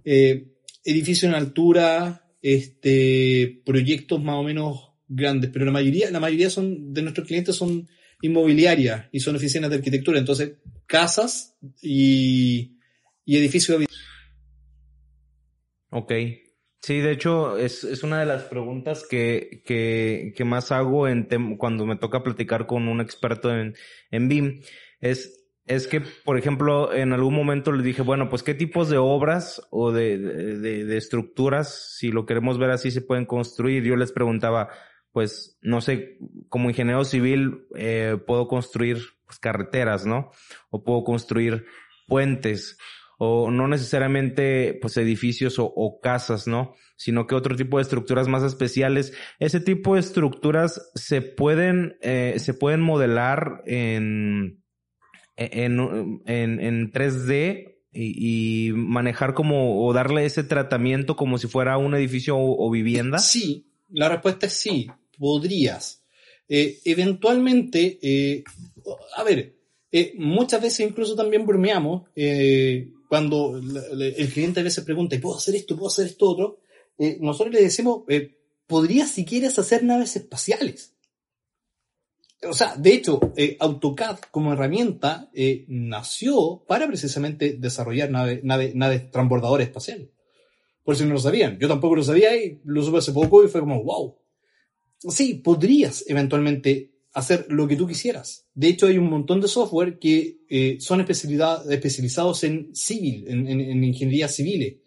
Eh, 0.05 0.53
edificio 0.85 1.29
en 1.29 1.35
altura, 1.35 2.29
este, 2.43 3.61
proyectos 3.65 4.23
más 4.23 4.37
o 4.37 4.43
menos 4.43 4.92
grandes, 5.15 5.51
pero 5.53 5.65
la 5.65 5.73
mayoría, 5.73 6.11
la 6.11 6.21
mayoría 6.21 6.51
son, 6.51 6.93
de 6.93 7.03
nuestros 7.03 7.27
clientes 7.27 7.55
son 7.55 7.89
inmobiliarias 8.23 9.07
y 9.13 9.21
son 9.21 9.37
oficinas 9.37 9.71
de 9.71 9.77
arquitectura, 9.77 10.19
entonces 10.19 10.55
casas 10.87 11.57
y, 11.81 12.79
y 13.25 13.37
edificio 13.37 13.79
de 13.79 13.87
Ok. 15.91 16.13
Sí, 16.81 16.99
de 16.99 17.13
hecho, 17.13 17.59
es, 17.59 17.85
es 17.85 18.03
una 18.03 18.19
de 18.19 18.27
las 18.27 18.43
preguntas 18.45 19.07
que, 19.09 19.63
que, 19.65 20.33
que 20.37 20.45
más 20.45 20.73
hago 20.73 21.07
en 21.07 21.29
cuando 21.57 21.87
me 21.87 21.97
toca 21.97 22.25
platicar 22.25 22.67
con 22.67 22.89
un 22.89 23.01
experto 23.01 23.55
en, 23.55 23.77
en 24.11 24.29
BIM. 24.29 24.63
Es, 25.01 25.45
es 25.67 25.87
que, 25.87 26.01
por 26.01 26.39
ejemplo, 26.39 26.93
en 26.93 27.13
algún 27.13 27.35
momento 27.35 27.71
le 27.71 27.85
dije, 27.85 28.03
bueno, 28.03 28.29
pues 28.29 28.43
qué 28.43 28.55
tipos 28.55 28.89
de 28.89 28.97
obras 28.97 29.63
o 29.71 29.93
de, 29.93 30.19
de 30.19 30.97
estructuras, 30.97 31.95
si 31.97 32.11
lo 32.11 32.27
queremos 32.27 32.59
ver 32.59 32.71
así, 32.71 32.91
se 32.91 33.03
pueden 33.03 33.27
construir. 33.27 33.85
Yo 33.85 33.95
les 33.95 34.11
preguntaba, 34.11 34.71
pues, 35.13 35.59
no 35.61 35.81
sé, 35.81 36.19
como 36.49 36.71
ingeniero 36.71 37.05
civil, 37.05 37.67
eh, 37.77 38.19
puedo 38.27 38.49
construir 38.49 38.99
pues, 39.27 39.39
carreteras, 39.39 40.07
¿no? 40.07 40.31
O 40.71 40.83
puedo 40.83 41.05
construir 41.05 41.67
puentes 42.07 42.77
o 43.25 43.53
no 43.53 43.69
necesariamente 43.69 44.77
pues 44.83 44.97
edificios 44.97 45.55
o, 45.59 46.01
casas, 46.03 46.49
¿no? 46.49 46.75
Sino 46.97 47.29
que 47.29 47.37
otro 47.37 47.55
tipo 47.55 47.79
de 47.79 47.83
estructuras 47.83 48.27
más 48.27 48.43
especiales. 48.43 49.13
Ese 49.39 49.61
tipo 49.61 49.95
de 49.95 50.01
estructuras 50.01 50.91
se 50.97 51.23
pueden, 51.23 51.97
eh, 52.01 52.35
se 52.39 52.53
pueden 52.53 52.81
modelar 52.81 53.63
en, 53.65 54.65
en, 55.37 56.21
en, 56.27 56.61
en 56.61 56.91
3D 56.91 57.77
y, 57.93 58.73
manejar 58.75 59.35
como, 59.35 59.87
o 59.87 59.93
darle 59.93 60.25
ese 60.25 60.43
tratamiento 60.43 61.15
como 61.15 61.39
si 61.39 61.47
fuera 61.47 61.79
un 61.79 61.95
edificio 61.95 62.35
o 62.37 62.71
vivienda. 62.73 63.19
Sí, 63.19 63.71
la 63.89 64.09
respuesta 64.09 64.47
es 64.47 64.55
sí, 64.55 64.91
podrías. 65.23 66.03
Eh, 66.49 66.81
eventualmente, 66.85 68.01
eh, 68.03 68.43
a 69.17 69.23
ver, 69.23 69.55
eh, 69.93 70.15
muchas 70.19 70.61
veces 70.61 70.81
incluso 70.81 71.15
también 71.15 71.47
bromeamos, 71.47 72.09
cuando 73.09 73.57
el 73.57 74.31
cliente 74.33 74.59
a 74.59 74.65
veces 74.65 74.83
pregunta, 74.85 75.17
¿puedo 75.21 75.37
hacer 75.37 75.55
esto? 75.55 75.77
¿Puedo 75.77 75.91
hacer 75.91 76.07
esto 76.07 76.29
otro? 76.29 76.59
Nosotros 77.21 77.55
le 77.55 77.63
decimos, 77.63 78.03
podrías 78.67 79.11
si 79.13 79.25
quieres 79.25 79.57
hacer 79.61 79.85
naves 79.85 80.17
espaciales. 80.17 80.97
O 82.43 82.53
sea, 82.53 82.75
de 82.77 82.95
hecho, 82.95 83.21
AutoCAD 83.61 84.19
como 84.33 84.55
herramienta 84.55 85.31
nació 85.69 86.65
para 86.67 86.89
precisamente 86.89 87.53
desarrollar 87.53 88.11
nave, 88.11 88.41
nave, 88.43 88.73
naves 88.75 89.09
transbordadoras 89.13 89.69
espaciales. 89.69 90.09
Por 90.83 90.97
si 90.97 91.05
no 91.05 91.13
lo 91.13 91.21
sabían. 91.21 91.59
Yo 91.61 91.69
tampoco 91.69 91.95
lo 91.95 92.03
sabía 92.03 92.35
y 92.35 92.61
lo 92.65 92.83
supe 92.83 92.99
hace 92.99 93.13
poco 93.13 93.45
y 93.45 93.49
fue 93.49 93.61
como, 93.61 93.85
wow. 93.85 94.22
Sí, 95.09 95.35
podrías 95.35 96.05
eventualmente 96.07 96.93
hacer 97.15 97.47
lo 97.49 97.69
que 97.69 97.77
tú 97.77 97.87
quisieras. 97.87 98.47
De 98.55 98.69
hecho, 98.69 98.87
hay 98.87 98.99
un 98.99 99.11
montón 99.11 99.41
de 99.41 99.49
software 99.49 99.99
que 99.99 100.41
eh, 100.49 100.79
son 100.81 101.01
especializados 101.01 102.45
en 102.45 102.75
civil, 102.75 103.25
en, 103.29 103.49
en, 103.49 103.85
ingeniería 103.85 104.29
civil, 104.29 104.81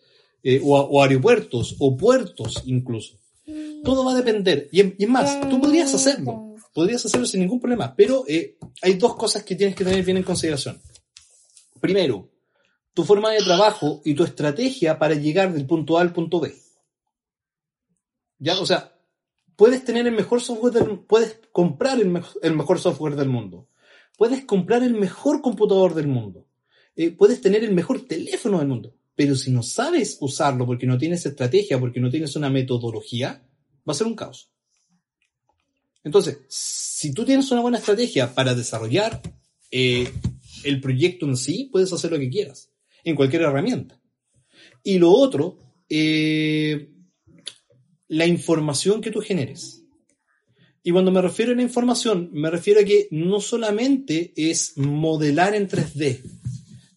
eh, 0.43 0.61
o, 0.63 1.01
aeropuertos, 1.03 1.75
o 1.79 1.95
puertos 1.97 2.63
incluso. 2.65 3.19
Todo 3.83 4.03
va 4.03 4.13
a 4.13 4.15
depender. 4.15 4.69
Y, 4.71 5.05
más, 5.05 5.39
tú 5.49 5.61
podrías 5.61 5.93
hacerlo. 5.93 6.55
Podrías 6.73 7.05
hacerlo 7.05 7.27
sin 7.27 7.41
ningún 7.41 7.59
problema. 7.59 7.95
Pero 7.95 8.23
eh, 8.27 8.57
hay 8.81 8.95
dos 8.95 9.15
cosas 9.15 9.43
que 9.43 9.55
tienes 9.55 9.75
que 9.75 9.83
tener 9.83 10.03
bien 10.03 10.17
en 10.17 10.23
consideración. 10.23 10.81
Primero, 11.79 12.31
tu 12.93 13.03
forma 13.03 13.31
de 13.31 13.43
trabajo 13.43 14.01
y 14.03 14.15
tu 14.15 14.23
estrategia 14.23 14.97
para 14.97 15.13
llegar 15.13 15.53
del 15.53 15.67
punto 15.67 15.97
A 15.97 16.01
al 16.01 16.13
punto 16.13 16.39
B. 16.39 16.55
¿Ya? 18.39 18.59
O 18.59 18.65
sea, 18.65 18.94
puedes 19.55 19.83
tener 19.83 20.07
el 20.07 20.15
mejor 20.15 20.41
software 20.41 20.73
del 20.73 20.99
puedes 20.99 21.39
comprar 21.51 21.99
el, 21.99 22.09
mejor 22.55 22.79
software 22.79 23.15
del 23.15 23.29
mundo. 23.29 23.67
Puedes 24.17 24.45
comprar 24.45 24.83
el 24.83 24.93
mejor 24.93 25.41
computador 25.41 25.93
del 25.93 26.07
mundo. 26.07 26.47
Eh, 26.95 27.11
puedes 27.11 27.41
tener 27.41 27.63
el 27.63 27.73
mejor 27.73 28.01
teléfono 28.07 28.59
del 28.59 28.67
mundo. 28.67 28.95
Pero 29.15 29.35
si 29.35 29.51
no 29.51 29.63
sabes 29.63 30.17
usarlo 30.19 30.65
porque 30.65 30.85
no 30.85 30.97
tienes 30.97 31.25
estrategia, 31.25 31.79
porque 31.79 31.99
no 31.99 32.09
tienes 32.09 32.35
una 32.35 32.49
metodología, 32.49 33.45
va 33.87 33.91
a 33.91 33.95
ser 33.95 34.07
un 34.07 34.15
caos. 34.15 34.51
Entonces, 36.03 36.39
si 36.47 37.13
tú 37.13 37.25
tienes 37.25 37.49
una 37.51 37.61
buena 37.61 37.77
estrategia 37.77 38.33
para 38.33 38.53
desarrollar 38.53 39.21
eh, 39.71 40.09
el 40.63 40.79
proyecto 40.81 41.25
en 41.25 41.37
sí, 41.37 41.69
puedes 41.71 41.91
hacer 41.91 42.11
lo 42.11 42.19
que 42.19 42.29
quieras, 42.29 42.71
en 43.03 43.15
cualquier 43.15 43.43
herramienta. 43.43 43.99
Y 44.83 44.99
lo 44.99 45.11
otro, 45.11 45.57
eh, 45.89 46.94
la 48.07 48.25
información 48.25 49.01
que 49.01 49.11
tú 49.11 49.21
generes. 49.21 49.83
Y 50.83 50.91
cuando 50.91 51.11
me 51.11 51.21
refiero 51.21 51.51
a 51.51 51.55
la 51.55 51.63
información, 51.63 52.29
me 52.31 52.51
refiero 52.51 52.81
a 52.81 52.83
que 52.83 53.07
no 53.09 53.41
solamente 53.41 54.33
es 54.35 54.77
modelar 54.77 55.55
en 55.55 55.67
3D, 55.67 56.21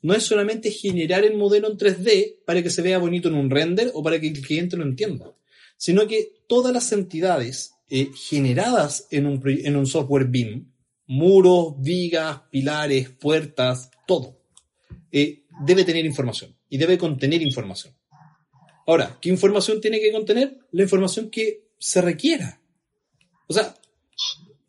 no 0.03 0.15
es 0.15 0.25
solamente 0.25 0.71
generar 0.71 1.25
el 1.25 1.37
modelo 1.37 1.71
en 1.71 1.79
3D 1.79 2.45
para 2.45 2.63
que 2.63 2.71
se 2.71 2.83
vea 2.83 2.99
bonito 2.99 3.29
en 3.29 3.35
un 3.35 3.51
render 3.51 3.91
o 3.95 4.03
para 4.03 4.21
que 4.21 4.29
el 4.29 4.41
cliente 4.43 4.77
lo 4.77 4.85
entienda, 4.85 5.35
sino 5.77 6.07
que 6.07 6.33
todas 6.47 6.73
las 6.73 6.93
entidades 6.93 7.73
eh, 7.89 8.11
generadas 8.15 9.07
en 9.11 9.27
un, 9.27 9.43
en 9.45 9.77
un 9.77 9.87
software 9.87 10.27
BIM, 10.27 10.71
muros, 11.07 11.75
vigas, 11.79 12.43
pilares, 12.51 13.09
puertas, 13.09 13.91
todo, 14.07 14.39
eh, 15.11 15.45
debe 15.65 15.85
tener 15.85 16.05
información 16.05 16.55
y 16.69 16.77
debe 16.77 16.99
contener 16.99 17.41
información. 17.43 17.95
Ahora, 18.89 19.18
¿qué 19.20 19.28
información 19.28 19.82
tiene 19.82 20.01
que 20.01 20.11
contener? 20.11 20.61
La 20.72 20.82
información 20.82 21.28
que 21.28 21.68
se 21.78 22.01
requiera. 22.01 22.62
O 23.47 23.53
sea, 23.53 23.74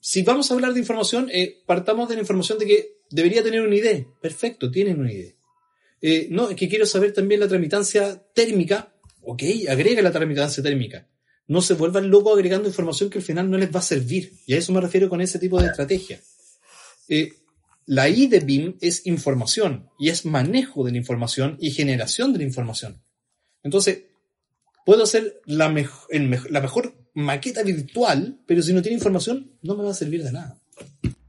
si 0.01 0.23
vamos 0.23 0.51
a 0.51 0.55
hablar 0.55 0.73
de 0.73 0.81
información, 0.81 1.29
eh, 1.31 1.63
partamos 1.65 2.09
de 2.09 2.15
la 2.15 2.21
información 2.21 2.59
de 2.59 2.65
que 2.65 2.97
debería 3.09 3.41
tener 3.41 3.61
una 3.61 3.77
idea. 3.77 4.05
Perfecto, 4.21 4.69
tienen 4.69 4.99
una 4.99 5.13
idea. 5.13 5.31
Eh, 6.01 6.27
no, 6.31 6.49
es 6.49 6.57
que 6.57 6.67
quiero 6.67 6.85
saber 6.85 7.13
también 7.13 7.39
la 7.39 7.47
tramitancia 7.47 8.21
térmica. 8.33 8.93
Ok, 9.21 9.43
agrega 9.69 10.01
la 10.01 10.11
tramitancia 10.11 10.61
térmica. 10.61 11.07
No 11.47 11.61
se 11.61 11.75
vuelvan 11.75 12.09
locos 12.09 12.35
agregando 12.35 12.67
información 12.67 13.09
que 13.09 13.19
al 13.19 13.23
final 13.23 13.49
no 13.49 13.57
les 13.57 13.73
va 13.73 13.79
a 13.79 13.83
servir. 13.83 14.33
Y 14.45 14.53
a 14.53 14.57
eso 14.57 14.73
me 14.73 14.81
refiero 14.81 15.07
con 15.07 15.21
ese 15.21 15.39
tipo 15.39 15.61
de 15.61 15.67
estrategia. 15.67 16.19
Eh, 17.07 17.35
la 17.85 18.09
I 18.09 18.27
de 18.27 18.41
BIM 18.41 18.75
es 18.81 19.07
información 19.07 19.89
y 19.97 20.09
es 20.09 20.25
manejo 20.25 20.83
de 20.83 20.91
la 20.91 20.97
información 20.97 21.55
y 21.61 21.71
generación 21.71 22.33
de 22.33 22.39
la 22.39 22.43
información. 22.43 23.01
Entonces, 23.63 24.08
Puedo 24.89 25.03
hacer 25.03 25.39
la, 25.45 25.67
la 25.67 26.61
mejor 26.61 26.95
maqueta 27.13 27.61
virtual, 27.61 28.39
pero 28.47 28.63
si 28.63 28.73
no 28.73 28.81
tiene 28.81 28.97
información, 28.97 29.51
no 29.61 29.75
me 29.75 29.83
va 29.83 29.91
a 29.91 29.93
servir 29.93 30.23
de 30.23 30.31
nada. 30.31 30.57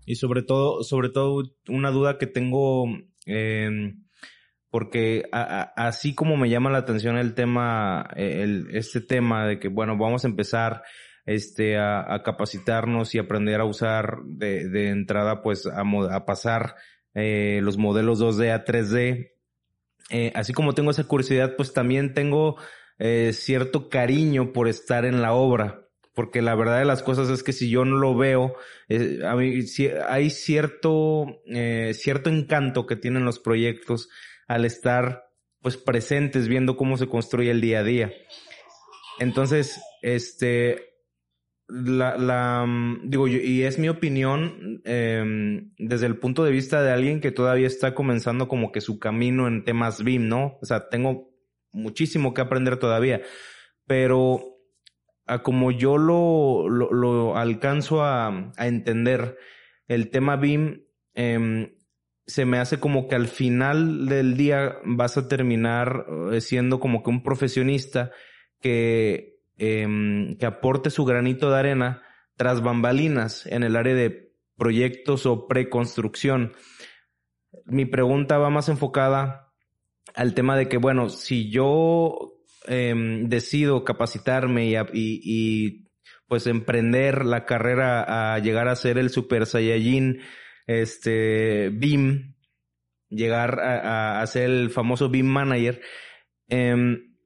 Y 0.07 0.15
sobre 0.15 0.41
todo, 0.41 0.83
sobre 0.83 1.11
todo, 1.11 1.43
una 1.69 1.91
duda 1.91 2.17
que 2.17 2.27
tengo, 2.27 2.87
em, 3.27 4.07
porque 4.71 5.25
así 5.31 6.15
como 6.15 6.39
me 6.39 6.49
llama 6.49 6.71
la 6.71 6.79
atención 6.79 7.19
el 7.19 7.35
tema, 7.35 8.09
el, 8.17 8.69
este 8.73 9.03
tema 9.03 9.47
de 9.47 9.59
que, 9.59 9.69
bueno, 9.69 9.99
vamos 9.99 10.25
a 10.25 10.29
empezar 10.29 10.83
este, 11.27 11.77
a, 11.77 12.23
capacitarnos 12.25 13.15
y 13.15 13.19
aprender 13.19 13.61
a 13.61 13.67
usar 13.67 14.21
de, 14.25 14.89
entrada, 14.89 15.43
pues, 15.43 15.67
a, 15.67 15.83
a 15.83 16.25
pasar 16.25 16.77
eh, 17.13 17.61
los 17.63 17.77
modelos 17.77 18.23
2D 18.23 18.55
a 18.55 18.65
3D. 18.65 19.33
Eh, 20.09 20.33
así 20.35 20.55
como 20.55 20.73
tengo 20.73 20.93
esa 20.93 21.05
curiosidad, 21.05 21.57
pues 21.57 21.75
también 21.75 22.15
tengo 22.15 22.57
eh, 23.01 23.33
cierto 23.33 23.89
cariño 23.89 24.53
por 24.53 24.69
estar 24.69 25.07
en 25.07 25.23
la 25.23 25.33
obra. 25.33 25.89
Porque 26.15 26.43
la 26.43 26.55
verdad 26.55 26.79
de 26.79 26.85
las 26.85 27.03
cosas 27.03 27.31
es 27.31 27.43
que 27.43 27.55
si 27.55 27.71
yo 27.71 27.85
no 27.87 27.97
lo 27.97 28.15
veo, 28.15 28.55
eh, 28.89 29.21
a 29.27 29.35
mí, 29.37 29.61
hay 30.07 30.29
cierto, 30.29 31.41
eh, 31.47 31.93
cierto 31.95 32.29
encanto 32.29 32.87
que 32.87 32.97
tienen 32.97 33.25
los 33.25 33.39
proyectos 33.39 34.11
al 34.47 34.67
estar 34.67 35.25
pues 35.63 35.79
presentes 35.79 36.47
viendo 36.47 36.77
cómo 36.77 36.99
se 36.99 37.09
construye 37.09 37.51
el 37.51 37.63
día 37.63 37.81
a 37.81 37.85
día. 37.85 38.13
Entonces, 39.19 39.81
este, 40.03 40.91
la, 41.69 42.19
la 42.19 42.67
mm, 42.67 43.09
digo, 43.09 43.29
y 43.29 43.63
es 43.63 43.79
mi 43.79 43.89
opinión 43.89 44.83
em, 44.85 45.73
desde 45.79 46.07
el 46.07 46.19
punto 46.19 46.45
de 46.45 46.51
vista 46.51 46.83
de 46.83 46.91
alguien 46.91 47.21
que 47.21 47.31
todavía 47.31 47.67
está 47.67 47.95
comenzando 47.95 48.47
como 48.47 48.73
que 48.73 48.83
su 48.83 48.99
camino 48.99 49.49
en 49.49 49.65
temas 49.65 50.03
BIM, 50.03 50.29
¿no? 50.29 50.59
O 50.61 50.67
sea, 50.67 50.89
tengo 50.89 51.30
muchísimo 51.73 52.35
que 52.35 52.41
aprender 52.41 52.79
todavía, 52.79 53.23
pero 53.87 54.43
a 55.27 55.43
como 55.43 55.71
yo 55.71 55.97
lo, 55.97 56.68
lo, 56.68 57.37
alcanzo 57.37 58.03
a, 58.03 58.53
a, 58.57 58.66
entender, 58.66 59.39
el 59.87 60.11
tema 60.11 60.37
BIM 60.37 60.83
em, 61.14 61.73
se 62.27 62.45
me 62.45 62.59
hace 62.59 62.79
como 62.79 63.09
que 63.09 63.16
al 63.16 63.29
final 63.29 64.07
del 64.07 64.37
día 64.37 64.79
vas 64.85 65.16
a 65.18 65.29
terminar 65.29 66.07
eh, 66.33 66.41
siendo 66.41 66.79
como 66.81 67.03
que 67.03 67.11
un 67.11 67.23
profesionista 67.23 68.12
que, 68.61 69.41
em, 69.59 70.37
que 70.37 70.47
aporte 70.47 70.91
su 70.91 71.05
granito 71.05 71.51
de 71.51 71.59
arena 71.59 72.03
tras 72.37 72.62
bambalinas 72.62 73.47
en 73.47 73.62
el 73.62 73.77
área 73.77 73.95
de 73.95 74.33
proyectos 74.57 75.27
o 75.27 75.47
preconstrucción. 75.49 76.53
Mi 77.64 77.85
pregunta 77.85 78.39
va 78.39 78.51
más 78.51 78.68
enfocada 78.68 79.50
al 80.15 80.35
tema 80.35 80.57
de 80.57 80.69
que, 80.69 80.79
bueno, 80.79 81.09
si 81.09 81.51
yo 81.51 82.33
em, 82.67 83.29
decido 83.29 83.85
capacitarme 83.85 84.71
y, 84.71 84.77
y, 84.93 85.91
pues 86.27 86.47
emprender 86.47 87.25
la 87.25 87.45
carrera 87.45 88.35
a 88.35 88.39
llegar 88.39 88.69
a 88.69 88.77
ser 88.77 88.99
el 88.99 89.11
Super 89.11 89.47
Saiyajin, 89.47 90.21
este, 90.67 91.71
BIM, 91.71 92.35
llegar 93.09 93.59
a, 93.61 94.21
a, 94.21 94.27
ser 94.27 94.51
el 94.51 94.71
famoso 94.71 95.09
BIM 95.09 95.27
Manager, 95.27 95.81
em, 96.49 97.17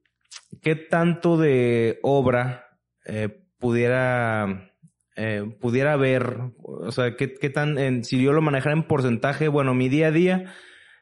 ¿qué 0.61 0.75
tanto 0.75 1.37
de 1.37 1.99
obra 2.01 2.65
eh, 3.05 3.29
pudiera 3.59 4.71
eh, 5.17 5.43
pudiera 5.61 5.95
ver, 5.95 6.39
o 6.61 6.91
sea, 6.91 7.15
qué, 7.15 7.33
qué 7.33 7.49
tan, 7.49 8.03
si 8.03 8.21
yo 8.21 8.33
lo 8.33 8.41
manejara 8.41 8.75
en 8.75 8.83
porcentaje, 8.83 9.47
bueno, 9.47 9.73
mi 9.73 9.87
día 9.87 10.07
a 10.07 10.11
día, 10.11 10.53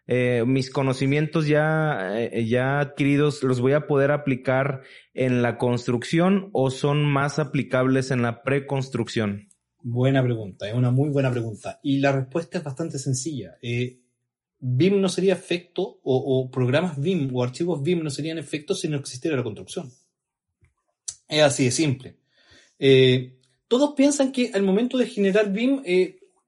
eh, 0.05 0.43
mis 0.45 0.69
conocimientos 0.69 1.47
ya, 1.47 2.19
eh, 2.19 2.45
ya 2.45 2.79
adquiridos 2.79 3.41
los 3.41 3.61
voy 3.61 3.71
a 3.71 3.87
poder 3.87 4.11
aplicar 4.11 4.81
en 5.13 5.41
la 5.41 5.57
construcción 5.57 6.49
o 6.51 6.71
son 6.71 7.05
más 7.05 7.39
aplicables 7.39 8.11
en 8.11 8.21
la 8.21 8.43
preconstrucción? 8.43 9.47
Buena 9.81 10.21
pregunta, 10.21 10.67
es 10.67 10.73
una 10.73 10.91
muy 10.91 11.09
buena 11.09 11.31
pregunta. 11.31 11.79
Y 11.83 11.99
la 11.99 12.11
respuesta 12.11 12.57
es 12.57 12.63
bastante 12.63 12.99
sencilla. 12.99 13.57
Eh, 13.61 13.99
BIM 14.59 14.99
no 14.99 15.07
sería 15.07 15.33
efecto, 15.33 15.99
o, 16.03 16.49
programas 16.51 16.99
BIM 16.99 17.33
o 17.33 17.43
archivos 17.43 17.81
BIM 17.81 18.03
no 18.03 18.09
serían 18.09 18.37
efectos 18.37 18.81
si 18.81 18.89
no 18.89 18.97
existiera 18.97 19.37
la 19.37 19.43
construcción. 19.43 19.91
Es 21.27 21.41
así 21.41 21.65
de 21.65 21.71
simple. 21.71 22.17
todos 23.67 23.93
piensan 23.95 24.31
que 24.31 24.51
al 24.53 24.63
momento 24.63 24.97
de 24.97 25.07
generar 25.07 25.51
BIM 25.51 25.81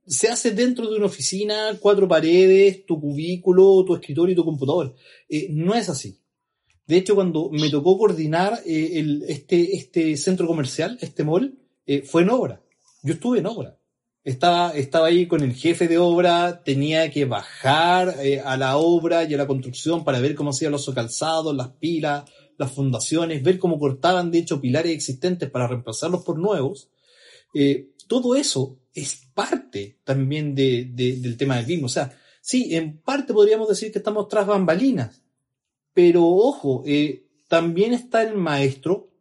se 0.07 0.27
hace 0.29 0.51
dentro 0.51 0.89
de 0.89 0.97
una 0.97 1.07
oficina, 1.07 1.77
cuatro 1.79 2.07
paredes, 2.07 2.85
tu 2.85 2.99
cubículo, 2.99 3.83
tu 3.85 3.95
escritorio 3.95 4.33
y 4.33 4.35
tu 4.35 4.45
computador. 4.45 4.95
Eh, 5.27 5.47
no 5.49 5.73
es 5.73 5.89
así. 5.89 6.19
De 6.85 6.97
hecho, 6.97 7.15
cuando 7.15 7.49
me 7.49 7.69
tocó 7.69 7.97
coordinar 7.97 8.61
eh, 8.65 9.23
este, 9.27 9.75
este 9.75 10.15
centro 10.17 10.45
comercial, 10.45 10.97
este 11.01 11.23
mall, 11.23 11.57
eh, 11.87 12.03
fue 12.03 12.21
en 12.21 12.29
obra. 12.29 12.61
Yo 13.01 13.13
estuve 13.13 13.39
en 13.39 13.47
obra. 13.47 13.79
Estaba, 14.23 14.71
estaba 14.71 15.07
ahí 15.07 15.27
con 15.27 15.41
el 15.41 15.53
jefe 15.53 15.87
de 15.87 15.97
obra, 15.97 16.63
tenía 16.63 17.11
que 17.11 17.25
bajar 17.25 18.15
a 18.43 18.57
la 18.57 18.77
obra 18.77 19.23
y 19.23 19.33
a 19.35 19.37
la 19.37 19.45
construcción 19.45 20.03
para 20.03 20.19
ver 20.19 20.33
cómo 20.33 20.49
hacían 20.49 20.71
los 20.71 20.89
calzados, 20.89 21.55
las 21.55 21.69
pilas, 21.73 22.23
las 22.57 22.71
fundaciones, 22.71 23.43
ver 23.43 23.59
cómo 23.59 23.77
cortaban 23.77 24.31
de 24.31 24.39
hecho 24.39 24.61
pilares 24.61 24.93
existentes 24.93 25.47
para 25.51 25.67
reemplazarlos 25.67 26.23
por 26.23 26.39
nuevos, 26.39 26.89
todo 28.07 28.35
eso 28.35 28.79
es 28.95 29.27
parte 29.33 29.99
también 30.03 30.55
de, 30.55 30.89
de, 30.91 31.17
del 31.17 31.37
tema 31.37 31.57
del 31.57 31.65
BIM. 31.65 31.83
O 31.83 31.89
sea, 31.89 32.17
sí, 32.41 32.75
en 32.75 33.01
parte 33.01 33.33
podríamos 33.33 33.67
decir 33.67 33.91
que 33.91 33.99
estamos 33.99 34.27
tras 34.29 34.47
bambalinas, 34.47 35.21
pero 35.93 36.25
ojo, 36.25 36.83
eh, 36.87 37.27
también 37.47 37.93
está 37.93 38.23
el 38.23 38.35
maestro, 38.35 39.11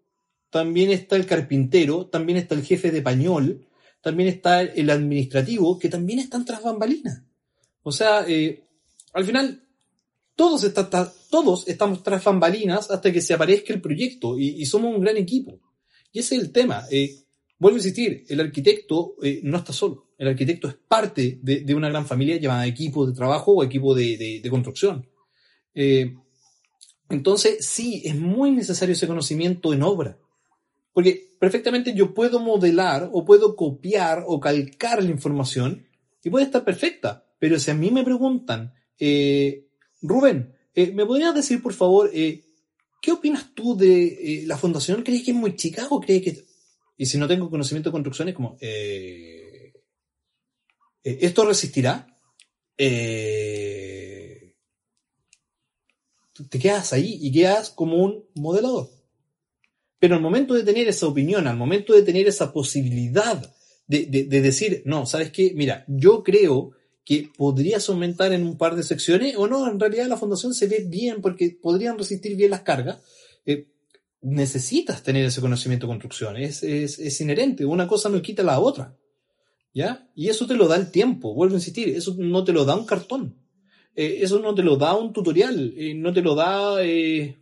también 0.49 0.91
está 0.91 1.17
el 1.17 1.27
carpintero, 1.27 2.07
también 2.07 2.39
está 2.39 2.55
el 2.55 2.63
jefe 2.63 2.93
de 2.93 3.03
pañol, 3.03 3.67
también 4.01 4.29
está 4.29 4.63
el 4.63 4.89
administrativo, 4.91 5.79
que 5.79 5.89
también 5.89 6.21
están 6.21 6.45
tras 6.45 6.63
bambalinas. 6.63 7.23
O 7.83 7.91
sea, 7.91 8.25
eh, 8.29 8.65
al 9.13 9.25
final, 9.25 9.67
todos, 10.37 10.73
todos 11.31 11.69
estamos 11.69 12.03
tras 12.03 12.23
bambalinas 12.23 12.91
hasta 12.91 13.13
que 13.13 13.21
se 13.21 13.35
aparezca 13.35 13.73
el 13.73 13.81
proyecto 13.81 14.39
y, 14.39 14.63
y 14.63 14.67
somos 14.67 14.95
un 14.95 15.01
gran 15.01 15.17
equipo. 15.17 15.59
Y 16.13 16.21
ese 16.21 16.37
es 16.37 16.43
el 16.43 16.53
tema. 16.53 16.85
Eh, 16.91 17.24
vuelvo 17.65 17.77
a 17.77 17.79
insistir, 17.79 18.27
el 18.29 18.41
arquitecto 18.41 19.17
eh, 19.23 19.41
no 19.43 19.57
está 19.57 19.73
solo. 19.73 20.11
El 20.19 20.29
arquitecto 20.29 20.69
es 20.69 20.75
parte 20.75 21.39
de, 21.41 21.61
de, 21.61 21.75
una 21.75 21.89
gran 21.89 22.05
familia 22.05 22.37
llamada 22.37 22.67
equipo 22.67 23.07
de 23.07 23.15
trabajo 23.15 23.53
o 23.53 23.65
equipo 23.65 23.95
de, 23.95 24.41
de, 24.43 24.51
construcción. 24.51 25.09
Eh, 25.75 26.15
entonces, 27.09 27.65
sí, 27.65 28.03
es 28.05 28.17
muy 28.17 28.51
necesario 28.51 28.93
ese 28.93 29.07
conocimiento 29.07 29.73
en 29.73 29.83
obra. 29.83 30.19
Porque 30.93 31.31
perfectamente 31.41 31.95
yo 31.95 32.13
puedo 32.13 32.39
modelar 32.39 33.09
o 33.15 33.25
puedo 33.25 33.57
copiar 33.57 34.25
o 34.27 34.39
calcar 34.41 35.03
la 35.03 35.09
información 35.09 35.87
y 36.23 36.29
puede 36.29 36.45
estar 36.45 36.67
perfecta. 36.67 37.25
Pero 37.39 37.59
si 37.59 37.71
a 37.71 37.75
mí 37.75 37.91
me 37.91 38.05
preguntan, 38.05 38.75
eh, 38.99 39.69
Rubén, 40.03 40.53
¿me 40.77 41.07
podrías 41.07 41.35
decir, 41.35 41.63
por 41.63 41.73
favor, 41.73 42.11
qué 42.13 43.11
opinas 43.11 43.55
tú 43.55 43.75
de 43.75 44.45
la 44.47 44.59
fundación? 44.59 45.03
¿Crees 45.03 45.23
que 45.23 45.31
es 45.31 45.37
muy 45.37 45.57
chica 45.57 45.87
o 45.89 45.99
crees 45.99 46.23
que...? 46.23 46.54
Y 46.97 47.07
si 47.07 47.19
no 47.19 47.27
tengo 47.27 47.51
conocimiento 47.51 47.91
de 47.91 47.93
construcción, 47.93 48.29
es 48.29 48.35
como, 48.35 48.57
eh, 48.61 49.73
eh, 51.03 51.19
¿esto 51.21 51.45
resistirá? 51.45 52.07
Eh, 52.79 54.55
te 56.49 56.59
quedas 56.59 56.93
ahí 56.93 57.19
y 57.21 57.33
quedas 57.33 57.71
como 57.71 57.97
un 57.97 58.25
modelador. 58.35 58.91
Pero 59.99 60.17
al 60.17 60.21
momento 60.21 60.55
de 60.55 60.65
tener 60.65 60.87
esa 60.89 61.07
opinión, 61.07 61.47
al 61.47 61.57
momento 61.57 61.95
de 61.95 62.03
tener 62.03 62.27
esa 62.27 62.53
posibilidad 62.53 63.55
de, 63.87 64.07
de, 64.07 64.25
de 64.25 64.41
decir, 64.41 64.83
no, 64.85 65.07
¿sabes 65.07 65.31
qué? 65.31 65.53
Mira, 65.55 65.85
yo 65.89 66.23
creo 66.23 66.73
que 67.05 67.31
podrías 67.37 67.89
aumentar 67.89 68.33
en 68.33 68.45
un 68.45 68.57
par 68.57 68.77
de 68.77 68.83
secciones, 68.83 69.37
o 69.37 69.47
no, 69.47 69.71
en 69.71 69.79
realidad 69.79 70.07
la 70.07 70.17
fundación 70.17 70.55
se 70.55 70.67
ve 70.67 70.85
bien 70.89 71.21
porque 71.21 71.57
podrían 71.61 71.99
resistir 71.99 72.37
bien 72.37 72.51
las 72.51 72.63
cargas. 72.63 72.99
Necesitas 74.25 75.03
tener 75.03 75.27
ese 75.27 75.43
conocimiento 75.43 75.87
de 75.87 75.93
construcción, 75.93 76.37
es, 76.39 76.63
es, 76.63 77.21
inherente, 77.21 77.65
una 77.67 77.87
cosa 77.87 78.09
no 78.09 78.23
quita 78.23 78.43
la 78.43 78.59
otra. 78.59 78.97
¿Ya? 79.75 80.09
Y 80.15 80.29
eso 80.29 80.47
te 80.47 80.55
lo 80.55 80.69
da 80.69 80.77
el 80.77 80.93
tiempo, 80.93 81.35
vuelvo 81.35 81.55
a 81.55 81.59
insistir, 81.59 81.89
eso 81.89 82.15
no 82.17 82.45
te 82.45 82.53
lo 82.53 82.65
da 82.65 82.77
un 82.77 82.87
cartón, 82.87 83.37
eh, 83.97 84.19
eso 84.21 84.39
no 84.39 84.55
te 84.55 84.63
lo 84.63 84.77
da 84.77 84.95
un 84.95 85.13
tutorial, 85.13 85.75
eh, 85.77 85.95
no 85.95 86.13
te 86.13 86.23
lo 86.23 86.37
da, 86.37 86.85
eh, 86.85 87.37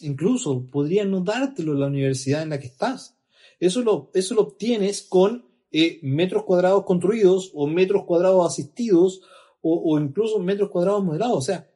incluso 0.00 0.66
podría 0.66 1.04
no 1.04 1.20
dártelo 1.20 1.74
la 1.74 1.86
universidad 1.86 2.42
en 2.42 2.50
la 2.50 2.58
que 2.58 2.68
estás. 2.68 3.18
Eso 3.60 3.82
lo, 3.82 4.10
eso 4.14 4.34
lo 4.34 4.42
obtienes 4.42 5.02
con 5.02 5.44
metros 6.02 6.44
cuadrados 6.44 6.84
construidos 6.84 7.50
o 7.52 7.66
metros 7.66 8.04
cuadrados 8.04 8.46
asistidos 8.46 9.20
o, 9.60 9.92
o, 9.92 10.00
incluso 10.00 10.38
metros 10.38 10.70
cuadrados 10.70 11.04
modelados. 11.04 11.36
O 11.36 11.42
sea, 11.42 11.68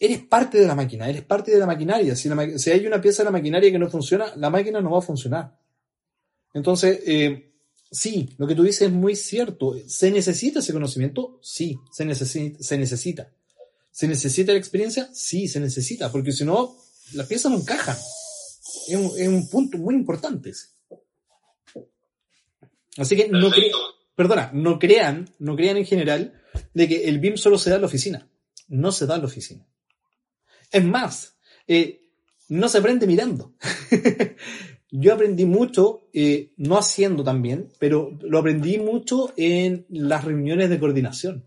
eres 0.00 0.20
parte 0.20 0.58
de 0.58 0.66
la 0.66 0.74
máquina, 0.74 1.08
eres 1.08 1.22
parte 1.22 1.52
de 1.52 1.58
la 1.58 1.66
maquinaria. 1.66 2.16
Si, 2.16 2.28
la, 2.28 2.58
si 2.58 2.70
hay 2.70 2.86
una 2.86 3.00
pieza 3.00 3.22
de 3.22 3.26
la 3.26 3.30
maquinaria 3.30 3.70
que 3.70 3.78
no 3.78 3.90
funciona, 3.90 4.34
la 4.36 4.48
máquina 4.48 4.80
no 4.80 4.90
va 4.90 4.98
a 4.98 5.02
funcionar. 5.02 5.56
Entonces, 6.54 7.00
eh, 7.06 7.52
sí, 7.90 8.34
lo 8.38 8.46
que 8.46 8.54
tú 8.54 8.62
dices 8.62 8.88
es 8.88 8.92
muy 8.92 9.14
cierto. 9.14 9.76
¿Se 9.86 10.10
necesita 10.10 10.60
ese 10.60 10.72
conocimiento? 10.72 11.38
Sí, 11.42 11.78
se 11.92 12.06
necesita. 12.06 12.64
Se 12.64 12.78
necesita, 12.78 13.30
¿Se 13.92 14.08
necesita 14.08 14.52
la 14.52 14.58
experiencia? 14.58 15.10
Sí, 15.12 15.48
se 15.48 15.60
necesita, 15.60 16.10
porque 16.10 16.32
si 16.32 16.44
no, 16.44 16.76
las 17.12 17.26
piezas 17.26 17.52
no 17.52 17.58
encajan. 17.58 17.96
Es 18.88 18.96
un, 18.96 19.12
es 19.18 19.28
un 19.28 19.48
punto 19.50 19.76
muy 19.76 19.94
importante. 19.94 20.50
Ese. 20.50 20.68
Así 22.96 23.16
que 23.16 23.28
no 23.28 23.50
perdona, 24.16 24.50
no 24.52 24.78
crean, 24.78 25.28
no 25.38 25.56
crean 25.56 25.76
en 25.76 25.86
general 25.86 26.42
de 26.74 26.88
que 26.88 27.08
el 27.08 27.18
BIM 27.18 27.36
solo 27.36 27.58
se 27.58 27.70
da 27.70 27.76
en 27.76 27.82
la 27.82 27.86
oficina. 27.86 28.28
No 28.68 28.92
se 28.92 29.06
da 29.06 29.16
en 29.16 29.22
la 29.22 29.26
oficina. 29.26 29.66
Es 30.70 30.84
más, 30.84 31.36
eh, 31.66 32.02
no 32.48 32.68
se 32.68 32.78
aprende 32.78 33.06
mirando. 33.06 33.54
Yo 34.92 35.14
aprendí 35.14 35.44
mucho, 35.44 36.08
eh, 36.12 36.50
no 36.56 36.76
haciendo 36.76 37.22
también, 37.22 37.68
pero 37.78 38.18
lo 38.22 38.38
aprendí 38.38 38.78
mucho 38.78 39.32
en 39.36 39.86
las 39.88 40.24
reuniones 40.24 40.68
de 40.68 40.80
coordinación, 40.80 41.44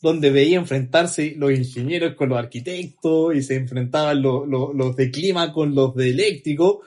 donde 0.00 0.30
veía 0.30 0.58
enfrentarse 0.58 1.34
los 1.36 1.52
ingenieros 1.52 2.16
con 2.16 2.30
los 2.30 2.38
arquitectos 2.38 3.36
y 3.36 3.42
se 3.42 3.54
enfrentaban 3.54 4.20
los, 4.20 4.96
de 4.96 5.10
clima 5.12 5.52
con 5.52 5.76
los 5.76 5.94
de 5.94 6.10
eléctrico. 6.10 6.80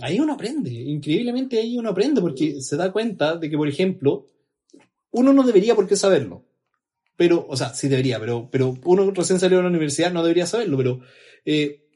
Ahí 0.00 0.18
uno 0.18 0.32
aprende, 0.32 0.72
increíblemente 0.72 1.60
ahí 1.60 1.78
uno 1.78 1.90
aprende 1.90 2.20
porque 2.20 2.60
se 2.60 2.76
da 2.76 2.90
cuenta 2.90 3.36
de 3.36 3.48
que, 3.48 3.56
por 3.56 3.68
ejemplo, 3.68 4.28
uno 5.12 5.32
no 5.32 5.44
debería 5.44 5.76
por 5.76 5.86
qué 5.86 5.94
saberlo. 5.94 6.44
Pero, 7.16 7.46
o 7.48 7.56
sea, 7.56 7.74
sí 7.74 7.88
debería, 7.88 8.20
pero, 8.20 8.48
pero 8.50 8.76
uno 8.84 9.10
recién 9.10 9.40
salió 9.40 9.58
de 9.58 9.64
la 9.64 9.70
universidad 9.70 10.12
no 10.12 10.22
debería 10.22 10.46
saberlo, 10.46 10.76
pero 10.76 11.00
eh, 11.44 11.86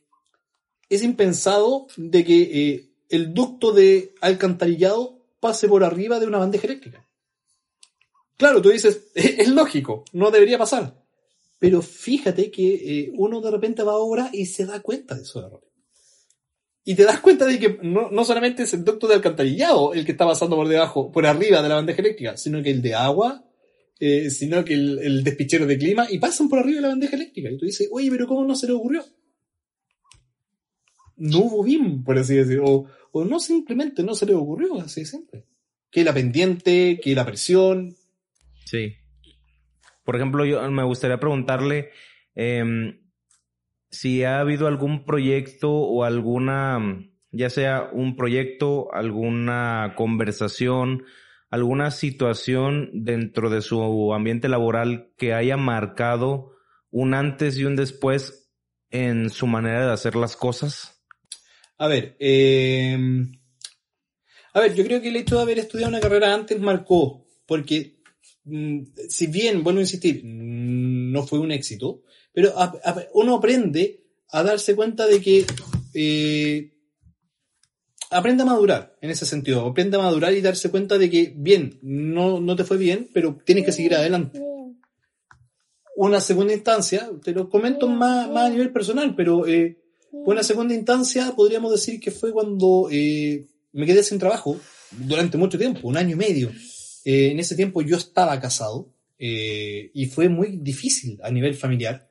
es 0.88 1.02
impensado 1.02 1.88
de 1.96 2.24
que 2.24 2.42
eh, 2.42 2.90
el 3.10 3.34
ducto 3.34 3.72
de 3.72 4.14
alcantarillado 4.20 5.20
pase 5.38 5.68
por 5.68 5.84
arriba 5.84 6.18
de 6.18 6.26
una 6.26 6.38
bandeja 6.38 6.66
eléctrica. 6.66 7.06
Claro, 8.36 8.62
tú 8.62 8.70
dices, 8.70 9.08
es 9.14 9.48
lógico, 9.48 10.04
no 10.12 10.30
debería 10.30 10.58
pasar. 10.58 10.98
Pero 11.58 11.82
fíjate 11.82 12.50
que 12.50 12.74
eh, 12.74 13.12
uno 13.14 13.42
de 13.42 13.50
repente 13.50 13.82
va 13.82 13.92
a 13.92 13.96
obra 13.96 14.30
y 14.32 14.46
se 14.46 14.64
da 14.64 14.80
cuenta 14.80 15.14
de 15.14 15.22
eso 15.22 15.42
de. 15.42 15.70
Y 16.82 16.94
te 16.94 17.04
das 17.04 17.20
cuenta 17.20 17.44
de 17.44 17.58
que 17.58 17.78
no, 17.82 18.10
no 18.10 18.24
solamente 18.24 18.62
es 18.62 18.72
el 18.72 18.82
ducto 18.82 19.06
de 19.06 19.14
alcantarillado 19.14 19.92
el 19.92 20.06
que 20.06 20.12
está 20.12 20.26
pasando 20.26 20.56
por 20.56 20.66
debajo, 20.66 21.12
por 21.12 21.26
arriba 21.26 21.60
de 21.60 21.68
la 21.68 21.74
bandeja 21.74 22.00
eléctrica, 22.00 22.38
sino 22.38 22.62
que 22.62 22.70
el 22.70 22.80
de 22.80 22.94
agua, 22.94 23.44
eh, 24.00 24.30
sino 24.30 24.64
que 24.64 24.74
el, 24.74 25.22
despichero 25.22 25.66
de 25.66 25.78
clima, 25.78 26.06
y 26.10 26.18
pasan 26.18 26.48
por 26.48 26.58
arriba 26.58 26.76
de 26.76 26.82
la 26.82 26.88
bandeja 26.88 27.16
eléctrica. 27.16 27.50
Y 27.50 27.58
tú 27.58 27.66
dices, 27.66 27.88
oye, 27.92 28.10
pero 28.10 28.26
¿cómo 28.26 28.44
no 28.44 28.54
se 28.54 28.66
le 28.66 28.72
ocurrió? 28.72 29.04
No 31.18 31.40
hubo 31.40 31.62
BIM, 31.62 32.02
por 32.02 32.18
así 32.18 32.34
decirlo. 32.34 32.64
O, 32.64 32.88
o 33.12 33.24
no 33.24 33.38
simplemente 33.38 34.02
no 34.02 34.14
se 34.14 34.24
le 34.26 34.34
ocurrió, 34.34 34.80
así 34.80 35.04
siempre. 35.04 35.44
Que 35.90 36.02
la 36.02 36.14
pendiente, 36.14 36.98
que 37.02 37.14
la 37.14 37.26
presión. 37.26 37.94
Sí. 38.64 38.94
Por 40.04 40.16
ejemplo, 40.16 40.44
yo 40.46 40.68
me 40.70 40.82
gustaría 40.82 41.20
preguntarle 41.20 41.90
eh, 42.34 42.98
si 43.90 44.24
ha 44.24 44.40
habido 44.40 44.66
algún 44.66 45.04
proyecto 45.04 45.70
o 45.70 46.04
alguna, 46.04 47.06
ya 47.32 47.50
sea 47.50 47.90
un 47.92 48.16
proyecto, 48.16 48.92
alguna 48.94 49.94
conversación, 49.96 51.04
alguna 51.50 51.90
situación 51.90 52.90
dentro 52.92 53.50
de 53.50 53.60
su 53.60 54.14
ambiente 54.14 54.48
laboral 54.48 55.12
que 55.18 55.34
haya 55.34 55.56
marcado 55.56 56.52
un 56.90 57.14
antes 57.14 57.58
y 57.58 57.64
un 57.64 57.76
después 57.76 58.50
en 58.90 59.30
su 59.30 59.46
manera 59.46 59.86
de 59.86 59.92
hacer 59.92 60.16
las 60.16 60.36
cosas? 60.36 61.02
A 61.78 61.88
ver, 61.88 62.16
eh, 62.18 62.96
a 64.52 64.60
ver, 64.60 64.74
yo 64.74 64.84
creo 64.84 65.00
que 65.00 65.08
el 65.08 65.16
hecho 65.16 65.36
de 65.36 65.42
haber 65.42 65.58
estudiado 65.58 65.90
una 65.90 66.00
carrera 66.00 66.34
antes 66.34 66.60
marcó, 66.60 67.26
porque 67.46 68.00
mm, 68.44 68.80
si 69.08 69.26
bien, 69.28 69.62
bueno 69.62 69.80
insistir, 69.80 70.22
no 70.24 71.26
fue 71.26 71.38
un 71.38 71.52
éxito, 71.52 72.02
pero 72.32 72.56
a, 72.58 72.64
a, 72.84 73.04
uno 73.14 73.36
aprende 73.36 74.04
a 74.28 74.42
darse 74.42 74.74
cuenta 74.74 75.06
de 75.06 75.20
que 75.20 75.46
eh, 75.94 76.72
aprende 78.10 78.42
a 78.42 78.46
madurar 78.46 78.96
en 79.00 79.10
ese 79.10 79.24
sentido, 79.24 79.66
aprende 79.66 79.96
a 79.96 80.00
madurar 80.00 80.32
y 80.34 80.40
darse 80.40 80.70
cuenta 80.70 80.98
de 80.98 81.08
que, 81.08 81.32
bien, 81.36 81.78
no, 81.82 82.40
no 82.40 82.56
te 82.56 82.64
fue 82.64 82.76
bien, 82.76 83.08
pero 83.12 83.38
tienes 83.44 83.64
que 83.64 83.72
seguir 83.72 83.94
adelante. 83.94 84.40
Una 85.96 86.20
segunda 86.20 86.52
instancia, 86.52 87.10
te 87.22 87.32
lo 87.32 87.48
comento 87.48 87.88
más, 87.88 88.28
más 88.28 88.46
a 88.46 88.50
nivel 88.50 88.72
personal, 88.72 89.14
pero 89.14 89.46
eh, 89.46 89.78
una 90.12 90.42
segunda 90.42 90.74
instancia 90.74 91.32
podríamos 91.36 91.72
decir 91.72 92.00
que 92.00 92.10
fue 92.10 92.32
cuando 92.32 92.88
eh, 92.90 93.46
me 93.72 93.86
quedé 93.86 94.02
sin 94.02 94.18
trabajo 94.18 94.58
durante 94.90 95.38
mucho 95.38 95.58
tiempo, 95.58 95.88
un 95.88 95.96
año 95.96 96.12
y 96.12 96.18
medio. 96.18 96.50
Eh, 97.04 97.30
en 97.30 97.38
ese 97.40 97.56
tiempo 97.56 97.82
yo 97.82 97.96
estaba 97.96 98.38
casado 98.40 98.92
eh, 99.18 99.90
y 99.94 100.06
fue 100.06 100.28
muy 100.28 100.58
difícil 100.58 101.18
a 101.22 101.30
nivel 101.30 101.54
familiar 101.54 102.08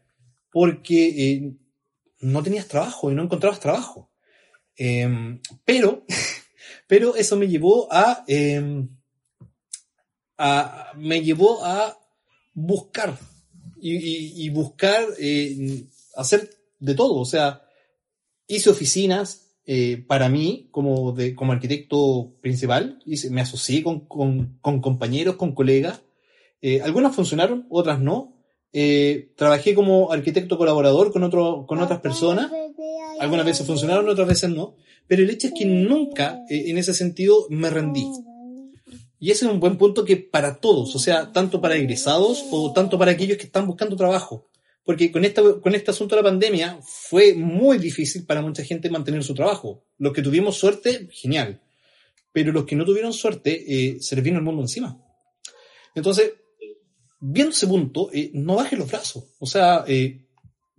porque 0.52 1.08
eh, 1.08 1.54
no 2.22 2.42
tenías 2.44 2.68
trabajo 2.68 3.12
y 3.12 3.16
no 3.16 3.24
encontrabas 3.24 3.60
trabajo. 3.60 4.09
Eh, 4.80 5.40
pero, 5.66 6.06
pero 6.88 7.16
eso 7.16 7.36
me 7.36 7.48
llevó 7.48 7.88
a, 7.92 8.24
eh, 8.28 8.88
a, 10.38 10.94
me 10.96 11.22
llevó 11.22 11.64
a 11.64 11.98
buscar 12.54 13.18
y, 13.82 13.96
y, 13.96 14.46
y 14.46 14.50
buscar 14.50 15.04
eh, 15.20 15.84
hacer 16.16 16.50
de 16.80 16.96
todo. 16.96 17.16
O 17.16 17.26
sea, 17.26 17.62
hice 18.48 18.70
oficinas 18.70 19.52
eh, 19.66 20.04
para 20.08 20.30
mí 20.30 20.70
como, 20.72 21.12
de, 21.12 21.36
como 21.36 21.52
arquitecto 21.52 22.34
principal, 22.42 23.02
hice, 23.06 23.30
me 23.30 23.42
asocié 23.42 23.84
con, 23.84 24.08
con, 24.08 24.58
con 24.62 24.82
compañeros, 24.82 25.36
con 25.36 25.54
colegas. 25.54 26.02
Eh, 26.62 26.82
algunas 26.82 27.16
funcionaron, 27.16 27.68
otras 27.70 28.00
no. 28.00 28.36
Trabajé 29.36 29.74
como 29.74 30.12
arquitecto 30.12 30.58
colaborador 30.58 31.12
con, 31.12 31.24
otro, 31.24 31.66
con 31.68 31.80
otras 31.80 32.02
personas. 32.02 32.52
Algunas 33.20 33.46
veces 33.46 33.66
funcionaron, 33.66 34.08
otras 34.10 34.28
veces 34.28 34.50
no. 34.50 34.76
Pero 35.08 35.24
el 35.24 35.30
hecho 35.30 35.48
es 35.48 35.54
que 35.58 35.66
nunca, 35.66 36.40
eh, 36.50 36.66
en 36.68 36.78
ese 36.78 36.94
sentido, 36.94 37.48
me 37.50 37.70
rendí. 37.70 38.06
Y 39.20 39.32
ese 39.32 39.46
es 39.46 39.52
un 39.52 39.60
buen 39.60 39.78
punto 39.78 40.06
que 40.06 40.18
para 40.18 40.60
todos, 40.60 40.96
o 40.96 41.00
sea, 41.00 41.34
tanto 41.34 41.60
para 41.60 41.76
egresados 41.76 42.46
o 42.52 42.72
tanto 42.72 42.98
para 42.98 43.12
aquellos 43.12 43.38
que 43.38 43.46
están 43.46 43.68
buscando 43.68 43.96
trabajo. 43.96 44.48
Porque 44.86 45.12
con, 45.12 45.26
esta, 45.26 45.42
con 45.62 45.76
este 45.76 45.92
asunto 45.92 46.16
de 46.16 46.22
la 46.22 46.30
pandemia 46.30 46.80
fue 46.82 47.34
muy 47.36 47.78
difícil 47.78 48.26
para 48.26 48.42
mucha 48.42 48.64
gente 48.64 48.90
mantener 48.90 49.24
su 49.24 49.36
trabajo. 49.36 49.84
Los 49.98 50.14
que 50.14 50.22
tuvimos 50.22 50.58
suerte, 50.58 51.10
genial. 51.12 51.62
Pero 52.32 52.52
los 52.52 52.66
que 52.66 52.76
no 52.76 52.86
tuvieron 52.86 53.14
suerte, 53.14 53.66
eh, 53.68 53.98
se 54.00 54.16
les 54.16 54.24
vino 54.24 54.38
el 54.38 54.44
mundo 54.44 54.62
encima. 54.62 54.98
Entonces, 55.96 56.32
viendo 57.20 57.52
ese 57.52 57.68
punto, 57.68 58.10
eh, 58.14 58.32
no 58.34 58.56
bajen 58.56 58.80
los 58.80 58.90
brazos. 58.90 59.26
O 59.40 59.46
sea, 59.46 59.84
eh, 59.88 60.22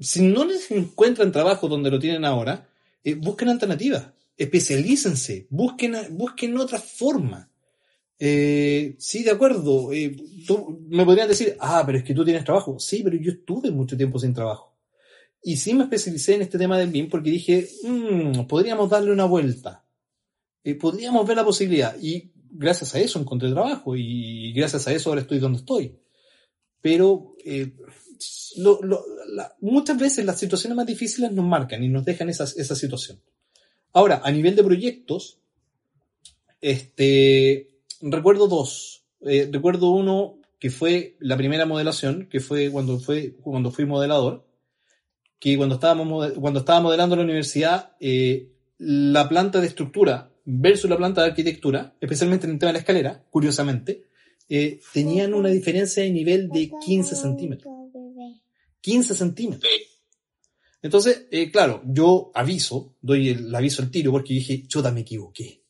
si 0.00 0.22
no 0.22 0.44
les 0.44 0.70
encuentran 0.70 1.30
trabajo 1.30 1.68
donde 1.68 1.90
lo 1.90 1.98
tienen 1.98 2.24
ahora, 2.24 2.68
eh, 3.04 3.14
busquen 3.14 3.50
alternativas, 3.50 4.08
especialícense, 4.36 5.46
busquen, 5.50 5.94
busquen 6.10 6.56
otra 6.56 6.78
forma. 6.78 7.50
Eh, 8.18 8.96
sí, 8.98 9.22
de 9.22 9.30
acuerdo. 9.30 9.92
Eh, 9.92 10.16
tú 10.46 10.86
me 10.88 11.04
podrías 11.04 11.28
decir, 11.28 11.56
ah, 11.60 11.82
pero 11.84 11.98
es 11.98 12.04
que 12.04 12.14
tú 12.14 12.24
tienes 12.24 12.44
trabajo. 12.44 12.78
Sí, 12.78 13.02
pero 13.02 13.16
yo 13.16 13.32
estuve 13.32 13.70
mucho 13.70 13.96
tiempo 13.96 14.18
sin 14.18 14.34
trabajo. 14.34 14.74
Y 15.42 15.56
sí 15.56 15.72
me 15.74 15.84
especialicé 15.84 16.34
en 16.34 16.42
este 16.42 16.58
tema 16.58 16.78
del 16.78 16.90
BIM 16.90 17.08
porque 17.08 17.30
dije, 17.30 17.68
"Mm, 17.82 18.42
podríamos 18.46 18.90
darle 18.90 19.12
una 19.12 19.24
vuelta. 19.24 19.86
Podríamos 20.78 21.26
ver 21.26 21.36
la 21.38 21.44
posibilidad. 21.44 21.96
Y 22.00 22.30
gracias 22.50 22.94
a 22.94 23.00
eso 23.00 23.18
encontré 23.18 23.50
trabajo 23.50 23.96
y 23.96 24.52
gracias 24.52 24.86
a 24.86 24.92
eso 24.92 25.08
ahora 25.08 25.22
estoy 25.22 25.38
donde 25.38 25.58
estoy. 25.58 25.98
Pero 26.82 27.36
lo- 28.56 28.80
lo- 28.82 29.04
la- 29.34 29.54
muchas 29.60 29.98
veces 29.98 30.24
las 30.24 30.38
situaciones 30.38 30.76
más 30.76 30.86
difíciles 30.86 31.32
nos 31.32 31.44
marcan 31.44 31.82
y 31.84 31.88
nos 31.88 32.04
dejan 32.04 32.28
esa, 32.28 32.44
esa 32.44 32.74
situación. 32.74 33.20
Ahora, 33.92 34.20
a 34.24 34.30
nivel 34.30 34.54
de 34.56 34.64
proyectos, 34.64 35.38
este, 36.60 37.68
recuerdo 38.00 38.48
dos. 38.48 39.04
Eh, 39.22 39.48
recuerdo 39.52 39.90
uno 39.90 40.38
que 40.58 40.70
fue 40.70 41.16
la 41.20 41.36
primera 41.36 41.66
modelación, 41.66 42.28
que 42.30 42.40
fue 42.40 42.70
cuando, 42.70 42.98
fue 43.00 43.34
cuando 43.42 43.70
fui 43.70 43.86
modelador, 43.86 44.46
que 45.38 45.56
cuando, 45.56 45.76
estábamos, 45.76 46.32
cuando 46.32 46.60
estaba 46.60 46.80
modelando 46.80 47.16
la 47.16 47.22
universidad, 47.22 47.92
eh, 48.00 48.50
la 48.78 49.28
planta 49.28 49.60
de 49.60 49.66
estructura 49.68 50.30
versus 50.44 50.90
la 50.90 50.96
planta 50.96 51.22
de 51.22 51.28
arquitectura, 51.28 51.94
especialmente 52.00 52.46
en 52.46 52.52
el 52.52 52.58
tema 52.58 52.68
de 52.70 52.72
la 52.74 52.78
escalera, 52.80 53.24
curiosamente, 53.30 54.04
eh, 54.48 54.80
tenían 54.92 55.32
una 55.32 55.48
diferencia 55.48 56.02
de 56.02 56.10
nivel 56.10 56.48
de 56.50 56.70
15 56.84 57.14
centímetros. 57.16 57.72
15 58.80 59.14
centímetros. 59.14 59.72
Entonces, 60.82 61.26
eh, 61.30 61.50
claro, 61.50 61.82
yo 61.84 62.30
aviso, 62.34 62.96
doy 63.00 63.28
el 63.28 63.54
aviso 63.54 63.82
al 63.82 63.90
tiro 63.90 64.12
porque 64.12 64.34
dije, 64.34 64.66
chuta, 64.66 64.90
me 64.90 65.00
equivoqué. 65.00 65.62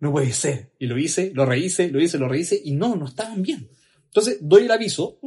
No 0.00 0.12
puede 0.12 0.32
ser. 0.32 0.72
Y 0.78 0.86
lo 0.86 0.98
hice, 0.98 1.30
lo 1.34 1.44
rehice, 1.44 1.88
lo 1.88 2.00
hice, 2.00 2.18
lo 2.18 2.28
rehice 2.28 2.60
y 2.62 2.72
no, 2.72 2.96
no 2.96 3.06
estaban 3.06 3.42
bien. 3.42 3.68
Entonces, 4.04 4.38
doy 4.40 4.64
el 4.64 4.70
aviso 4.70 5.18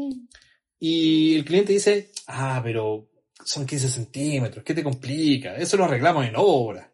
y 0.79 1.35
el 1.35 1.45
cliente 1.45 1.73
dice, 1.73 2.11
ah, 2.27 2.61
pero 2.63 3.09
son 3.43 3.65
15 3.65 3.89
centímetros, 3.89 4.63
¿qué 4.63 4.73
te 4.73 4.83
complica? 4.83 5.55
Eso 5.55 5.77
lo 5.77 5.85
arreglamos 5.85 6.25
en 6.25 6.33
obra. 6.35 6.93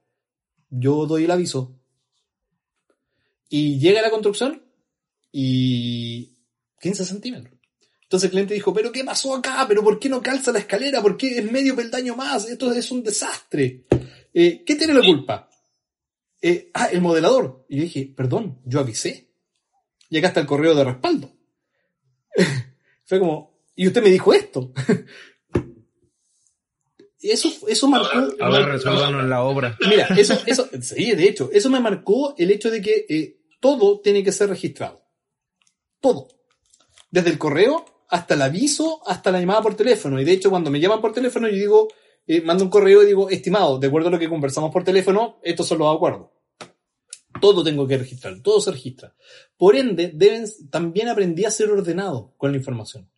Yo 0.69 1.05
doy 1.05 1.25
el 1.25 1.31
aviso. 1.31 1.79
Y 3.49 3.79
llega 3.79 4.01
la 4.01 4.09
construcción 4.09 4.63
y 5.31 6.35
15 6.81 7.05
centímetros. 7.05 7.52
Entonces 8.13 8.27
el 8.27 8.31
cliente 8.31 8.53
dijo, 8.53 8.71
pero 8.71 8.91
¿qué 8.91 9.03
pasó 9.03 9.33
acá? 9.33 9.65
¿Pero 9.67 9.83
por 9.83 9.97
qué 9.97 10.07
no 10.07 10.21
calza 10.21 10.51
la 10.51 10.59
escalera? 10.59 11.01
¿Por 11.01 11.17
qué 11.17 11.39
es 11.39 11.51
medio 11.51 11.75
peldaño 11.75 12.15
más? 12.15 12.47
Esto 12.47 12.71
es 12.71 12.91
un 12.91 13.01
desastre. 13.01 13.85
Eh, 14.31 14.63
¿Qué 14.63 14.75
tiene 14.75 14.93
la 14.93 15.01
culpa? 15.01 15.49
Eh, 16.39 16.69
ah, 16.75 16.89
el 16.91 17.01
modelador. 17.01 17.65
Y 17.69 17.77
yo 17.77 17.81
dije, 17.81 18.13
perdón, 18.15 18.61
yo 18.65 18.81
avisé. 18.81 19.31
Y 20.11 20.19
acá 20.19 20.27
está 20.27 20.41
el 20.41 20.45
correo 20.45 20.75
de 20.75 20.83
respaldo. 20.83 21.31
Fue 23.05 23.17
como, 23.17 23.59
y 23.75 23.87
usted 23.87 24.03
me 24.03 24.11
dijo 24.11 24.31
esto. 24.31 24.71
Eso, 27.19 27.49
eso 27.69 27.87
marcó... 27.87 28.19
A 28.41 28.49
ver, 28.49 28.65
resuélvanlo 28.65 29.21
en 29.21 29.29
la 29.29 29.43
obra. 29.43 29.77
Mira, 29.89 30.07
eso, 30.17 30.37
eso, 30.45 30.69
sí, 30.81 31.13
de 31.13 31.23
hecho, 31.23 31.49
eso 31.53 31.69
me 31.69 31.79
marcó 31.79 32.35
el 32.37 32.51
hecho 32.51 32.69
de 32.69 32.81
que 32.81 33.05
eh, 33.07 33.39
todo 33.61 34.01
tiene 34.01 34.25
que 34.25 34.33
ser 34.33 34.49
registrado. 34.49 35.07
Todo. 36.01 36.27
Desde 37.09 37.29
el 37.29 37.37
correo 37.37 37.92
hasta 38.09 38.33
el 38.33 38.41
aviso, 38.41 39.01
hasta 39.07 39.31
la 39.31 39.39
llamada 39.39 39.61
por 39.61 39.75
teléfono. 39.75 40.19
Y 40.19 40.25
de 40.25 40.33
hecho, 40.33 40.49
cuando 40.49 40.69
me 40.69 40.79
llaman 40.79 41.01
por 41.01 41.13
teléfono, 41.13 41.47
yo 41.47 41.55
digo, 41.55 41.87
eh, 42.27 42.41
mando 42.41 42.63
un 42.63 42.69
correo 42.69 43.03
y 43.03 43.07
digo, 43.07 43.29
estimado, 43.29 43.79
de 43.79 43.87
acuerdo 43.87 44.09
a 44.09 44.11
lo 44.11 44.19
que 44.19 44.29
conversamos 44.29 44.71
por 44.71 44.83
teléfono, 44.83 45.39
estos 45.43 45.67
son 45.67 45.79
los 45.79 45.95
acuerdos. 45.95 46.29
Todo 47.41 47.63
tengo 47.63 47.87
que 47.87 47.97
registrar, 47.97 48.39
todo 48.41 48.61
se 48.61 48.71
registra. 48.71 49.15
Por 49.57 49.75
ende, 49.75 50.11
deben, 50.13 50.45
también 50.69 51.09
aprendí 51.09 51.45
a 51.45 51.51
ser 51.51 51.69
ordenado 51.69 52.33
con 52.37 52.51
la 52.51 52.57
información. 52.57 53.09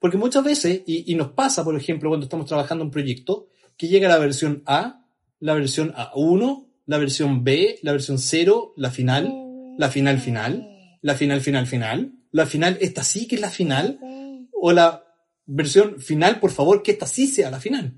Porque 0.00 0.16
muchas 0.16 0.44
veces, 0.44 0.82
y, 0.86 1.10
y 1.12 1.14
nos 1.14 1.32
pasa, 1.32 1.64
por 1.64 1.76
ejemplo, 1.76 2.10
cuando 2.10 2.24
estamos 2.24 2.46
trabajando 2.46 2.84
un 2.84 2.90
proyecto, 2.90 3.48
que 3.76 3.88
llega 3.88 4.08
la 4.08 4.18
versión 4.18 4.62
A, 4.66 5.06
la 5.38 5.54
versión 5.54 5.92
A1, 5.94 6.66
la 6.86 6.98
versión 6.98 7.44
B, 7.44 7.78
la 7.82 7.92
versión 7.92 8.18
0, 8.18 8.74
la 8.76 8.90
final, 8.90 9.32
la 9.78 9.88
final 9.88 10.18
final, 10.18 10.68
la 11.00 11.14
final 11.14 11.40
final 11.40 11.66
final, 11.66 12.12
la 12.30 12.46
final, 12.46 12.78
esta 12.80 13.02
sí 13.02 13.26
que 13.26 13.36
es 13.36 13.40
la 13.40 13.50
final, 13.50 13.98
o 14.64 14.72
la 14.72 15.04
versión 15.44 15.98
final, 16.00 16.38
por 16.38 16.52
favor, 16.52 16.82
que 16.82 16.92
esta 16.92 17.06
sí 17.06 17.26
sea 17.26 17.50
la 17.50 17.58
final. 17.58 17.94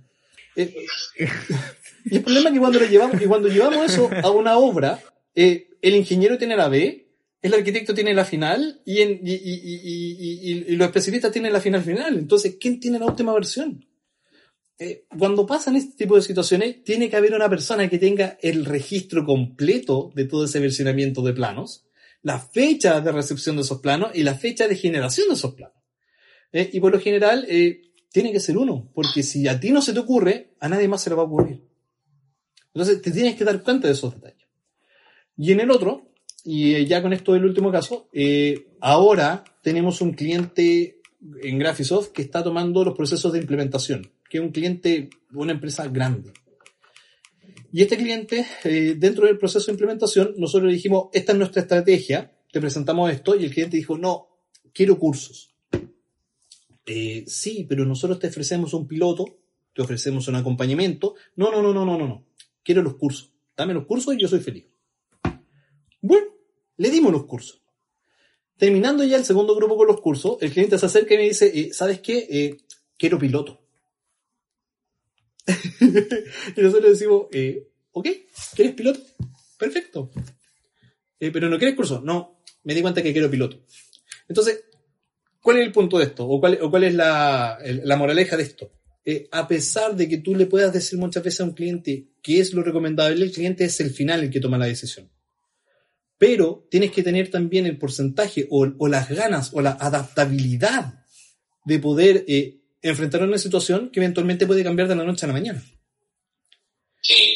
Eh, 0.56 0.74
y 2.06 2.16
el 2.16 2.22
problema 2.22 2.48
es 2.48 2.54
que 2.54 2.60
cuando 2.60 2.80
lo 2.80 2.86
llevamos, 2.86 3.18
que 3.18 3.26
cuando 3.26 3.48
llevamos 3.48 3.84
eso 3.92 4.08
a 4.22 4.30
una 4.30 4.56
obra, 4.56 4.98
eh, 5.34 5.68
el 5.82 5.94
ingeniero 5.96 6.38
tiene 6.38 6.56
la 6.56 6.68
B, 6.68 7.06
el 7.42 7.52
arquitecto 7.54 7.92
tiene 7.92 8.14
la 8.14 8.24
final 8.24 8.80
y, 8.86 9.00
en- 9.02 9.20
y, 9.22 9.32
y- 9.34 9.60
y- 9.62 9.80
y- 9.84 10.52
y- 10.52 10.64
y 10.72 10.76
los 10.76 10.86
especialistas 10.86 11.30
tienen 11.32 11.52
la 11.52 11.60
final 11.60 11.82
final. 11.82 12.16
Entonces, 12.16 12.56
¿quién 12.58 12.80
tiene 12.80 12.98
la 12.98 13.06
última 13.06 13.34
versión? 13.34 13.86
Eh, 14.78 15.04
cuando 15.18 15.44
pasan 15.46 15.76
este 15.76 15.94
tipo 15.96 16.16
de 16.16 16.22
situaciones, 16.22 16.82
tiene 16.82 17.10
que 17.10 17.16
haber 17.16 17.34
una 17.34 17.50
persona 17.50 17.88
que 17.90 17.98
tenga 17.98 18.38
el 18.40 18.64
registro 18.64 19.24
completo 19.26 20.10
de 20.14 20.24
todo 20.24 20.46
ese 20.46 20.60
versionamiento 20.60 21.20
de 21.20 21.34
planos, 21.34 21.84
la 22.22 22.38
fecha 22.38 23.00
de 23.02 23.12
recepción 23.12 23.56
de 23.56 23.62
esos 23.62 23.80
planos 23.80 24.12
y 24.14 24.22
la 24.22 24.34
fecha 24.34 24.66
de 24.66 24.76
generación 24.76 25.28
de 25.28 25.34
esos 25.34 25.54
planos. 25.54 25.76
Eh, 26.54 26.70
y 26.72 26.78
por 26.78 26.92
lo 26.92 27.00
general, 27.00 27.44
eh, 27.48 27.82
tiene 28.12 28.30
que 28.30 28.38
ser 28.38 28.56
uno, 28.56 28.88
porque 28.94 29.24
si 29.24 29.48
a 29.48 29.58
ti 29.58 29.72
no 29.72 29.82
se 29.82 29.92
te 29.92 29.98
ocurre, 29.98 30.54
a 30.60 30.68
nadie 30.68 30.86
más 30.86 31.02
se 31.02 31.10
le 31.10 31.16
va 31.16 31.22
a 31.22 31.26
ocurrir. 31.26 31.60
Entonces, 32.72 33.02
te 33.02 33.10
tienes 33.10 33.34
que 33.34 33.44
dar 33.44 33.60
cuenta 33.60 33.88
de 33.88 33.94
esos 33.94 34.14
detalles. 34.14 34.46
Y 35.36 35.50
en 35.50 35.58
el 35.58 35.72
otro, 35.72 36.12
y 36.44 36.76
eh, 36.76 36.86
ya 36.86 37.02
con 37.02 37.12
esto 37.12 37.32
del 37.32 37.44
último 37.44 37.72
caso, 37.72 38.08
ahora 38.80 39.42
tenemos 39.62 40.00
un 40.00 40.12
cliente 40.12 41.00
en 41.42 41.58
Graphisoft 41.58 42.12
que 42.12 42.22
está 42.22 42.44
tomando 42.44 42.84
los 42.84 42.94
procesos 42.94 43.32
de 43.32 43.40
implementación, 43.40 44.12
que 44.30 44.38
es 44.38 44.44
un 44.44 44.50
cliente, 44.50 45.10
una 45.32 45.52
empresa 45.52 45.88
grande. 45.88 46.32
Y 47.72 47.82
este 47.82 47.96
cliente, 47.96 48.46
dentro 48.96 49.26
del 49.26 49.38
proceso 49.38 49.66
de 49.66 49.72
implementación, 49.72 50.34
nosotros 50.36 50.68
le 50.68 50.76
dijimos, 50.76 51.08
esta 51.12 51.32
es 51.32 51.38
nuestra 51.38 51.62
estrategia, 51.62 52.32
te 52.52 52.60
presentamos 52.60 53.10
esto, 53.10 53.34
y 53.34 53.46
el 53.46 53.50
cliente 53.50 53.76
dijo, 53.76 53.98
no, 53.98 54.28
quiero 54.72 54.96
cursos. 55.00 55.53
Eh, 56.86 57.24
sí, 57.26 57.66
pero 57.68 57.84
nosotros 57.84 58.18
te 58.18 58.28
ofrecemos 58.28 58.74
un 58.74 58.86
piloto, 58.86 59.24
te 59.72 59.82
ofrecemos 59.82 60.28
un 60.28 60.36
acompañamiento. 60.36 61.14
No, 61.36 61.50
no, 61.50 61.62
no, 61.62 61.72
no, 61.72 61.84
no, 61.84 61.98
no, 61.98 62.06
no. 62.06 62.26
Quiero 62.62 62.82
los 62.82 62.96
cursos. 62.96 63.32
Dame 63.56 63.74
los 63.74 63.86
cursos 63.86 64.14
y 64.14 64.18
yo 64.18 64.28
soy 64.28 64.40
feliz. 64.40 64.66
Bueno, 66.00 66.26
le 66.76 66.90
dimos 66.90 67.12
los 67.12 67.24
cursos. 67.24 67.62
Terminando 68.56 69.04
ya 69.04 69.16
el 69.16 69.24
segundo 69.24 69.56
grupo 69.56 69.76
con 69.76 69.86
los 69.86 70.00
cursos, 70.00 70.38
el 70.40 70.52
cliente 70.52 70.78
se 70.78 70.86
acerca 70.86 71.14
y 71.14 71.18
me 71.18 71.24
dice, 71.24 71.50
eh, 71.58 71.72
¿sabes 71.72 72.00
qué? 72.00 72.26
Eh, 72.30 72.56
quiero 72.96 73.18
piloto. 73.18 73.60
y 76.56 76.60
nosotros 76.60 76.90
decimos, 76.90 77.26
ok, 77.92 78.08
¿quieres 78.54 78.74
piloto? 78.74 79.00
Perfecto. 79.58 80.10
Pero 81.18 81.48
no 81.48 81.58
quieres 81.58 81.76
curso. 81.76 82.00
No, 82.02 82.40
me 82.64 82.74
di 82.74 82.82
cuenta 82.82 83.02
que 83.02 83.12
quiero 83.12 83.30
piloto. 83.30 83.64
Entonces, 84.28 84.64
¿cuál 85.44 85.58
es 85.58 85.66
el 85.66 85.72
punto 85.72 85.98
de 85.98 86.04
esto? 86.04 86.26
¿O 86.26 86.40
cuál, 86.40 86.58
o 86.62 86.70
cuál 86.70 86.84
es 86.84 86.94
la, 86.94 87.58
moraleja 87.98 88.34
de 88.38 88.44
esto? 88.44 88.72
Eh, 89.04 89.28
a 89.30 89.46
pesar 89.46 89.94
de 89.94 90.08
que 90.08 90.16
tú 90.16 90.34
le 90.34 90.46
puedas 90.46 90.72
decir 90.72 90.98
muchas 90.98 91.22
veces 91.22 91.42
a 91.42 91.44
un 91.44 91.52
cliente 91.52 92.08
qué 92.22 92.40
es 92.40 92.54
lo 92.54 92.62
recomendable, 92.62 93.22
el 93.22 93.30
cliente 93.30 93.64
es 93.66 93.78
el 93.80 93.90
final 93.90 94.22
el 94.22 94.30
que 94.30 94.40
toma 94.40 94.56
la 94.56 94.64
decisión. 94.64 95.10
Pero 96.16 96.66
tienes 96.70 96.92
que 96.92 97.02
tener 97.02 97.30
también 97.30 97.66
el 97.66 97.76
porcentaje 97.76 98.46
o, 98.48 98.66
o 98.78 98.88
las 98.88 99.10
ganas 99.10 99.50
o 99.52 99.60
la 99.60 99.72
adaptabilidad 99.72 101.04
de 101.66 101.78
poder 101.78 102.24
eh, 102.26 102.62
enfrentar 102.80 103.22
una 103.22 103.36
situación 103.36 103.90
que 103.90 104.00
eventualmente 104.00 104.46
puede 104.46 104.64
cambiar 104.64 104.88
de 104.88 104.96
la 104.96 105.04
noche 105.04 105.26
a 105.26 105.28
la 105.28 105.34
mañana. 105.34 105.62
Sí. 107.02 107.34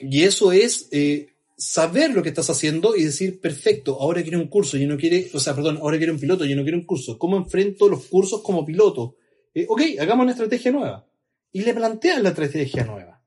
Y 0.00 0.24
eso 0.24 0.52
es 0.52 0.88
eh, 0.92 1.31
saber 1.62 2.12
lo 2.12 2.22
que 2.22 2.30
estás 2.30 2.50
haciendo 2.50 2.96
y 2.96 3.04
decir, 3.04 3.40
perfecto, 3.40 4.00
ahora 4.00 4.22
quiero 4.22 4.40
un 4.40 4.48
curso, 4.48 4.76
yo 4.76 4.88
no 4.88 4.96
quiere, 4.96 5.30
o 5.32 5.38
sea, 5.38 5.54
perdón, 5.54 5.78
ahora 5.80 5.96
quiero 5.96 6.12
un 6.12 6.18
piloto, 6.18 6.44
yo 6.44 6.56
no 6.56 6.62
quiero 6.62 6.76
un 6.76 6.84
curso. 6.84 7.18
¿Cómo 7.18 7.36
enfrento 7.36 7.88
los 7.88 8.06
cursos 8.06 8.42
como 8.42 8.66
piloto? 8.66 9.16
Eh, 9.54 9.66
ok, 9.68 9.80
hagamos 10.00 10.24
una 10.24 10.32
estrategia 10.32 10.72
nueva. 10.72 11.06
Y 11.52 11.62
le 11.62 11.72
planteas 11.72 12.20
la 12.20 12.30
estrategia 12.30 12.84
nueva. 12.84 13.22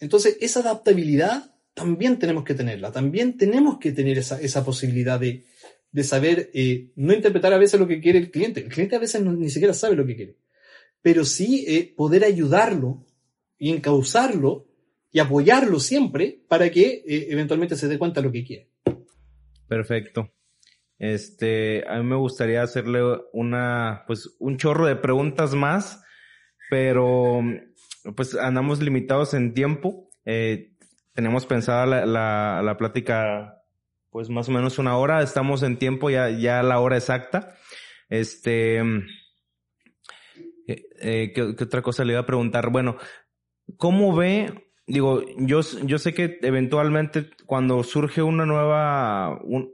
Entonces, 0.00 0.38
esa 0.40 0.60
adaptabilidad 0.60 1.54
también 1.74 2.18
tenemos 2.18 2.44
que 2.44 2.54
tenerla, 2.54 2.92
también 2.92 3.36
tenemos 3.36 3.78
que 3.78 3.92
tener 3.92 4.16
esa, 4.16 4.40
esa 4.40 4.64
posibilidad 4.64 5.20
de, 5.20 5.44
de 5.90 6.04
saber, 6.04 6.50
eh, 6.54 6.92
no 6.96 7.12
interpretar 7.12 7.52
a 7.52 7.58
veces 7.58 7.78
lo 7.78 7.86
que 7.86 8.00
quiere 8.00 8.18
el 8.18 8.30
cliente. 8.30 8.60
El 8.60 8.68
cliente 8.68 8.96
a 8.96 9.00
veces 9.00 9.22
ni 9.22 9.50
siquiera 9.50 9.74
sabe 9.74 9.96
lo 9.96 10.06
que 10.06 10.16
quiere. 10.16 10.36
Pero 11.02 11.26
sí 11.26 11.66
eh, 11.68 11.92
poder 11.94 12.24
ayudarlo 12.24 13.04
y 13.58 13.70
encauzarlo 13.70 14.66
y 15.14 15.20
apoyarlo 15.20 15.78
siempre 15.78 16.40
para 16.48 16.68
que 16.70 17.04
eh, 17.06 17.28
eventualmente 17.30 17.76
se 17.76 17.86
dé 17.86 17.98
cuenta 17.98 18.20
de 18.20 18.26
lo 18.26 18.32
que 18.32 18.44
quiere. 18.44 18.68
Perfecto. 19.68 20.32
Este, 20.98 21.84
a 21.88 21.98
mí 21.98 22.04
me 22.04 22.16
gustaría 22.16 22.62
hacerle 22.62 23.00
una, 23.32 24.02
pues, 24.08 24.34
un 24.40 24.56
chorro 24.56 24.86
de 24.86 24.96
preguntas 24.96 25.54
más, 25.54 26.02
pero 26.68 27.42
pues 28.16 28.34
andamos 28.34 28.82
limitados 28.82 29.34
en 29.34 29.54
tiempo. 29.54 30.10
Eh, 30.24 30.72
tenemos 31.12 31.46
pensada 31.46 31.86
la, 31.86 32.60
la, 32.60 32.76
plática, 32.76 33.62
pues 34.10 34.28
más 34.30 34.48
o 34.48 34.52
menos 34.52 34.80
una 34.80 34.96
hora. 34.96 35.22
Estamos 35.22 35.62
en 35.62 35.78
tiempo 35.78 36.10
ya, 36.10 36.28
ya 36.30 36.60
la 36.64 36.80
hora 36.80 36.96
exacta. 36.96 37.54
Este, 38.08 38.78
eh, 40.66 41.32
¿qué, 41.32 41.54
qué 41.56 41.64
otra 41.64 41.82
cosa 41.82 42.04
le 42.04 42.14
iba 42.14 42.20
a 42.20 42.26
preguntar? 42.26 42.70
Bueno, 42.70 42.96
¿cómo 43.76 44.16
ve? 44.16 44.64
Digo, 44.86 45.22
yo, 45.38 45.60
yo 45.84 45.98
sé 45.98 46.12
que 46.12 46.38
eventualmente 46.42 47.30
cuando 47.46 47.82
surge 47.82 48.22
una 48.22 48.44
nueva, 48.44 49.40
un- 49.42 49.72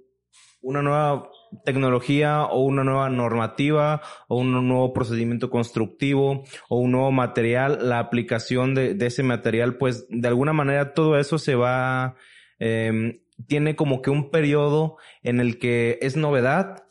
una 0.63 0.83
nueva 0.83 1.29
tecnología 1.65 2.45
o 2.45 2.63
una 2.65 2.85
nueva 2.85 3.09
normativa 3.11 4.03
o 4.29 4.39
un 4.39 4.53
nuevo 4.69 4.93
procedimiento 4.93 5.51
constructivo 5.51 6.45
o 6.69 6.79
un 6.79 6.93
nuevo 6.93 7.11
material, 7.11 7.89
la 7.89 7.99
aplicación 7.99 8.75
de, 8.75 8.95
de 8.95 9.07
ese 9.07 9.23
material, 9.25 9.77
pues 9.79 10.07
de 10.11 10.29
alguna 10.29 10.53
manera 10.53 10.95
todo 10.95 11.19
eso 11.19 11.39
se 11.39 11.57
va, 11.57 12.15
eh, 12.61 13.23
tiene 13.49 13.75
como 13.75 14.03
que 14.03 14.11
un 14.11 14.31
periodo 14.31 14.97
en 15.23 15.41
el 15.41 15.59
que 15.59 15.99
es 16.03 16.17
novedad, 16.17 16.85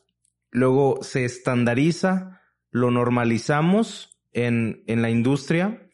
luego 0.52 0.98
se 1.04 1.24
estandariza, 1.24 2.42
lo 2.72 2.92
normalizamos 2.92 4.20
en, 4.34 4.84
en 4.88 5.02
la 5.02 5.10
industria 5.10 5.89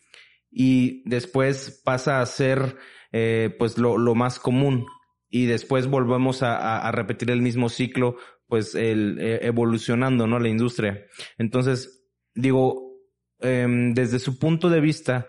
y 0.57 1.03
después 1.03 1.81
pasa 1.83 2.21
a 2.21 2.25
ser 2.25 2.77
eh, 3.11 3.53
pues 3.59 3.77
lo, 3.77 4.15
más 4.15 4.39
común. 4.39 4.85
Y 5.29 5.47
después 5.47 5.87
volvemos 5.87 6.43
a, 6.43 6.89
repetir 6.93 7.29
el 7.29 7.41
mismo 7.41 7.67
ciclo 7.67 8.15
pues 8.47 8.73
el, 8.73 9.17
eh, 9.19 9.39
evolucionando 9.41 10.27
no 10.27 10.39
la 10.39 10.47
industria. 10.47 11.07
Entonces 11.37 12.07
digo 12.33 13.01
em, 13.39 13.93
desde 13.93 14.17
su 14.19 14.39
punto 14.39 14.69
de 14.69 14.79
vista 14.79 15.27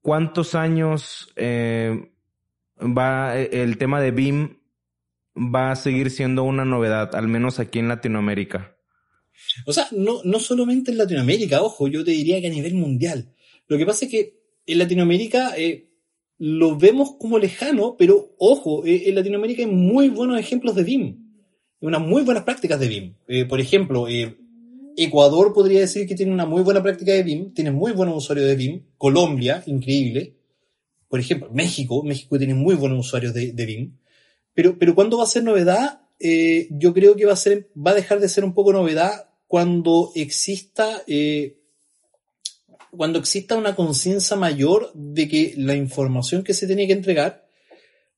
cuántos 0.00 0.56
años 0.56 1.32
eh, 1.36 2.12
va 2.76 3.38
el 3.38 3.78
tema 3.78 4.00
de 4.00 4.10
BIM 4.10 4.58
va 5.36 5.70
a 5.70 5.76
seguir 5.76 6.10
siendo 6.10 6.42
una 6.42 6.64
novedad 6.64 7.14
al 7.14 7.28
menos 7.28 7.60
aquí 7.60 7.78
en 7.78 7.88
Latinoamérica 7.88 8.76
O 9.66 9.72
sea, 9.72 9.86
no, 9.92 10.22
no 10.24 10.40
solamente 10.40 10.90
en 10.90 10.98
Latinoamérica, 10.98 11.62
ojo, 11.62 11.86
yo 11.86 12.02
te 12.02 12.10
diría 12.10 12.40
que 12.40 12.48
a 12.48 12.50
nivel 12.50 12.74
mundial. 12.74 13.32
Lo 13.70 13.78
que 13.78 13.86
pasa 13.86 14.04
es 14.04 14.10
que 14.10 14.34
en 14.66 14.78
Latinoamérica 14.78 15.56
eh, 15.56 15.86
lo 16.38 16.76
vemos 16.76 17.14
como 17.20 17.38
lejano, 17.38 17.94
pero 17.96 18.34
ojo, 18.36 18.84
eh, 18.84 19.04
en 19.06 19.14
Latinoamérica 19.14 19.62
hay 19.62 19.70
muy 19.70 20.08
buenos 20.08 20.40
ejemplos 20.40 20.74
de 20.74 20.82
BIM, 20.82 21.16
unas 21.80 22.00
muy 22.00 22.22
buenas 22.22 22.42
prácticas 22.42 22.80
de 22.80 22.88
BIM. 22.88 23.14
Eh, 23.28 23.44
por 23.44 23.60
ejemplo, 23.60 24.06
Ecuador 24.96 25.52
podría 25.52 25.78
decir 25.78 26.08
que 26.08 26.16
tiene 26.16 26.32
una 26.32 26.46
muy 26.46 26.64
buena 26.64 26.82
práctica 26.82 27.12
de 27.12 27.22
BIM, 27.22 27.54
tiene 27.54 27.70
muy 27.70 27.92
buenos 27.92 28.16
usuarios 28.16 28.48
de 28.48 28.56
BIM, 28.56 28.82
Colombia, 28.98 29.62
increíble. 29.66 30.34
Por 31.06 31.20
ejemplo, 31.20 31.48
México, 31.52 32.02
México 32.02 32.38
tiene 32.38 32.54
muy 32.54 32.74
buenos 32.74 33.06
usuarios 33.06 33.32
de, 33.32 33.52
BIM. 33.52 33.98
Pero, 34.52 34.76
pero 34.80 34.96
¿cuándo 34.96 35.18
va 35.18 35.22
a 35.22 35.28
ser 35.28 35.44
novedad? 35.44 36.00
Yo 36.70 36.92
creo 36.92 37.14
que 37.14 37.24
va 37.24 37.34
a, 37.34 37.36
ser, 37.36 37.70
va 37.76 37.92
a 37.92 37.94
dejar 37.94 38.18
de 38.18 38.28
ser 38.28 38.44
un 38.44 38.52
poco 38.52 38.72
novedad 38.72 39.30
cuando 39.46 40.10
exista, 40.16 41.04
cuando 42.90 43.18
exista 43.18 43.56
una 43.56 43.74
conciencia 43.74 44.36
mayor 44.36 44.92
de 44.94 45.28
que 45.28 45.54
la 45.56 45.74
información 45.74 46.42
que 46.42 46.54
se 46.54 46.66
tenía 46.66 46.86
que 46.86 46.92
entregar, 46.92 47.46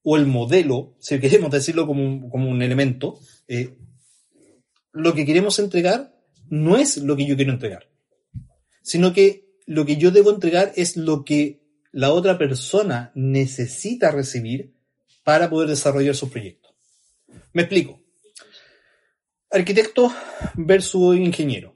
o 0.02 0.16
el 0.16 0.26
modelo, 0.26 0.94
si 0.98 1.18
queremos 1.20 1.50
decirlo 1.50 1.86
como 1.86 2.04
un, 2.04 2.30
como 2.30 2.48
un 2.48 2.62
elemento, 2.62 3.18
eh, 3.48 3.76
lo 4.92 5.14
que 5.14 5.24
queremos 5.24 5.58
entregar 5.58 6.14
no 6.48 6.76
es 6.76 6.98
lo 6.98 7.16
que 7.16 7.26
yo 7.26 7.36
quiero 7.36 7.52
entregar, 7.52 7.88
sino 8.82 9.12
que 9.12 9.46
lo 9.66 9.86
que 9.86 9.96
yo 9.96 10.10
debo 10.10 10.30
entregar 10.30 10.72
es 10.76 10.96
lo 10.96 11.24
que 11.24 11.62
la 11.92 12.12
otra 12.12 12.36
persona 12.38 13.12
necesita 13.14 14.10
recibir 14.10 14.74
para 15.24 15.48
poder 15.48 15.68
desarrollar 15.68 16.14
su 16.14 16.30
proyecto. 16.30 16.74
Me 17.52 17.62
explico. 17.62 18.00
Arquitecto 19.50 20.12
versus 20.54 21.16
ingeniero. 21.16 21.71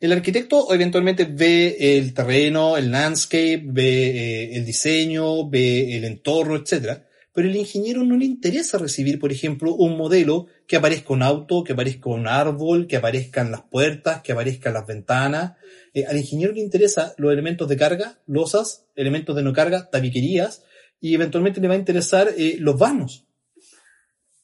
El 0.00 0.12
arquitecto 0.12 0.72
eventualmente 0.72 1.26
ve 1.26 1.76
el 1.78 2.14
terreno, 2.14 2.78
el 2.78 2.90
landscape, 2.90 3.62
ve 3.62 4.08
eh, 4.08 4.56
el 4.56 4.64
diseño, 4.64 5.46
ve 5.50 5.94
el 5.94 6.04
entorno, 6.04 6.56
etc. 6.56 7.02
Pero 7.34 7.46
el 7.46 7.54
ingeniero 7.54 8.02
no 8.02 8.16
le 8.16 8.24
interesa 8.24 8.78
recibir, 8.78 9.18
por 9.18 9.30
ejemplo, 9.30 9.74
un 9.74 9.98
modelo 9.98 10.46
que 10.66 10.76
aparezca 10.76 11.12
un 11.12 11.22
auto, 11.22 11.64
que 11.64 11.74
aparezca 11.74 12.08
un 12.08 12.26
árbol, 12.26 12.86
que 12.86 12.96
aparezcan 12.96 13.50
las 13.50 13.60
puertas, 13.60 14.22
que 14.22 14.32
aparezcan 14.32 14.72
las 14.72 14.86
ventanas. 14.86 15.58
Eh, 15.92 16.06
al 16.06 16.16
ingeniero 16.16 16.54
le 16.54 16.60
interesa 16.60 17.12
los 17.18 17.30
elementos 17.30 17.68
de 17.68 17.76
carga, 17.76 18.20
losas, 18.26 18.86
elementos 18.96 19.36
de 19.36 19.42
no 19.42 19.52
carga, 19.52 19.90
tabiquerías, 19.90 20.64
y 20.98 21.14
eventualmente 21.14 21.60
le 21.60 21.68
va 21.68 21.74
a 21.74 21.78
interesar 21.78 22.30
eh, 22.38 22.56
los 22.58 22.78
vanos. 22.78 23.26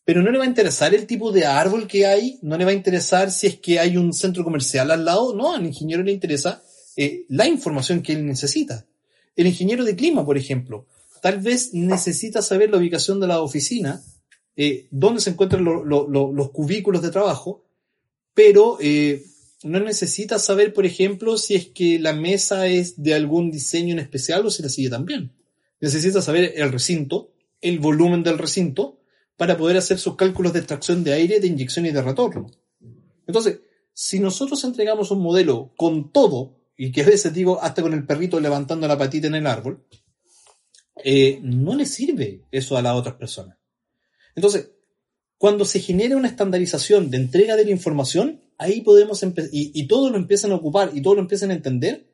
Pero 0.06 0.22
no 0.22 0.30
le 0.30 0.38
va 0.38 0.44
a 0.44 0.48
interesar 0.48 0.94
el 0.94 1.04
tipo 1.06 1.32
de 1.32 1.44
árbol 1.44 1.86
que 1.86 2.06
hay, 2.06 2.38
no 2.40 2.56
le 2.56 2.64
va 2.64 2.70
a 2.70 2.74
interesar 2.74 3.30
si 3.30 3.48
es 3.48 3.56
que 3.58 3.78
hay 3.80 3.96
un 3.98 4.12
centro 4.14 4.44
comercial 4.44 4.90
al 4.90 5.04
lado, 5.04 5.34
no, 5.34 5.52
al 5.52 5.66
ingeniero 5.66 6.02
le 6.02 6.12
interesa 6.12 6.62
eh, 6.96 7.24
la 7.28 7.46
información 7.46 8.00
que 8.02 8.12
él 8.12 8.24
necesita. 8.24 8.86
El 9.34 9.46
ingeniero 9.48 9.84
de 9.84 9.96
clima, 9.96 10.24
por 10.24 10.38
ejemplo, 10.38 10.86
tal 11.20 11.40
vez 11.40 11.74
necesita 11.74 12.40
saber 12.40 12.70
la 12.70 12.78
ubicación 12.78 13.18
de 13.20 13.26
la 13.26 13.40
oficina, 13.42 14.00
eh, 14.56 14.86
dónde 14.90 15.20
se 15.20 15.30
encuentran 15.30 15.64
lo- 15.64 15.84
lo- 15.84 16.08
lo- 16.08 16.32
los 16.32 16.50
cubículos 16.50 17.02
de 17.02 17.10
trabajo, 17.10 17.64
pero 18.32 18.78
eh, 18.80 19.24
no 19.64 19.80
necesita 19.80 20.38
saber, 20.38 20.72
por 20.72 20.86
ejemplo, 20.86 21.36
si 21.36 21.56
es 21.56 21.66
que 21.66 21.98
la 21.98 22.12
mesa 22.12 22.68
es 22.68 23.02
de 23.02 23.12
algún 23.14 23.50
diseño 23.50 23.92
en 23.92 23.98
especial 23.98 24.46
o 24.46 24.50
si 24.50 24.62
la 24.62 24.68
sigue 24.68 24.88
también. 24.88 25.32
Necesita 25.80 26.22
saber 26.22 26.52
el 26.56 26.70
recinto, 26.70 27.32
el 27.60 27.80
volumen 27.80 28.22
del 28.22 28.38
recinto, 28.38 29.00
para 29.36 29.56
poder 29.56 29.76
hacer 29.76 29.98
sus 29.98 30.16
cálculos 30.16 30.52
de 30.52 30.60
extracción 30.60 31.04
de 31.04 31.12
aire, 31.12 31.40
de 31.40 31.46
inyección 31.46 31.86
y 31.86 31.90
de 31.90 32.02
retorno. 32.02 32.50
Entonces, 33.26 33.60
si 33.92 34.20
nosotros 34.20 34.62
entregamos 34.64 35.10
un 35.10 35.20
modelo 35.20 35.72
con 35.76 36.10
todo, 36.12 36.56
y 36.76 36.92
que 36.92 37.02
a 37.02 37.06
veces 37.06 37.32
digo 37.32 37.60
hasta 37.62 37.82
con 37.82 37.94
el 37.94 38.06
perrito 38.06 38.38
levantando 38.40 38.86
la 38.86 38.98
patita 38.98 39.26
en 39.26 39.34
el 39.34 39.46
árbol, 39.46 39.84
eh, 41.02 41.40
no 41.42 41.74
le 41.74 41.86
sirve 41.86 42.44
eso 42.50 42.76
a 42.76 42.82
las 42.82 42.94
otras 42.94 43.16
personas. 43.16 43.56
Entonces, 44.34 44.70
cuando 45.38 45.64
se 45.64 45.80
genera 45.80 46.16
una 46.16 46.28
estandarización 46.28 47.10
de 47.10 47.18
entrega 47.18 47.56
de 47.56 47.64
la 47.64 47.70
información, 47.70 48.42
ahí 48.58 48.80
podemos 48.80 49.22
empezar, 49.22 49.50
y, 49.52 49.70
y 49.74 49.86
todos 49.86 50.10
lo 50.10 50.16
empiezan 50.16 50.52
a 50.52 50.56
ocupar 50.56 50.90
y 50.94 51.02
todos 51.02 51.16
lo 51.16 51.22
empiezan 51.22 51.50
a 51.50 51.54
entender, 51.54 52.05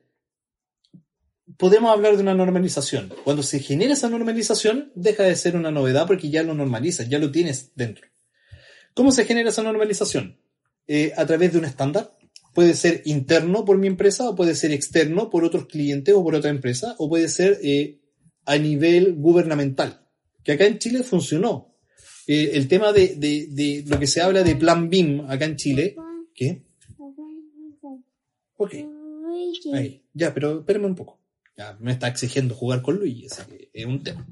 podemos 1.59 1.91
hablar 1.93 2.17
de 2.17 2.23
una 2.23 2.35
normalización. 2.35 3.13
Cuando 3.25 3.43
se 3.43 3.61
genera 3.61 3.93
esa 3.95 4.09
normalización, 4.09 4.93
deja 4.95 5.25
de 5.25 5.37
ser 5.37 5.57
una 5.57 5.71
novedad 5.71 6.07
porque 6.07 6.31
ya 6.31 6.43
lo 6.43 6.55
normalizas, 6.55 7.09
ya 7.09 7.19
lo 7.19 7.31
tienes 7.31 7.73
dentro. 7.75 8.07
¿Cómo 8.95 9.13
se 9.13 9.25
genera 9.25 9.51
esa 9.51 9.63
normalización? 9.63 10.39
Eh, 10.87 11.13
a 11.17 11.25
través 11.27 11.53
de 11.53 11.59
un 11.59 11.65
estándar. 11.65 12.11
Puede 12.55 12.75
ser 12.75 13.01
interno 13.07 13.65
por 13.65 13.79
mi 13.79 13.87
empresa, 13.87 14.29
o 14.29 14.35
puede 14.37 14.55
ser 14.55 14.73
externo 14.73 15.31
por 15.31 15.43
otros 15.45 15.67
clientes 15.67 16.15
o 16.15 16.23
por 16.23 16.35
otra 16.35 16.51
empresa, 16.51 16.95
o 16.99 17.09
puede 17.09 17.29
ser 17.29 17.59
eh, 17.63 18.01
a 18.45 18.59
nivel 18.59 19.15
gubernamental, 19.15 20.07
que 20.45 20.53
acá 20.53 20.67
en 20.67 20.79
Chile 20.79 21.03
funcionó. 21.03 21.75
Eh, 22.27 22.51
el 22.55 22.69
tema 22.69 22.93
de, 22.93 23.15
de- 23.17 23.47
de 23.51 23.85
lo 23.87 23.99
que 23.99 24.07
se 24.07 24.21
habla 24.21 24.43
de 24.43 24.55
plan 24.57 24.91
BIM 24.91 25.23
acá 25.31 25.47
en 25.47 25.57
Chile, 25.57 25.97
¿qué? 26.35 26.63
Ok, 28.59 28.75
ahí, 29.75 30.03
ya, 30.13 30.35
pero 30.35 30.59
espérame 30.61 30.85
un 30.85 30.95
poco. 30.95 31.22
Ya 31.57 31.77
me 31.81 31.93
está 31.93 32.09
exigiendo 32.09 32.55
jugar 32.55 32.83
con 32.83 32.97
Luigi, 32.97 33.27
así 33.27 33.43
que 33.49 33.71
es 33.73 33.87
un 33.87 34.03
tema. 34.03 34.27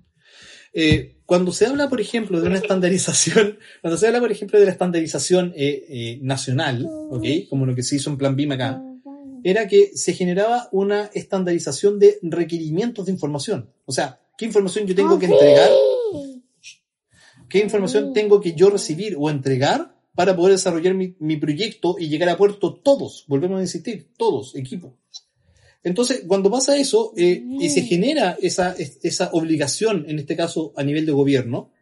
Eh, 0.73 1.17
cuando 1.27 1.53
se 1.53 1.67
habla, 1.67 1.89
por 1.89 2.01
ejemplo, 2.01 2.41
de 2.41 2.47
una 2.47 2.59
estandarización, 2.63 3.59
cuando 3.81 3.97
se 3.97 4.07
habla, 4.07 4.21
por 4.21 4.33
ejemplo, 4.33 4.59
de 4.59 4.67
la 4.67 4.73
estandarización 4.73 5.53
eh, 5.57 5.85
eh, 5.89 6.19
nacional. 6.23 6.89
Como 7.49 7.67
lo 7.67 7.75
que 7.75 7.83
se 7.83 7.97
hizo 7.97 8.11
en 8.11 8.19
Plan 8.19 8.37
BIM 8.37 8.53
acá, 8.53 8.83
era 9.43 9.67
que 9.67 9.93
se 9.95 10.13
generaba 10.13 10.69
una 10.73 11.11
estandarización 11.15 11.99
de 11.99 12.19
requerimientos 12.23 13.07
de 13.07 13.13
información. 13.13 13.71
O 13.87 13.93
sea, 13.93 14.21
¿qué 14.37 14.45
información 14.45 14.87
yo 14.87 14.95
tengo 14.95 15.19
que 15.19 15.27
entregar? 15.27 15.71
¿Qué 17.49 17.59
información 17.59 18.13
tengo 18.13 18.41
que 18.41 18.55
yo 18.55 18.71
recibir 18.71 19.17
o 19.19 19.29
entregar 19.29 19.97
para 20.15 20.37
poder 20.37 20.53
desarrollar 20.53 20.95
mi, 20.95 21.17
mi 21.19 21.37
proyecto 21.37 21.97
y 21.99 22.09
llegar 22.09 22.29
a 22.29 22.37
puerto 22.37 22.75
todos? 22.75 23.25
Volvemos 23.27 23.59
a 23.59 23.63
insistir, 23.63 24.11
todos, 24.17 24.55
equipo. 24.55 24.97
Entonces, 25.83 26.25
cuando 26.27 26.51
pasa 26.51 26.77
eso 26.77 27.15
eh, 27.17 27.43
y 27.59 27.71
se 27.71 27.81
genera 27.83 28.37
esa, 28.41 28.77
esa 28.79 29.31
obligación, 29.33 30.05
en 30.09 30.19
este 30.19 30.37
caso 30.37 30.73
a 30.77 30.83
nivel 30.83 31.07
de 31.07 31.13
gobierno, 31.13 31.73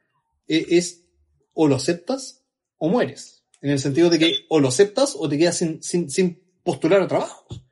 eh, 0.46 0.66
es 0.70 1.04
o 1.52 1.66
lo 1.66 1.74
aceptas 1.76 2.44
o 2.78 2.88
mueres. 2.88 3.42
En 3.60 3.70
el 3.70 3.80
sentido 3.80 4.08
de 4.08 4.20
que 4.20 4.32
o 4.48 4.60
lo 4.60 4.68
aceptas 4.68 5.16
o 5.18 5.28
te 5.28 5.36
quedas 5.36 5.56
sin, 5.56 5.82
sin, 5.82 6.08
sin 6.08 6.40
postular 6.62 7.02
a 7.02 7.08
trabajos. 7.08 7.64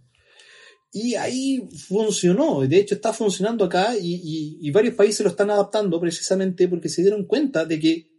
Y 0.92 1.14
ahí 1.14 1.68
funcionó, 1.86 2.60
de 2.62 2.76
hecho 2.76 2.96
está 2.96 3.12
funcionando 3.12 3.64
acá 3.64 3.96
y, 3.96 4.58
y 4.60 4.70
varios 4.72 4.94
países 4.94 5.20
lo 5.20 5.30
están 5.30 5.50
adaptando 5.50 6.00
precisamente 6.00 6.66
porque 6.66 6.88
se 6.88 7.02
dieron 7.02 7.26
cuenta 7.26 7.64
de 7.64 7.78
que 7.78 8.10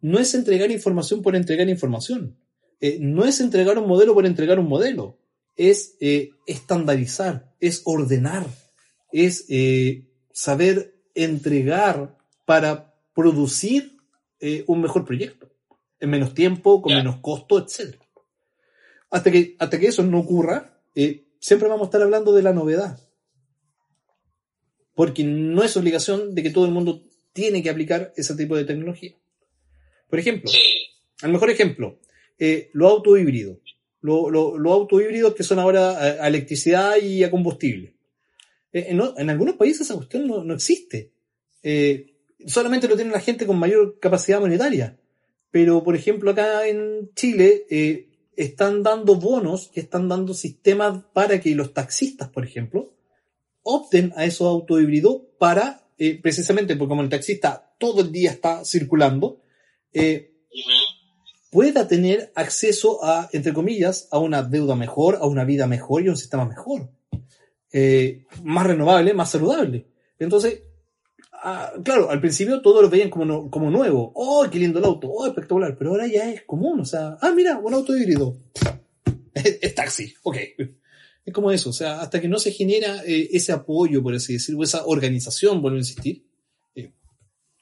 no 0.00 0.18
es 0.18 0.34
entregar 0.34 0.70
información 0.70 1.22
por 1.22 1.36
entregar 1.36 1.68
información. 1.68 2.36
Eh, 2.80 2.98
no 3.00 3.24
es 3.24 3.40
entregar 3.40 3.78
un 3.78 3.88
modelo 3.88 4.14
por 4.14 4.26
entregar 4.26 4.58
un 4.58 4.68
modelo, 4.68 5.18
es 5.56 5.96
eh, 6.00 6.30
estandarizar, 6.46 7.54
es 7.58 7.82
ordenar, 7.84 8.46
es 9.12 9.46
eh, 9.48 10.04
saber 10.32 10.94
entregar 11.14 12.18
para 12.44 12.94
producir 13.14 13.92
un 14.66 14.82
mejor 14.82 15.04
proyecto, 15.04 15.50
en 15.98 16.10
menos 16.10 16.34
tiempo, 16.34 16.80
con 16.80 16.94
menos 16.94 17.16
costo, 17.20 17.58
etc. 17.58 17.96
Hasta 19.10 19.32
que, 19.32 19.56
hasta 19.58 19.80
que 19.80 19.86
eso 19.88 20.04
no 20.04 20.20
ocurra, 20.20 20.78
siempre 21.46 21.68
vamos 21.68 21.82
a 21.82 21.88
estar 21.90 22.02
hablando 22.02 22.34
de 22.34 22.42
la 22.42 22.52
novedad. 22.52 22.98
Porque 24.96 25.22
no 25.22 25.62
es 25.62 25.76
obligación 25.76 26.34
de 26.34 26.42
que 26.42 26.50
todo 26.50 26.64
el 26.64 26.72
mundo 26.72 27.04
tiene 27.32 27.62
que 27.62 27.70
aplicar 27.70 28.12
ese 28.16 28.34
tipo 28.34 28.56
de 28.56 28.64
tecnología. 28.64 29.14
Por 30.10 30.18
ejemplo, 30.18 30.50
el 31.22 31.30
mejor 31.30 31.50
ejemplo, 31.50 32.00
eh, 32.40 32.70
los 32.72 32.90
autos 32.90 33.20
híbridos. 33.20 33.58
Los 34.00 34.72
autos 34.72 35.00
híbridos 35.00 35.36
que 35.36 35.44
son 35.44 35.60
ahora 35.60 36.24
a, 36.24 36.26
electricidad 36.26 36.96
y 36.96 37.22
a 37.22 37.30
combustible. 37.30 37.94
Eh, 38.72 38.86
en, 38.88 39.30
algunos 39.30 39.54
países 39.54 39.82
esa 39.82 39.94
cuestión 39.94 40.26
no, 40.26 40.52
existe. 40.52 41.12
Eh, 41.62 42.14
solamente 42.44 42.88
lo 42.88 42.96
tiene 42.96 43.12
la 43.12 43.20
gente 43.20 43.46
con 43.46 43.56
mayor 43.56 44.00
capacidad 44.00 44.40
monetaria. 44.40 44.98
Pero, 45.52 45.84
por 45.84 45.94
ejemplo, 45.94 46.32
acá 46.32 46.66
en 46.66 47.12
Chile 47.14 47.66
eh, 47.70 48.05
están 48.36 48.82
dando 48.82 49.16
bonos, 49.16 49.70
están 49.74 50.08
dando 50.08 50.34
sistemas 50.34 51.04
para 51.12 51.40
que 51.40 51.54
los 51.54 51.72
taxistas, 51.72 52.28
por 52.28 52.44
ejemplo, 52.44 52.94
opten 53.62 54.12
a 54.16 54.24
esos 54.24 54.46
autos 54.46 54.80
híbridos 54.80 55.22
para, 55.38 55.88
precisamente 56.22 56.76
porque 56.76 56.90
como 56.90 57.02
el 57.02 57.08
taxista 57.08 57.74
todo 57.78 58.02
el 58.02 58.12
día 58.12 58.30
está 58.30 58.64
circulando, 58.64 59.40
pueda 61.50 61.88
tener 61.88 62.32
acceso 62.34 63.02
a, 63.02 63.28
entre 63.32 63.54
comillas, 63.54 64.08
a 64.10 64.18
una 64.18 64.42
deuda 64.42 64.74
mejor, 64.74 65.16
a 65.16 65.26
una 65.26 65.44
vida 65.44 65.66
mejor 65.66 66.02
y 66.02 66.08
un 66.08 66.16
sistema 66.16 66.44
mejor. 66.44 66.90
Eh, 67.72 68.26
más 68.42 68.66
renovable, 68.66 69.14
más 69.14 69.30
saludable. 69.30 69.86
Entonces, 70.18 70.62
ah, 71.42 71.72
claro, 71.84 72.10
al 72.10 72.20
principio 72.20 72.60
todos 72.60 72.82
lo 72.82 72.90
veían 72.90 73.10
como, 73.10 73.50
como 73.50 73.70
nuevo. 73.70 74.12
¡Oh, 74.14 74.46
qué 74.50 74.58
lindo 74.58 74.78
el 74.78 74.84
auto! 74.84 75.08
¡Oh, 75.08 75.26
espectacular! 75.26 75.76
Pero 75.78 75.90
ahora 75.90 76.06
ya 76.06 76.30
es 76.30 76.42
común, 76.42 76.80
o 76.80 76.84
sea, 76.84 77.16
ah, 77.20 77.32
mira, 77.34 77.58
un 77.58 77.74
auto 77.74 77.96
híbrido. 77.96 78.36
es, 79.34 79.74
taxi, 79.74 80.14
ok. 80.22 80.36
Es 81.24 81.34
como 81.34 81.50
eso, 81.50 81.70
o 81.70 81.72
sea, 81.72 82.00
hasta 82.00 82.20
que 82.20 82.28
no 82.28 82.38
se 82.38 82.52
genera 82.52 83.02
eh, 83.04 83.28
ese 83.32 83.52
apoyo, 83.52 84.02
por 84.02 84.14
así 84.14 84.34
decirlo, 84.34 84.62
esa 84.62 84.86
organización, 84.86 85.60
vuelvo 85.60 85.76
a 85.76 85.80
insistir, 85.80 86.24
eh, 86.74 86.92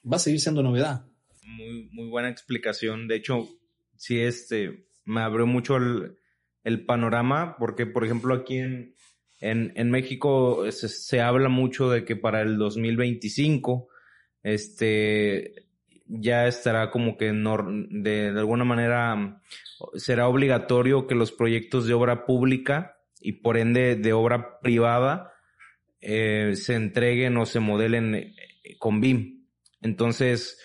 va 0.09 0.17
a 0.17 0.19
seguir 0.19 0.39
siendo 0.39 0.61
novedad. 0.61 1.05
Muy, 1.43 1.89
muy 1.91 2.07
buena 2.07 2.29
explicación. 2.29 3.07
De 3.07 3.15
hecho, 3.15 3.49
sí, 3.97 4.19
este, 4.19 4.87
me 5.03 5.21
abrió 5.21 5.47
mucho 5.47 5.77
el, 5.77 6.17
el 6.63 6.85
panorama, 6.85 7.57
porque, 7.57 7.85
por 7.85 8.05
ejemplo, 8.05 8.33
aquí 8.35 8.57
en, 8.57 8.94
en, 9.39 9.73
en 9.75 9.91
México 9.91 10.71
se, 10.71 10.87
se, 10.87 11.21
habla 11.21 11.49
mucho 11.49 11.89
de 11.89 12.05
que 12.05 12.15
para 12.15 12.41
el 12.41 12.57
2025, 12.57 13.87
este, 14.43 15.65
ya 16.07 16.47
estará 16.47 16.91
como 16.91 17.17
que 17.17 17.31
de, 17.31 18.31
de, 18.31 18.39
alguna 18.39 18.63
manera 18.63 19.41
será 19.95 20.27
obligatorio 20.27 21.07
que 21.07 21.15
los 21.15 21.31
proyectos 21.31 21.85
de 21.85 21.93
obra 21.93 22.25
pública 22.25 22.97
y 23.19 23.33
por 23.33 23.57
ende 23.57 23.95
de 23.95 24.13
obra 24.13 24.59
privada 24.59 25.33
eh, 26.01 26.55
se 26.55 26.75
entreguen 26.75 27.37
o 27.37 27.45
se 27.45 27.59
modelen 27.59 28.15
eh, 28.15 28.35
con 28.77 29.01
BIM. 29.01 29.45
Entonces, 29.81 30.59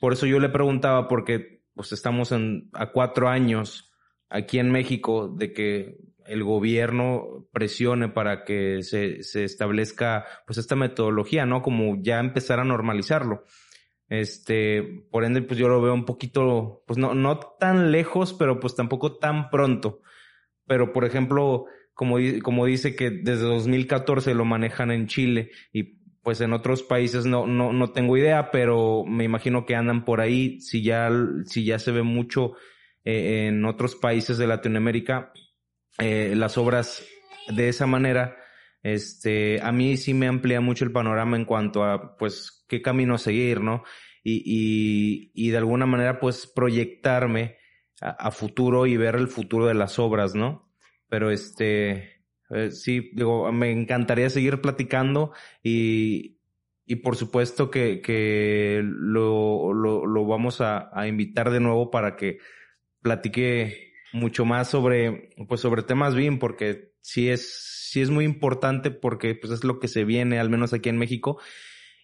por 0.00 0.12
eso 0.12 0.26
yo 0.26 0.38
le 0.38 0.48
preguntaba, 0.48 1.08
porque 1.08 1.62
pues 1.74 1.92
estamos 1.92 2.32
en, 2.32 2.68
a 2.74 2.92
cuatro 2.92 3.28
años 3.28 3.90
aquí 4.28 4.58
en 4.58 4.70
México 4.70 5.28
de 5.28 5.52
que 5.52 5.96
el 6.26 6.44
gobierno 6.44 7.48
presione 7.52 8.08
para 8.08 8.44
que 8.44 8.82
se, 8.82 9.22
se 9.22 9.44
establezca 9.44 10.24
pues 10.46 10.58
esta 10.58 10.76
metodología, 10.76 11.46
¿no? 11.46 11.62
Como 11.62 11.96
ya 12.00 12.20
empezar 12.20 12.60
a 12.60 12.64
normalizarlo. 12.64 13.44
Este, 14.08 15.06
por 15.10 15.24
ende, 15.24 15.40
pues 15.40 15.58
yo 15.58 15.68
lo 15.68 15.80
veo 15.80 15.94
un 15.94 16.04
poquito, 16.04 16.82
pues 16.86 16.98
no, 16.98 17.14
no 17.14 17.38
tan 17.38 17.92
lejos, 17.92 18.34
pero 18.34 18.60
pues 18.60 18.74
tampoco 18.74 19.16
tan 19.16 19.48
pronto. 19.48 20.02
Pero, 20.66 20.92
por 20.92 21.04
ejemplo, 21.04 21.64
como, 21.94 22.16
como 22.42 22.66
dice 22.66 22.94
que 22.94 23.10
desde 23.10 23.44
2014 23.44 24.34
lo 24.34 24.44
manejan 24.44 24.90
en 24.90 25.06
Chile 25.06 25.50
y 25.72 26.02
pues 26.22 26.40
en 26.40 26.52
otros 26.52 26.82
países 26.82 27.26
no, 27.26 27.46
no, 27.46 27.72
no 27.72 27.92
tengo 27.92 28.16
idea, 28.16 28.50
pero 28.50 29.04
me 29.04 29.24
imagino 29.24 29.66
que 29.66 29.74
andan 29.74 30.04
por 30.04 30.20
ahí. 30.20 30.60
Si 30.60 30.82
ya, 30.82 31.10
si 31.46 31.64
ya 31.64 31.78
se 31.78 31.90
ve 31.90 32.02
mucho 32.02 32.52
eh, 33.04 33.46
en 33.48 33.64
otros 33.64 33.96
países 33.96 34.38
de 34.38 34.46
Latinoamérica, 34.46 35.32
eh, 35.98 36.34
las 36.36 36.58
obras 36.58 37.04
de 37.48 37.68
esa 37.68 37.86
manera, 37.86 38.36
este, 38.82 39.60
a 39.62 39.72
mí 39.72 39.96
sí 39.96 40.14
me 40.14 40.26
amplía 40.26 40.60
mucho 40.60 40.84
el 40.84 40.92
panorama 40.92 41.36
en 41.36 41.44
cuanto 41.44 41.84
a, 41.84 42.16
pues, 42.16 42.64
qué 42.68 42.82
camino 42.82 43.18
seguir, 43.18 43.60
¿no? 43.60 43.84
Y, 44.24 44.42
y, 44.44 45.32
y 45.34 45.50
de 45.50 45.58
alguna 45.58 45.86
manera, 45.86 46.20
pues, 46.20 46.46
proyectarme 46.46 47.56
a, 48.00 48.30
futuro 48.30 48.86
y 48.86 48.96
ver 48.96 49.14
el 49.14 49.28
futuro 49.28 49.66
de 49.66 49.74
las 49.74 49.98
obras, 49.98 50.34
¿no? 50.34 50.68
Pero 51.08 51.30
este, 51.30 52.24
eh, 52.50 52.70
sí, 52.70 53.10
digo, 53.14 53.50
me 53.52 53.70
encantaría 53.70 54.28
seguir 54.28 54.60
platicando 54.60 55.32
y, 55.62 56.38
y 56.84 56.96
por 56.96 57.16
supuesto 57.16 57.70
que, 57.70 58.00
que 58.00 58.80
lo, 58.82 59.72
lo, 59.72 60.04
lo 60.06 60.26
vamos 60.26 60.60
a, 60.60 60.90
a, 60.92 61.06
invitar 61.06 61.50
de 61.50 61.60
nuevo 61.60 61.90
para 61.90 62.16
que 62.16 62.38
platique 63.02 63.91
mucho 64.12 64.44
más 64.44 64.68
sobre, 64.68 65.30
pues 65.48 65.60
sobre 65.60 65.82
temas 65.82 66.14
bien, 66.14 66.38
porque 66.38 66.92
sí 67.00 67.28
es, 67.28 67.88
sí 67.90 68.00
es 68.00 68.10
muy 68.10 68.24
importante 68.24 68.90
porque 68.90 69.34
pues 69.34 69.52
es 69.52 69.64
lo 69.64 69.78
que 69.78 69.88
se 69.88 70.04
viene, 70.04 70.38
al 70.38 70.50
menos 70.50 70.72
aquí 70.72 70.88
en 70.88 70.98
México. 70.98 71.40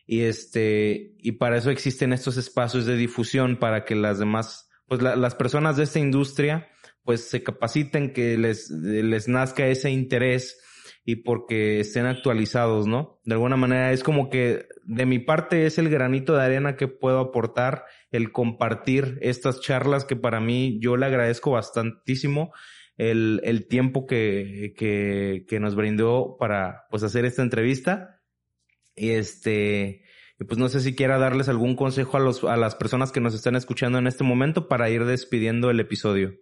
Y 0.07 0.23
este, 0.23 1.15
y 1.19 1.33
para 1.33 1.59
eso 1.59 1.71
existen 1.71 2.13
estos 2.13 2.37
espacios 2.37 2.87
de 2.87 2.97
difusión 2.97 3.59
para 3.59 3.85
que 3.85 3.95
las 3.95 4.19
demás, 4.19 4.71
pues 4.87 5.03
las 5.03 5.35
personas 5.35 5.77
de 5.77 5.85
esta 5.85 5.99
industria, 5.99 6.69
pues 7.05 7.29
se 7.29 7.43
capaciten, 7.43 8.13
que 8.13 8.39
les, 8.39 8.71
les 8.71 9.29
nazca 9.29 9.67
ese 9.67 9.91
interés 9.91 10.59
y 11.05 11.17
porque 11.17 11.81
estén 11.81 12.05
actualizados, 12.05 12.87
¿no? 12.87 13.19
De 13.25 13.33
alguna 13.35 13.57
manera 13.57 13.93
es 13.93 14.03
como 14.03 14.29
que 14.29 14.67
de 14.85 15.07
mi 15.07 15.19
parte 15.19 15.65
es 15.65 15.79
el 15.79 15.89
granito 15.89 16.35
de 16.35 16.43
arena 16.43 16.77
que 16.77 16.87
puedo 16.87 17.19
aportar, 17.21 17.85
el 18.11 18.33
compartir 18.33 19.19
estas 19.21 19.61
charlas 19.61 20.05
que 20.05 20.17
para 20.17 20.41
mí 20.41 20.79
yo 20.81 20.97
le 20.97 21.07
agradezco 21.07 21.51
bastantísimo 21.51 22.53
el, 22.97 23.41
el 23.45 23.67
tiempo 23.67 24.07
que, 24.07 24.75
que, 24.77 25.45
que 25.49 25.61
nos 25.61 25.75
brindó 25.75 26.37
para 26.39 26.87
pues 26.91 27.03
hacer 27.03 27.25
esta 27.25 27.43
entrevista. 27.43 28.21
Este, 28.97 30.03
y 30.41 30.45
pues 30.45 30.59
no 30.59 30.69
sé 30.69 30.81
si 30.81 30.95
quiera 30.95 31.19
darles 31.19 31.49
algún 31.49 31.77
consejo 31.77 32.17
a, 32.17 32.21
los, 32.21 32.45
a 32.45 32.57
las 32.57 32.75
personas 32.75 33.13
que 33.13 33.21
nos 33.21 33.35
están 33.35 33.57
escuchando 33.57 33.99
en 33.99 34.07
este 34.07 34.25
momento 34.25 34.69
para 34.69 34.91
ir 34.91 35.05
despidiendo 35.05 35.71
el 35.71 35.81
episodio. 35.81 36.35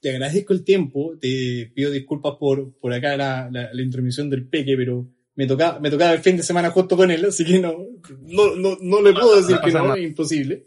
Te 0.00 0.10
agradezco 0.10 0.52
el 0.52 0.64
tiempo, 0.64 1.16
te 1.18 1.72
pido 1.74 1.90
disculpas 1.90 2.34
por, 2.38 2.78
por 2.78 2.92
acá 2.92 3.16
la, 3.16 3.48
la, 3.50 3.72
la 3.72 3.82
intromisión 3.82 4.28
del 4.28 4.46
peque, 4.48 4.74
pero 4.76 5.08
me 5.34 5.46
tocaba, 5.46 5.80
me 5.80 5.90
tocaba 5.90 6.12
el 6.12 6.20
fin 6.20 6.36
de 6.36 6.42
semana 6.42 6.70
justo 6.70 6.96
con 6.96 7.10
él, 7.10 7.24
así 7.24 7.44
que 7.44 7.58
no, 7.58 7.74
no, 8.20 8.54
no, 8.54 8.76
no 8.80 9.02
le 9.02 9.12
puedo 9.12 9.36
decir 9.36 9.56
que 9.64 9.72
no, 9.72 9.94
es 9.94 10.02
imposible. 10.02 10.66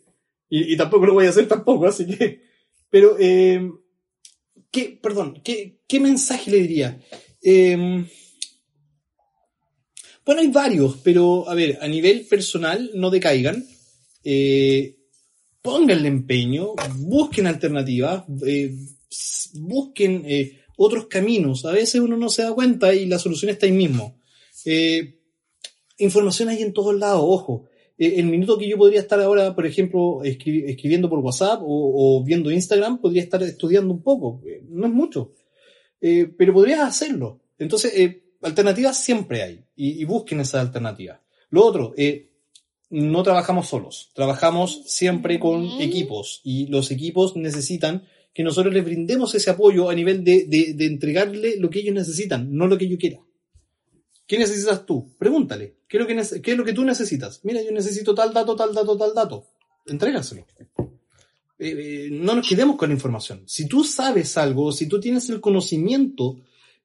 Y, 0.49 0.77
tampoco 0.77 1.05
lo 1.05 1.13
voy 1.13 1.25
a 1.25 1.29
hacer 1.29 1.47
tampoco, 1.47 1.87
así 1.87 2.05
que, 2.05 2.41
pero, 2.89 3.17
eh, 3.19 3.69
¿qué, 4.71 4.97
perdón, 5.01 5.41
qué, 5.43 5.81
qué 5.87 5.99
mensaje 5.99 6.51
le 6.51 6.59
diría? 6.59 7.01
Eh, 7.41 8.05
bueno, 10.27 10.41
hay 10.41 10.47
varios, 10.47 10.97
pero 11.03 11.49
a 11.49 11.55
ver, 11.55 11.79
a 11.81 11.87
nivel 11.87 12.25
personal, 12.25 12.91
no 12.95 13.09
decaigan. 13.09 13.65
Eh, 14.25 14.97
pónganle 15.61 16.09
empeño, 16.09 16.73
busquen 16.97 17.47
alternativas, 17.47 18.23
eh, 18.45 18.75
busquen 19.53 20.23
eh, 20.25 20.59
otros 20.75 21.07
caminos. 21.07 21.65
A 21.65 21.71
veces 21.71 22.01
uno 22.01 22.17
no 22.17 22.29
se 22.29 22.43
da 22.43 22.53
cuenta 22.53 22.93
y 22.93 23.05
la 23.05 23.19
solución 23.19 23.51
está 23.51 23.67
ahí 23.67 23.71
mismo. 23.71 24.19
Eh, 24.65 25.19
información 25.97 26.49
hay 26.49 26.61
en 26.61 26.73
todos 26.73 26.93
lados, 26.93 27.21
ojo. 27.23 27.69
Eh, 27.97 28.15
el 28.17 28.25
minuto 28.27 28.57
que 28.57 28.67
yo 28.67 28.77
podría 28.77 28.99
estar 28.99 29.19
ahora, 29.19 29.55
por 29.55 29.65
ejemplo, 29.65 30.23
escri 30.23 30.65
escribiendo 30.65 31.09
por 31.09 31.19
WhatsApp 31.19 31.61
o, 31.61 32.17
o, 32.17 32.23
viendo 32.23 32.51
Instagram, 32.51 32.99
podría 32.99 33.23
estar 33.23 33.41
estudiando 33.43 33.93
un 33.93 34.01
poco. 34.01 34.41
Eh, 34.45 34.63
no 34.69 34.87
es 34.87 34.93
mucho. 34.93 35.33
pero 35.99 36.53
podrías 36.53 36.81
hacerlo. 36.81 37.41
Entonces, 37.57 37.91
alternativas 38.41 39.03
siempre 39.03 39.43
hay 39.43 39.63
y, 39.75 40.01
y 40.01 40.05
busquen 40.05 40.39
esas 40.39 40.61
alternativas. 40.61 41.19
Lo 41.49 41.65
otro, 41.65 41.93
eh, 41.97 42.29
no 42.89 43.23
trabajamos 43.23 43.67
solos, 43.67 44.11
trabajamos 44.13 44.83
siempre 44.85 45.39
con 45.39 45.65
equipos 45.81 46.41
y 46.43 46.67
los 46.67 46.91
equipos 46.91 47.35
necesitan 47.35 48.03
que 48.33 48.43
nosotros 48.43 48.73
les 48.73 48.85
brindemos 48.85 49.33
ese 49.35 49.49
apoyo 49.49 49.89
a 49.89 49.95
nivel 49.95 50.23
de, 50.23 50.45
de, 50.45 50.73
de 50.73 50.85
entregarle 50.85 51.55
lo 51.57 51.69
que 51.69 51.79
ellos 51.79 51.95
necesitan, 51.95 52.53
no 52.53 52.67
lo 52.67 52.77
que 52.77 52.87
yo 52.87 52.97
quiera. 52.97 53.19
¿Qué 54.27 54.37
necesitas 54.37 54.85
tú? 54.85 55.15
Pregúntale. 55.17 55.77
¿Qué 55.87 55.97
es, 55.97 56.01
lo 56.01 56.07
que 56.07 56.41
¿Qué 56.41 56.51
es 56.51 56.57
lo 56.57 56.65
que 56.65 56.73
tú 56.73 56.83
necesitas? 56.83 57.39
Mira, 57.43 57.61
yo 57.63 57.71
necesito 57.71 58.13
tal 58.13 58.33
dato, 58.33 58.55
tal 58.55 58.73
dato, 58.73 58.97
tal 58.97 59.13
dato. 59.13 59.45
Entrégaselo. 59.85 60.45
Eh, 61.59 61.75
eh, 61.77 62.09
no 62.11 62.35
nos 62.35 62.47
quedemos 62.47 62.75
con 62.75 62.89
la 62.89 62.95
información. 62.95 63.43
Si 63.45 63.67
tú 63.67 63.83
sabes 63.83 64.37
algo, 64.37 64.71
si 64.71 64.87
tú 64.87 64.99
tienes 64.99 65.29
el 65.29 65.39
conocimiento 65.39 66.37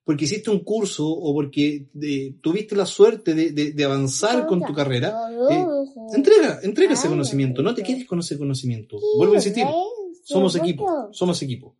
porque 0.04 0.24
hiciste 0.24 0.50
un 0.50 0.60
curso 0.60 1.08
o 1.08 1.32
porque 1.34 1.86
eh, 2.00 2.34
tuviste 2.40 2.74
la 2.74 2.86
suerte 2.86 3.34
de, 3.34 3.50
de, 3.50 3.72
de 3.72 3.84
avanzar 3.84 4.46
con 4.46 4.64
tu 4.64 4.72
carrera, 4.72 5.14
entrega, 6.12 6.60
entrega 6.62 6.94
ese 6.94 7.08
conocimiento, 7.08 7.62
no 7.62 7.74
te 7.74 7.82
quedes 7.82 8.06
con 8.06 8.18
ese 8.18 8.36
conocimiento. 8.36 8.98
Vuelvo 9.16 9.34
a 9.34 9.36
insistir, 9.36 9.64
somos 10.24 10.56
equipo, 10.56 11.08
somos 11.12 11.40
equipo. 11.42 11.76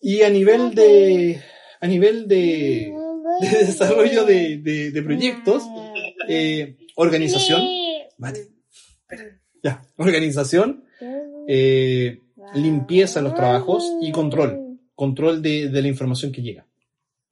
Y 0.00 0.22
a 0.22 0.28
nivel 0.28 0.74
de, 0.74 1.40
a 1.80 1.86
nivel 1.86 2.28
de, 2.28 2.92
de 3.40 3.48
desarrollo 3.66 4.24
de, 4.24 4.58
de, 4.58 4.90
de 4.90 5.02
proyectos, 5.02 5.62
eh, 6.28 6.76
organización, 6.96 7.62
ya, 9.62 9.82
organización, 9.96 10.84
eh, 11.46 12.20
limpieza 12.54 13.20
de 13.20 13.24
los 13.24 13.34
trabajos 13.34 13.84
y 14.00 14.12
control, 14.12 14.78
control 14.94 15.42
de, 15.42 15.68
de 15.68 15.82
la 15.82 15.88
información 15.88 16.32
que 16.32 16.42
llega. 16.42 16.66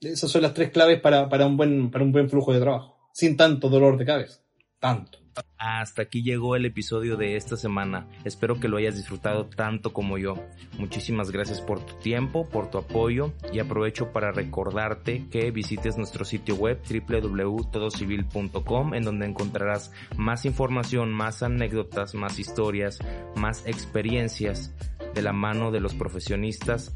Esas 0.00 0.30
son 0.30 0.42
las 0.42 0.54
tres 0.54 0.70
claves 0.70 1.00
para, 1.00 1.28
para, 1.28 1.46
un 1.46 1.56
buen, 1.56 1.90
para 1.90 2.04
un 2.04 2.12
buen 2.12 2.28
flujo 2.28 2.52
de 2.52 2.60
trabajo. 2.60 2.96
Sin 3.12 3.36
tanto 3.36 3.68
dolor 3.68 3.96
de 3.96 4.04
cabeza. 4.04 4.40
Tanto. 4.78 5.25
Hasta 5.58 6.02
aquí 6.02 6.22
llegó 6.22 6.56
el 6.56 6.66
episodio 6.66 7.16
de 7.16 7.36
esta 7.36 7.56
semana. 7.56 8.08
Espero 8.24 8.60
que 8.60 8.68
lo 8.68 8.76
hayas 8.76 8.96
disfrutado 8.96 9.46
tanto 9.46 9.92
como 9.92 10.18
yo. 10.18 10.34
Muchísimas 10.78 11.30
gracias 11.30 11.60
por 11.60 11.84
tu 11.84 11.94
tiempo, 11.94 12.48
por 12.48 12.70
tu 12.70 12.78
apoyo 12.78 13.32
y 13.52 13.58
aprovecho 13.58 14.12
para 14.12 14.32
recordarte 14.32 15.26
que 15.30 15.50
visites 15.50 15.96
nuestro 15.96 16.24
sitio 16.24 16.56
web 16.56 16.80
www.todocivil.com 16.88 18.94
en 18.94 19.02
donde 19.02 19.26
encontrarás 19.26 19.92
más 20.16 20.44
información, 20.44 21.12
más 21.12 21.42
anécdotas, 21.42 22.14
más 22.14 22.38
historias, 22.38 22.98
más 23.34 23.66
experiencias 23.66 24.74
de 25.14 25.22
la 25.22 25.32
mano 25.32 25.70
de 25.70 25.80
los 25.80 25.94
profesionistas 25.94 26.94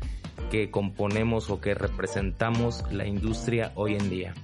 que 0.51 0.71
componemos 0.71 1.51
o 1.51 1.61
que 1.61 1.75
representamos 1.75 2.85
la 2.93 3.07
industria 3.07 3.73
hoy 3.75 3.95
en 3.95 4.11
día. 4.11 4.35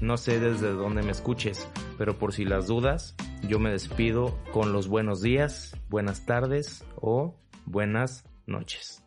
No 0.00 0.16
sé 0.16 0.40
desde 0.40 0.72
dónde 0.72 1.02
me 1.02 1.12
escuches, 1.12 1.68
pero 1.96 2.18
por 2.18 2.32
si 2.32 2.44
las 2.44 2.66
dudas, 2.66 3.14
yo 3.48 3.58
me 3.58 3.70
despido 3.70 4.38
con 4.52 4.72
los 4.72 4.88
buenos 4.88 5.22
días, 5.22 5.76
buenas 5.88 6.26
tardes 6.26 6.84
o 6.96 7.34
buenas 7.64 8.24
noches. 8.46 9.05